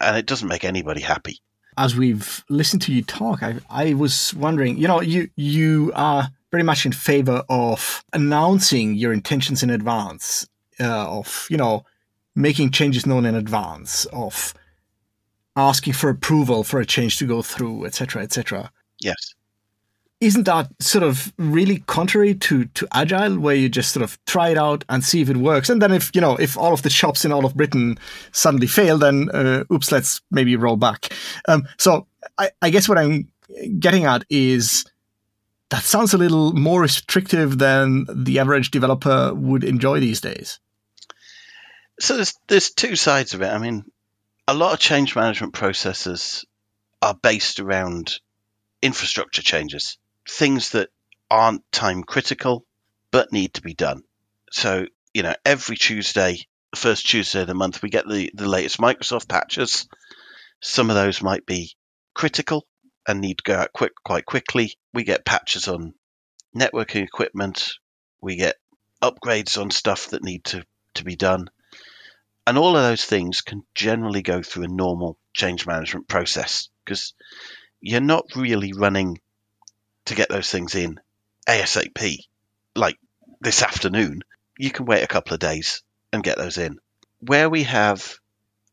and 0.00 0.16
it 0.16 0.26
doesn't 0.26 0.48
make 0.48 0.64
anybody 0.64 1.00
happy. 1.00 1.40
As 1.76 1.96
we've 1.96 2.44
listened 2.48 2.82
to 2.82 2.92
you 2.92 3.02
talk, 3.02 3.42
I, 3.42 3.56
I 3.68 3.94
was 3.94 4.32
wondering, 4.34 4.78
you 4.78 4.86
know, 4.86 5.00
you 5.00 5.28
you 5.36 5.92
are 5.94 6.28
very 6.52 6.62
much 6.62 6.86
in 6.86 6.92
favor 6.92 7.42
of 7.48 8.04
announcing 8.12 8.94
your 8.94 9.12
intentions 9.12 9.62
in 9.62 9.70
advance, 9.70 10.46
uh, 10.78 11.18
of 11.18 11.46
you 11.50 11.56
know, 11.56 11.84
making 12.36 12.70
changes 12.70 13.06
known 13.06 13.26
in 13.26 13.34
advance, 13.34 14.04
of 14.06 14.54
asking 15.56 15.94
for 15.94 16.10
approval 16.10 16.62
for 16.62 16.80
a 16.80 16.86
change 16.86 17.18
to 17.18 17.26
go 17.26 17.42
through, 17.42 17.86
etc., 17.86 18.22
etc. 18.22 18.70
Yes. 19.00 19.34
Isn't 20.24 20.44
that 20.44 20.68
sort 20.80 21.04
of 21.04 21.32
really 21.38 21.78
contrary 21.86 22.34
to 22.34 22.64
to 22.64 22.88
agile, 22.92 23.38
where 23.38 23.54
you 23.54 23.68
just 23.68 23.92
sort 23.92 24.02
of 24.02 24.18
try 24.24 24.48
it 24.48 24.58
out 24.58 24.84
and 24.88 25.04
see 25.04 25.20
if 25.20 25.28
it 25.28 25.36
works, 25.36 25.68
and 25.68 25.82
then 25.82 25.92
if 25.92 26.10
you 26.14 26.20
know 26.20 26.36
if 26.36 26.56
all 26.56 26.72
of 26.72 26.82
the 26.82 26.90
shops 26.90 27.24
in 27.24 27.32
all 27.32 27.44
of 27.44 27.54
Britain 27.54 27.98
suddenly 28.32 28.66
fail, 28.66 28.98
then 28.98 29.30
uh, 29.34 29.64
oops, 29.72 29.92
let's 29.92 30.20
maybe 30.30 30.56
roll 30.56 30.76
back. 30.76 31.12
Um, 31.46 31.68
so 31.78 32.06
I, 32.38 32.50
I 32.62 32.70
guess 32.70 32.88
what 32.88 32.98
I'm 32.98 33.28
getting 33.78 34.06
at 34.06 34.24
is 34.30 34.84
that 35.70 35.82
sounds 35.82 36.14
a 36.14 36.18
little 36.18 36.52
more 36.52 36.80
restrictive 36.80 37.58
than 37.58 38.06
the 38.08 38.38
average 38.38 38.70
developer 38.70 39.34
would 39.34 39.64
enjoy 39.64 40.00
these 40.00 40.20
days. 40.20 40.60
So 42.00 42.16
there's 42.16 42.34
there's 42.48 42.70
two 42.70 42.96
sides 42.96 43.34
of 43.34 43.42
it. 43.42 43.48
I 43.48 43.58
mean, 43.58 43.84
a 44.48 44.54
lot 44.54 44.72
of 44.72 44.78
change 44.78 45.14
management 45.16 45.52
processes 45.52 46.44
are 47.02 47.14
based 47.14 47.60
around 47.60 48.18
infrastructure 48.82 49.42
changes, 49.42 49.98
things 50.34 50.70
that 50.70 50.90
aren't 51.30 51.70
time 51.72 52.02
critical 52.02 52.64
but 53.10 53.32
need 53.32 53.54
to 53.54 53.62
be 53.62 53.74
done. 53.74 54.02
So, 54.50 54.86
you 55.12 55.22
know, 55.22 55.34
every 55.44 55.76
Tuesday, 55.76 56.38
the 56.72 56.78
first 56.78 57.06
Tuesday 57.06 57.42
of 57.42 57.46
the 57.46 57.54
month, 57.54 57.82
we 57.82 57.90
get 57.90 58.08
the, 58.08 58.30
the 58.34 58.48
latest 58.48 58.78
Microsoft 58.78 59.28
patches. 59.28 59.88
Some 60.60 60.90
of 60.90 60.96
those 60.96 61.22
might 61.22 61.46
be 61.46 61.72
critical 62.14 62.66
and 63.06 63.20
need 63.20 63.38
to 63.38 63.44
go 63.44 63.56
out 63.56 63.72
quick 63.72 63.92
quite 64.04 64.26
quickly. 64.26 64.74
We 64.92 65.04
get 65.04 65.24
patches 65.24 65.68
on 65.68 65.94
networking 66.56 67.04
equipment. 67.04 67.74
We 68.20 68.36
get 68.36 68.56
upgrades 69.02 69.60
on 69.60 69.70
stuff 69.70 70.08
that 70.08 70.24
need 70.24 70.44
to, 70.46 70.64
to 70.94 71.04
be 71.04 71.16
done. 71.16 71.48
And 72.46 72.58
all 72.58 72.76
of 72.76 72.82
those 72.82 73.04
things 73.04 73.40
can 73.40 73.62
generally 73.74 74.22
go 74.22 74.42
through 74.42 74.64
a 74.64 74.68
normal 74.68 75.18
change 75.32 75.66
management 75.66 76.08
process 76.08 76.68
because 76.84 77.14
you're 77.80 78.00
not 78.00 78.24
really 78.36 78.72
running 78.72 79.18
to 80.06 80.14
get 80.14 80.28
those 80.28 80.50
things 80.50 80.74
in 80.74 81.00
ASAP 81.48 82.18
like 82.76 82.98
this 83.40 83.62
afternoon. 83.62 84.22
You 84.58 84.70
can 84.70 84.86
wait 84.86 85.02
a 85.02 85.06
couple 85.08 85.34
of 85.34 85.40
days 85.40 85.82
and 86.12 86.22
get 86.22 86.38
those 86.38 86.58
in. 86.58 86.78
Where 87.20 87.48
we 87.50 87.64
have 87.64 88.16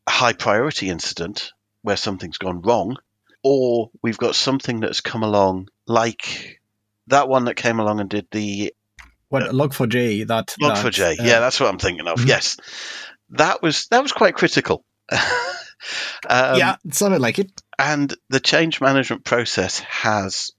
a 0.06 0.10
high 0.10 0.32
priority 0.32 0.88
incident 0.90 1.52
where 1.82 1.96
something's 1.96 2.38
gone 2.38 2.60
wrong, 2.62 2.96
or 3.42 3.90
we've 4.02 4.18
got 4.18 4.34
something 4.36 4.80
that's 4.80 5.00
come 5.00 5.22
along 5.22 5.68
like 5.86 6.60
that 7.08 7.28
one 7.28 7.46
that 7.46 7.56
came 7.56 7.80
along 7.80 7.98
and 8.00 8.08
did 8.08 8.26
the 8.30 8.72
What 9.28 9.42
Log4j 9.44 10.28
that 10.28 10.54
Log4j. 10.60 11.16
that, 11.16 11.20
uh, 11.20 11.24
yeah, 11.24 11.40
that's 11.40 11.58
what 11.58 11.68
I'm 11.68 11.78
thinking 11.78 12.06
of. 12.06 12.18
Mhm. 12.20 12.28
Yes, 12.28 12.56
that 13.30 13.62
was 13.62 13.86
that 13.88 14.02
was 14.02 14.12
quite 14.12 14.34
critical. 14.36 14.84
um, 15.10 15.18
yeah, 16.56 16.76
it 16.84 16.94
sounded 16.94 17.20
like 17.20 17.38
it. 17.38 17.50
and 17.78 18.14
the 18.28 18.40
change 18.40 18.80
management 18.80 19.24
process 19.24 19.80
has 19.80 20.52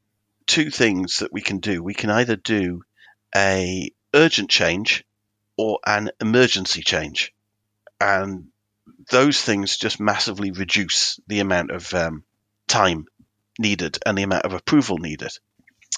two 0.45 0.69
things 0.69 1.19
that 1.19 1.33
we 1.33 1.41
can 1.41 1.59
do. 1.59 1.83
We 1.83 1.93
can 1.93 2.09
either 2.09 2.35
do 2.35 2.83
a 3.35 3.91
urgent 4.13 4.49
change 4.49 5.03
or 5.57 5.79
an 5.85 6.11
emergency 6.19 6.81
change, 6.81 7.33
and 7.99 8.47
those 9.09 9.41
things 9.41 9.77
just 9.77 9.99
massively 9.99 10.51
reduce 10.51 11.19
the 11.27 11.39
amount 11.39 11.71
of 11.71 11.93
um, 11.93 12.23
time 12.67 13.05
needed 13.59 13.97
and 14.05 14.17
the 14.17 14.23
amount 14.23 14.45
of 14.45 14.53
approval 14.53 14.97
needed. 14.97 15.31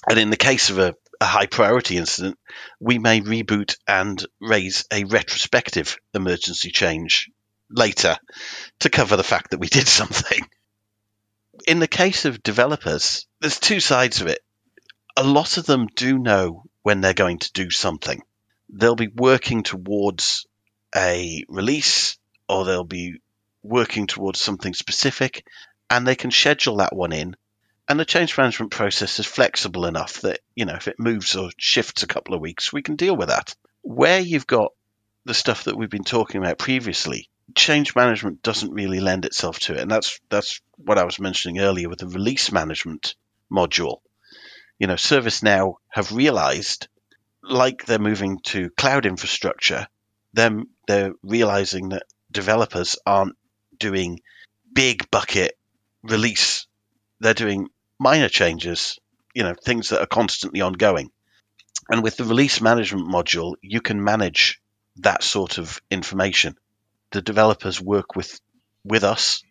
And 0.09 0.19
in 0.19 0.29
the 0.29 0.37
case 0.37 0.69
of 0.69 0.79
a, 0.79 0.95
a 1.21 1.25
high 1.25 1.45
priority 1.47 1.97
incident, 1.97 2.37
we 2.79 2.99
may 2.99 3.21
reboot 3.21 3.77
and 3.87 4.23
raise 4.41 4.85
a 4.91 5.03
retrospective 5.05 5.97
emergency 6.13 6.71
change 6.71 7.29
later 7.69 8.17
to 8.81 8.89
cover 8.89 9.15
the 9.15 9.23
fact 9.23 9.51
that 9.51 9.59
we 9.59 9.67
did 9.67 9.87
something. 10.01 10.41
In 11.68 11.80
the 11.80 11.88
case 11.88 12.26
of 12.26 12.43
developers, 12.43 13.26
there's 13.41 13.59
two 13.59 13.80
sides 13.80 14.22
of 14.22 14.28
it. 14.28 14.39
A 15.18 15.24
lot 15.24 15.57
of 15.57 15.66
them 15.66 15.88
do 15.95 16.20
know 16.20 16.63
when 16.84 17.01
they're 17.01 17.13
going 17.13 17.39
to 17.39 17.51
do 17.53 17.72
something. 17.72 18.22
They'll 18.70 18.95
be 18.95 19.07
working 19.07 19.63
towards 19.63 20.45
a 20.95 21.43
release 21.47 22.18
or 22.47 22.66
they'll 22.66 22.84
be 22.84 23.20
working 23.63 24.07
towards 24.07 24.39
something 24.39 24.74
specific 24.74 25.45
and 25.89 26.05
they 26.05 26.16
can 26.16 26.32
schedule 26.32 26.78
that 26.78 26.95
one 26.95 27.11
in 27.11 27.36
and 27.88 27.99
the 27.99 28.05
change 28.05 28.38
management 28.38 28.72
process 28.72 29.20
is 29.20 29.26
flexible 29.26 29.86
enough 29.86 30.22
that 30.22 30.39
you 30.55 30.66
know 30.66 30.76
if 30.76 30.88
it 30.88 30.99
moves 30.99 31.36
or 31.36 31.49
shifts 31.57 32.03
a 32.03 32.07
couple 32.07 32.34
of 32.36 32.41
weeks 32.41 32.72
we 32.72 32.82
can 32.82 32.95
deal 32.95 33.16
with 33.16 33.30
that 33.30 33.55
where 33.82 34.20
you've 34.20 34.47
got 34.47 34.72
the 35.26 35.34
stuff 35.34 35.66
that 35.66 35.76
we've 35.76 35.89
been 35.89 36.03
talking 36.03 36.41
about 36.41 36.57
previously 36.57 37.30
change 37.53 37.95
management 37.95 38.41
doesn't 38.41 38.73
really 38.73 38.99
lend 38.99 39.25
itself 39.25 39.59
to 39.59 39.73
it 39.73 39.79
and 39.79 39.91
that's 39.91 40.19
that's 40.29 40.61
what 40.77 40.97
i 40.97 41.03
was 41.03 41.19
mentioning 41.19 41.59
earlier 41.59 41.89
with 41.89 41.99
the 41.99 42.07
release 42.07 42.51
management 42.51 43.15
module 43.51 43.99
you 44.79 44.87
know 44.87 44.95
servicenow 44.95 45.75
have 45.89 46.11
realized 46.11 46.87
like 47.43 47.85
they're 47.85 47.99
moving 47.99 48.39
to 48.39 48.69
cloud 48.71 49.05
infrastructure 49.05 49.87
them 50.33 50.65
they're 50.87 51.13
realizing 51.21 51.89
that 51.89 52.03
developers 52.31 52.97
aren't 53.05 53.37
doing 53.77 54.19
big 54.73 55.09
bucket 55.11 55.57
release 56.03 56.65
they're 57.19 57.33
doing 57.33 57.69
minor 57.99 58.29
changes, 58.29 58.99
you 59.33 59.43
know, 59.43 59.53
things 59.53 59.89
that 59.89 60.01
are 60.01 60.07
constantly 60.07 60.61
ongoing. 60.61 61.11
And 61.89 62.03
with 62.03 62.17
the 62.17 62.23
release 62.23 62.61
management 62.61 63.07
module, 63.07 63.55
you 63.61 63.81
can 63.81 64.03
manage 64.03 64.61
that 64.97 65.23
sort 65.23 65.57
of 65.57 65.81
information. 65.91 66.55
The 67.16 67.22
developers 67.22 67.80
work 67.80 68.18
with 68.18 68.41
with 68.84 69.05
us, 69.05 69.41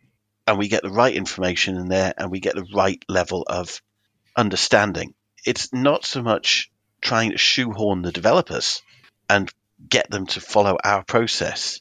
and 0.47 0.59
we 0.59 0.69
get 0.69 0.83
the 0.83 0.91
right 0.91 1.15
information 1.15 1.77
in 1.79 1.89
there, 1.89 2.13
and 2.15 2.31
we 2.31 2.39
get 2.39 2.55
the 2.55 2.69
right 2.75 3.03
level 3.09 3.43
of 3.49 3.81
understanding. 4.37 5.15
It's 5.47 5.73
not 5.73 6.05
so 6.05 6.23
much 6.23 6.71
trying 7.01 7.31
to 7.31 7.39
shoehorn 7.39 8.03
the 8.03 8.13
developers 8.13 8.83
and 9.31 9.51
get 9.89 10.11
them 10.11 10.27
to 10.27 10.43
follow 10.43 10.77
our 10.85 11.05
process. 11.05 11.81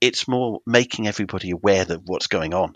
It's 0.00 0.26
more 0.26 0.60
making 0.64 1.06
everybody 1.06 1.50
aware 1.50 1.82
of 1.82 2.04
what's 2.06 2.28
going 2.28 2.54
on. 2.54 2.72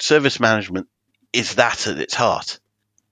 Service 0.00 0.38
management 0.38 0.86
is 1.32 1.56
that 1.56 1.88
at 1.88 1.98
its 1.98 2.14
heart. 2.14 2.60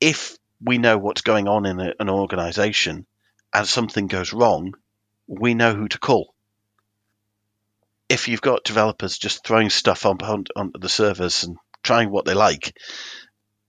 If 0.01 0.39
we 0.61 0.79
know 0.79 0.97
what's 0.97 1.23
going 1.23 1.49
on 1.49 1.67
in 1.67 1.81
a, 1.81 1.93
an 1.99 2.09
organization 2.09 3.05
and 3.53 3.67
something 3.67 4.07
goes 4.07 4.33
wrong, 4.33 4.75
we 5.27 5.55
know 5.55 5.75
who 5.75 5.89
to 5.89 5.99
call. 5.99 6.36
If 8.09 8.29
you've 8.29 8.41
got 8.41 8.65
developers 8.65 9.19
just 9.19 9.45
throwing 9.45 9.71
stuff 9.71 10.07
on, 10.07 10.19
on, 10.23 10.45
onto 10.55 10.79
the 10.79 10.89
servers 10.89 11.45
and 11.45 11.57
trying 11.83 12.11
what 12.11 12.25
they 12.25 12.35
like, 12.35 12.77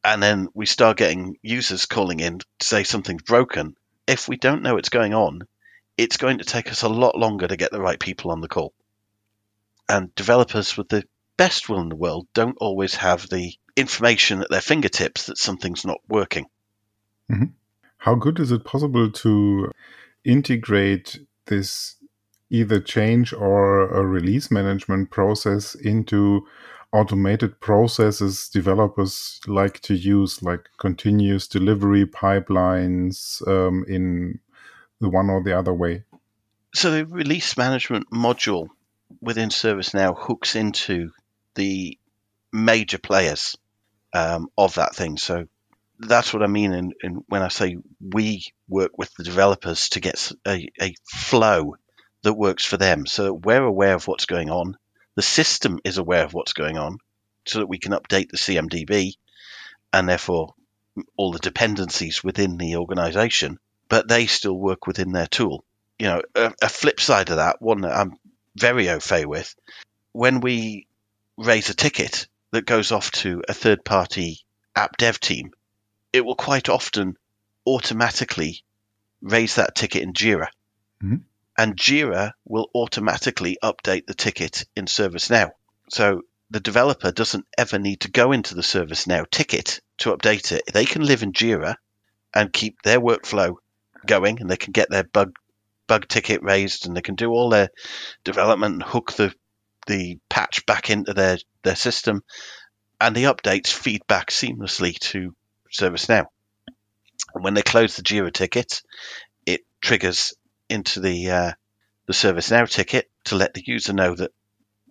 and 0.04 0.22
then 0.22 0.48
we 0.54 0.66
start 0.66 0.98
getting 0.98 1.38
users 1.42 1.86
calling 1.86 2.20
in 2.20 2.40
to 2.40 2.46
say 2.62 2.84
something's 2.84 3.24
broken, 3.24 3.76
if 4.08 4.28
we 4.28 4.38
don't 4.38 4.62
know 4.62 4.76
what's 4.76 4.90
going 4.90 5.14
on, 5.14 5.42
it's 5.98 6.18
going 6.18 6.38
to 6.38 6.46
take 6.46 6.72
us 6.72 6.84
a 6.84 6.90
lot 6.90 7.18
longer 7.18 7.48
to 7.48 7.58
get 7.58 7.72
the 7.72 7.82
right 7.82 8.00
people 8.00 8.32
on 8.32 8.42
the 8.42 8.48
call. 8.48 8.74
And 9.90 10.14
developers 10.16 10.78
with 10.78 10.90
the 10.90 11.04
best 11.38 11.70
will 11.70 11.82
in 11.82 11.90
the 11.90 11.96
world 11.96 12.28
don't 12.34 12.58
always 12.60 12.96
have 12.96 13.28
the 13.30 13.54
information 13.76 14.42
at 14.42 14.50
their 14.50 14.62
fingertips 14.62 15.28
that 15.28 15.38
something's 15.38 15.86
not 15.86 16.00
working. 16.08 16.46
Mm-hmm. 17.32 17.46
How 17.98 18.16
good 18.16 18.40
is 18.40 18.52
it 18.52 18.64
possible 18.64 19.12
to 19.12 19.72
integrate 20.24 21.20
this 21.46 21.96
either 22.50 22.80
change 22.80 23.34
or 23.34 23.90
a 23.90 24.06
release 24.06 24.50
management 24.52 25.10
process 25.12 25.76
into 25.76 26.48
automated 26.94 27.60
processes 27.60 28.50
developers 28.50 29.40
like 29.48 29.80
to 29.82 29.94
use, 29.94 30.42
like 30.42 30.70
continuous 30.78 31.48
delivery 31.48 32.06
pipelines 32.06 33.46
um, 33.48 33.86
in 33.88 34.40
the 35.02 35.10
one 35.10 35.30
or 35.30 35.44
the 35.44 35.58
other 35.58 35.74
way? 35.74 36.04
So 36.74 36.92
the 36.92 37.06
release 37.06 37.58
management 37.58 38.10
module 38.12 38.68
within 39.22 39.50
ServiceNow 39.50 40.18
hooks 40.18 40.56
into 40.56 41.12
the 41.56 41.98
major 42.54 42.98
players 42.98 43.58
um, 44.14 44.48
of 44.58 44.76
that 44.76 44.96
thing. 44.96 45.18
So 45.18 45.48
that's 46.00 46.34
what 46.34 46.44
I 46.44 46.48
mean 46.48 46.94
in, 47.02 47.24
when 47.28 47.42
I 47.42 47.48
say 47.48 47.78
we 48.00 48.46
work 48.68 48.98
with 48.98 49.14
the 49.16 49.24
developers 49.24 49.90
to 49.90 50.00
get 50.00 50.32
a, 50.46 50.70
a 50.82 50.96
flow 51.12 51.76
that 52.28 52.34
works 52.34 52.66
for 52.66 52.76
them. 52.76 53.06
So 53.06 53.32
we're 53.32 53.64
aware 53.64 53.96
of 53.96 54.06
what's 54.06 54.26
going 54.26 54.50
on. 54.50 54.78
The 55.16 55.22
system 55.22 55.80
is 55.86 55.98
aware 55.98 56.26
of 56.26 56.34
what's 56.34 56.52
going 56.52 56.78
on 56.78 56.98
so 57.46 57.60
that 57.60 57.68
we 57.68 57.80
can 57.80 57.94
update 57.94 58.30
the 58.30 58.38
CMDB 58.38 59.14
and 59.94 60.10
therefore 60.10 60.54
all 61.16 61.32
the 61.32 61.40
dependencies 61.40 62.26
within 62.26 62.58
the 62.58 62.76
organization, 62.76 63.60
but 63.88 64.10
they 64.10 64.26
still 64.26 64.58
work 64.60 64.88
within 64.88 65.14
their 65.14 65.28
tool. 65.28 65.64
You 66.00 66.08
know, 66.08 66.22
a, 66.36 66.54
a 66.64 66.68
flip 66.68 67.00
side 67.00 67.30
of 67.30 67.38
that, 67.38 67.62
one 67.62 67.80
that 67.82 67.96
I'm 67.96 68.18
very 68.58 68.90
au 68.90 69.00
fait 69.00 69.26
with, 69.26 69.56
when 70.12 70.42
we 70.42 70.86
raise 71.38 71.70
a 71.70 71.76
ticket 71.76 72.28
that 72.52 72.66
goes 72.66 72.92
off 72.92 73.10
to 73.12 73.42
a 73.48 73.54
third 73.54 73.86
party 73.86 74.40
app 74.76 74.98
dev 74.98 75.18
team, 75.22 75.52
it 76.12 76.26
will 76.26 76.36
quite 76.36 76.68
often 76.68 77.16
automatically 77.66 78.66
raise 79.22 79.56
that 79.56 79.76
ticket 79.76 80.04
in 80.04 80.12
Jira. 80.12 80.48
Mm-hmm. 81.02 81.24
And 81.58 81.76
Jira 81.76 82.34
will 82.46 82.70
automatically 82.76 83.58
update 83.64 84.06
the 84.06 84.14
ticket 84.14 84.66
in 84.76 84.86
ServiceNow. 84.86 85.50
So 85.90 86.22
the 86.50 86.60
developer 86.60 87.12
doesn't 87.12 87.46
ever 87.58 87.80
need 87.80 88.02
to 88.02 88.12
go 88.12 88.32
into 88.32 88.56
the 88.56 88.62
ServiceNow 88.62 89.30
ticket 89.32 89.80
to 90.00 90.16
update 90.16 90.52
it. 90.52 90.64
They 90.72 90.86
can 90.86 91.04
live 91.04 91.24
in 91.24 91.34
Jira 91.34 91.76
and 92.34 92.54
keep 92.54 92.82
their 92.84 93.02
workflow 93.02 93.56
going 94.06 94.40
and 94.40 94.50
they 94.50 94.58
can 94.58 94.72
get 94.72 94.90
their 94.90 95.04
bug 95.04 95.34
bug 95.88 96.08
ticket 96.08 96.44
raised 96.44 96.86
and 96.86 96.96
they 96.96 97.02
can 97.02 97.16
do 97.16 97.32
all 97.32 97.50
their 97.50 97.70
development 98.24 98.74
and 98.74 98.84
hook 98.84 99.14
the 99.14 99.34
the 99.88 100.20
patch 100.30 100.66
back 100.66 100.90
into 100.90 101.14
their, 101.14 101.38
their 101.64 101.76
system 101.76 102.22
and 103.00 103.16
the 103.16 103.24
updates 103.24 103.68
feed 103.68 104.06
back 104.08 104.30
seamlessly 104.30 104.98
to 105.00 105.34
ServiceNow. 105.74 106.26
And 107.34 107.44
when 107.44 107.54
they 107.54 107.62
close 107.62 107.96
the 107.96 108.04
Jira 108.04 108.34
ticket, 108.34 108.82
it 109.46 109.62
triggers 109.82 110.34
into 110.70 111.00
the 111.00 111.32
uh, 111.32 111.52
the 112.06 112.14
ServiceNow 112.14 112.70
ticket 112.70 113.10
to 113.26 113.36
let 113.36 113.54
the 113.54 113.64
user 113.66 113.94
know 113.94 114.16
that 114.16 114.32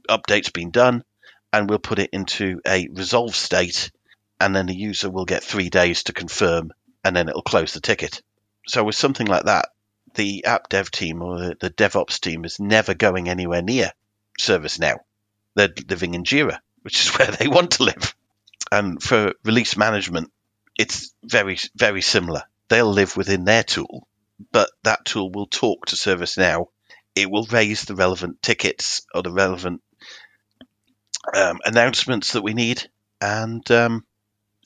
update's 0.09 0.51
been 0.51 0.71
done, 0.71 1.05
and 1.53 1.69
we'll 1.69 1.79
put 1.79 1.99
it 1.99 2.11
into 2.13 2.61
a 2.67 2.89
resolve 2.93 3.35
state, 3.35 3.91
and 4.41 4.55
then 4.55 4.67
the 4.67 4.77
user 4.77 5.11
will 5.11 5.25
get 5.25 5.43
three 5.43 5.71
days 5.71 6.05
to 6.05 6.13
confirm, 6.13 6.73
and 7.05 7.17
then 7.17 7.29
it'll 7.29 7.43
close 7.43 7.73
the 7.73 7.81
ticket. 7.81 8.23
So 8.67 8.85
with 8.85 8.97
something 8.97 9.27
like 9.27 9.45
that, 9.45 9.69
the 10.15 10.45
app 10.45 10.69
dev 10.69 10.91
team 10.91 11.23
or 11.23 11.39
the, 11.39 11.57
the 11.61 11.71
DevOps 11.71 12.21
team 12.21 12.45
is 12.45 12.59
never 12.59 12.95
going 12.95 13.29
anywhere 13.29 13.63
near 13.63 13.93
ServiceNow. 14.39 14.99
They're 15.55 15.73
living 15.89 16.15
in 16.15 16.25
Jira, 16.25 16.59
which 16.83 17.05
is 17.05 17.09
where 17.19 17.31
they 17.31 17.49
want 17.49 17.73
to 17.73 17.85
live. 17.85 18.15
And 18.73 19.03
for 19.03 19.35
release 19.45 19.77
management, 19.77 20.33
it's 20.77 21.15
very, 21.23 21.59
very 21.75 22.03
similar. 22.03 22.43
They'll 22.69 22.91
live 22.91 23.17
within 23.17 23.45
their 23.45 23.63
tool, 23.63 24.09
but 24.53 24.71
that 24.85 25.05
tool 25.05 25.31
will 25.31 25.47
talk 25.47 25.87
to 25.87 25.97
ServiceNow. 25.97 26.67
It 27.15 27.31
will 27.31 27.47
raise 27.51 27.85
the 27.85 27.95
relevant 27.95 28.43
tickets 28.43 29.07
or 29.15 29.23
the 29.23 29.33
relevant 29.33 29.83
um, 31.35 31.59
announcements 31.65 32.33
that 32.33 32.43
we 32.43 32.55
need, 32.55 32.89
and 33.21 33.69
um, 33.71 34.05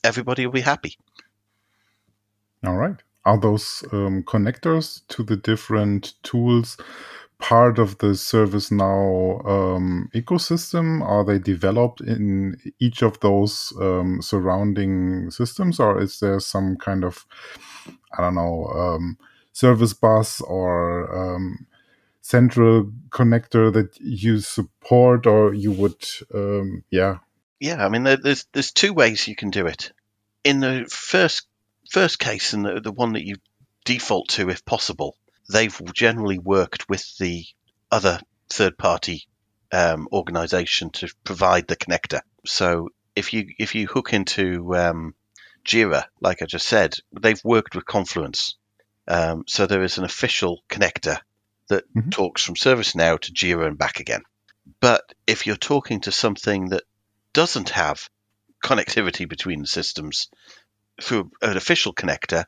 everybody 0.03 0.47
will 0.47 0.53
be 0.53 0.61
happy. 0.61 0.97
All 2.67 2.77
right. 2.77 2.97
Are 3.25 3.39
those 3.39 3.85
um, 3.93 4.23
connectors 4.25 5.03
to 5.09 5.23
the 5.23 5.37
different 5.37 6.15
tools 6.23 6.77
part 7.39 7.79
of 7.79 7.99
the 7.99 8.09
ServiceNow 8.09 9.47
um, 9.47 10.11
ecosystem? 10.15 11.03
Are 11.03 11.25
they 11.25 11.39
developed 11.39 12.01
in 12.01 12.57
each 12.79 13.03
of 13.03 13.21
those 13.21 13.73
um, 13.81 14.21
surrounding 14.23 15.31
systems, 15.31 15.81
or 15.81 16.01
is 16.01 16.21
there 16.21 16.41
some 16.41 16.77
kind 16.77 17.05
of, 17.05 17.27
I 18.17 18.23
don't 18.23 18.35
know, 18.35 18.67
um, 18.67 19.19
service 19.53 19.93
bus 19.93 20.41
or 20.41 21.35
um, 21.35 21.67
central 22.21 22.93
connector 23.11 23.73
that 23.73 23.99
you 24.01 24.41
support, 24.41 25.27
or 25.27 25.55
you 25.55 25.73
would, 25.73 26.05
um, 26.35 26.85
yeah? 26.91 27.19
Yeah, 27.59 27.85
I 27.85 27.89
mean, 27.89 28.05
there's 28.05 28.47
there's 28.53 28.73
two 28.73 28.93
ways 28.93 29.29
you 29.29 29.37
can 29.37 29.51
do 29.51 29.67
it. 29.67 29.93
In 30.45 30.61
the 30.61 30.87
first 30.91 31.47
first 31.91 32.19
case, 32.19 32.53
and 32.53 32.65
the, 32.65 32.81
the 32.81 32.93
one 32.93 33.13
that 33.13 33.27
you 33.27 33.37
default 33.85 34.29
to 34.31 34.49
if 34.49 34.65
possible, 34.65 35.17
they've 35.53 35.81
generally 35.93 36.39
worked 36.39 36.89
with 36.89 37.05
the 37.19 37.45
other 37.91 38.21
third 38.49 38.79
party 38.79 39.27
um, 39.73 40.09
organization 40.13 40.91
to 40.91 41.13
provide 41.25 41.67
the 41.67 41.77
connector. 41.77 42.21
So 42.47 42.91
if 43.17 43.33
you 43.33 43.47
if 43.59 43.75
you 43.75 43.87
hook 43.87 44.13
into 44.13 44.75
um, 44.77 45.15
Jira, 45.65 46.05
like 46.21 46.43
I 46.43 46.47
just 46.47 46.67
said, 46.67 46.95
they've 47.21 47.43
worked 47.45 47.75
with 47.75 47.85
Confluence. 47.85 48.57
Um, 49.11 49.43
so 49.49 49.67
there 49.67 49.83
is 49.83 49.99
an 49.99 50.05
official 50.05 50.63
connector 50.69 51.19
that 51.69 51.85
mm-hmm. 51.93 52.11
talks 52.11 52.45
from 52.45 52.55
ServiceNow 52.55 53.19
to 53.19 53.33
Jira 53.33 53.67
and 53.67 53.77
back 53.77 53.99
again. 53.99 54.23
But 54.81 55.03
if 55.27 55.47
you're 55.47 55.57
talking 55.57 56.03
to 56.03 56.13
something 56.13 56.69
that 56.69 56.85
doesn't 57.33 57.71
have 57.71 58.09
connectivity 58.65 59.29
between 59.29 59.63
the 59.63 59.67
systems 59.67 60.29
through 61.03 61.33
an 61.43 61.57
official 61.57 61.93
connector, 61.93 62.45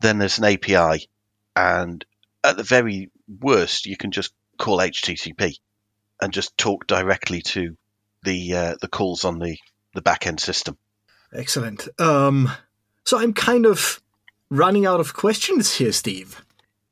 then 0.00 0.16
there's 0.16 0.38
an 0.38 0.46
API, 0.46 1.06
and 1.54 2.02
at 2.42 2.56
the 2.56 2.62
very 2.62 3.10
worst, 3.28 3.84
you 3.84 3.98
can 3.98 4.10
just 4.10 4.32
call 4.56 4.78
HTTP 4.78 5.56
and 6.22 6.32
just 6.32 6.56
talk 6.56 6.86
directly 6.86 7.42
to 7.42 7.76
the 8.22 8.54
uh, 8.54 8.76
the 8.80 8.88
calls 8.88 9.26
on 9.26 9.38
the 9.38 9.58
the 9.94 10.00
back 10.00 10.26
end 10.26 10.40
system. 10.40 10.78
Excellent. 11.30 11.88
Um, 12.00 12.50
so 13.04 13.18
I'm 13.18 13.34
kind 13.34 13.66
of 13.66 14.00
running 14.50 14.86
out 14.86 15.00
of 15.00 15.14
questions 15.14 15.74
here, 15.74 15.92
Steve. 15.92 16.44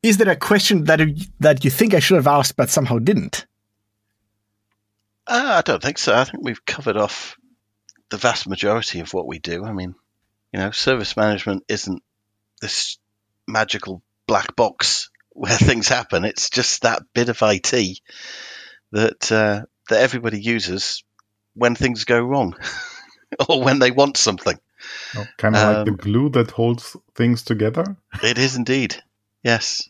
Is 0.03 0.19
there 0.19 0.29
a 0.29 0.37
question 0.37 0.85
that 0.85 1.01
that 1.41 1.65
you 1.65 1.71
think 1.71 1.95
I 1.95 2.01
should 2.01 2.17
have 2.17 2.27
asked 2.27 2.57
but 2.57 2.71
somehow 2.71 2.99
didn't? 2.99 3.47
Uh, 5.27 5.55
I 5.59 5.63
don't 5.63 5.83
think 5.83 5.99
so. 5.99 6.15
I 6.15 6.25
think 6.25 6.45
we've 6.45 6.65
covered 6.67 6.99
off 6.99 7.39
the 8.11 8.19
vast 8.19 8.47
majority 8.47 9.01
of 9.01 9.15
what 9.15 9.27
we 9.27 9.39
do. 9.39 9.65
I 9.65 9.73
mean, 9.73 9.95
you 10.53 10.61
know, 10.61 10.71
service 10.71 11.17
management 11.17 11.65
isn't 11.69 12.03
this 12.61 12.99
magical 13.49 14.03
black 14.27 14.55
box 14.57 15.11
where 15.31 15.57
things 15.57 15.89
happen. 15.89 16.25
It's 16.25 16.51
just 16.51 16.83
that 16.83 17.03
bit 17.15 17.29
of 17.29 17.39
IT 17.43 18.01
that 18.93 19.33
uh, 19.33 19.63
that 19.89 20.01
everybody 20.01 20.41
uses 20.41 21.03
when 21.55 21.75
things 21.75 22.05
go 22.05 22.21
wrong 22.21 22.57
or 23.49 23.63
when 23.63 23.79
they 23.79 23.91
want 23.91 24.17
something. 24.17 24.59
Oh, 25.17 25.25
kind 25.39 25.57
of 25.57 25.63
um, 25.63 25.75
like 25.75 25.85
the 25.87 25.91
um, 25.93 25.97
glue 25.97 26.29
that 26.31 26.51
holds 26.51 26.97
things 27.15 27.43
together. 27.43 27.97
It 28.23 28.39
is 28.39 28.57
indeed. 28.57 28.97
Yes. 29.43 29.89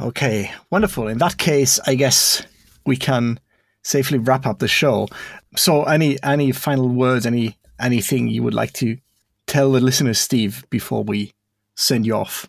Okay, 0.00 0.52
wonderful. 0.70 1.08
In 1.08 1.18
that 1.18 1.38
case, 1.38 1.78
I 1.86 1.94
guess 1.94 2.44
we 2.84 2.96
can 2.96 3.38
safely 3.82 4.18
wrap 4.18 4.46
up 4.46 4.58
the 4.58 4.68
show. 4.68 5.08
So, 5.56 5.84
any 5.84 6.20
any 6.22 6.50
final 6.52 6.88
words, 6.88 7.26
any 7.26 7.56
anything 7.78 8.28
you 8.28 8.42
would 8.42 8.54
like 8.54 8.72
to 8.74 8.98
tell 9.46 9.72
the 9.72 9.80
listeners, 9.80 10.18
Steve, 10.18 10.64
before 10.70 11.04
we 11.04 11.32
send 11.76 12.06
you 12.06 12.14
off? 12.14 12.46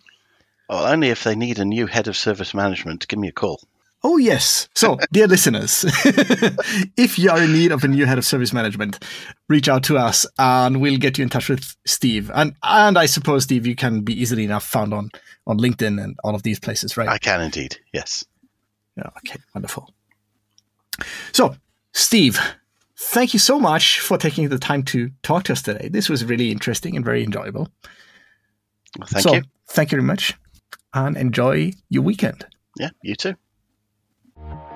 Well, 0.68 0.86
only 0.86 1.10
if 1.10 1.22
they 1.22 1.36
need 1.36 1.58
a 1.58 1.64
new 1.64 1.86
head 1.86 2.08
of 2.08 2.16
service 2.16 2.52
management, 2.54 3.06
give 3.06 3.18
me 3.18 3.28
a 3.28 3.32
call. 3.32 3.60
Oh, 4.02 4.18
yes. 4.18 4.68
So, 4.74 4.98
dear 5.12 5.26
listeners, 5.26 5.84
if 6.96 7.18
you 7.18 7.30
are 7.30 7.42
in 7.42 7.52
need 7.52 7.72
of 7.72 7.82
a 7.82 7.88
new 7.88 8.06
head 8.06 8.18
of 8.18 8.24
service 8.24 8.52
management, 8.52 9.02
reach 9.48 9.68
out 9.68 9.82
to 9.84 9.98
us 9.98 10.26
and 10.38 10.80
we'll 10.80 10.98
get 10.98 11.18
you 11.18 11.22
in 11.22 11.28
touch 11.28 11.48
with 11.48 11.76
Steve. 11.86 12.30
And 12.34 12.54
and 12.62 12.98
I 12.98 13.06
suppose, 13.06 13.44
Steve, 13.44 13.66
you 13.66 13.74
can 13.74 14.02
be 14.02 14.20
easily 14.20 14.44
enough 14.44 14.64
found 14.64 14.94
on, 14.94 15.10
on 15.46 15.58
LinkedIn 15.58 16.02
and 16.02 16.16
all 16.22 16.34
of 16.34 16.42
these 16.42 16.60
places, 16.60 16.96
right? 16.96 17.08
I 17.08 17.18
can 17.18 17.40
indeed, 17.40 17.78
yes. 17.92 18.24
Yeah, 18.96 19.10
okay, 19.18 19.40
wonderful. 19.54 19.92
So, 21.32 21.56
Steve, 21.92 22.38
thank 22.96 23.32
you 23.32 23.38
so 23.38 23.58
much 23.58 24.00
for 24.00 24.16
taking 24.16 24.48
the 24.48 24.58
time 24.58 24.82
to 24.84 25.10
talk 25.22 25.44
to 25.44 25.52
us 25.52 25.62
today. 25.62 25.88
This 25.88 26.08
was 26.08 26.24
really 26.24 26.50
interesting 26.50 26.96
and 26.96 27.04
very 27.04 27.22
enjoyable. 27.22 27.68
Well, 28.98 29.08
thank 29.08 29.22
so, 29.22 29.34
you. 29.34 29.42
Thank 29.68 29.92
you 29.92 29.96
very 29.96 30.06
much 30.06 30.34
and 30.94 31.16
enjoy 31.16 31.72
your 31.90 32.02
weekend. 32.02 32.46
Yeah, 32.78 32.90
you 33.02 33.14
too. 33.14 33.34
You 34.38 34.75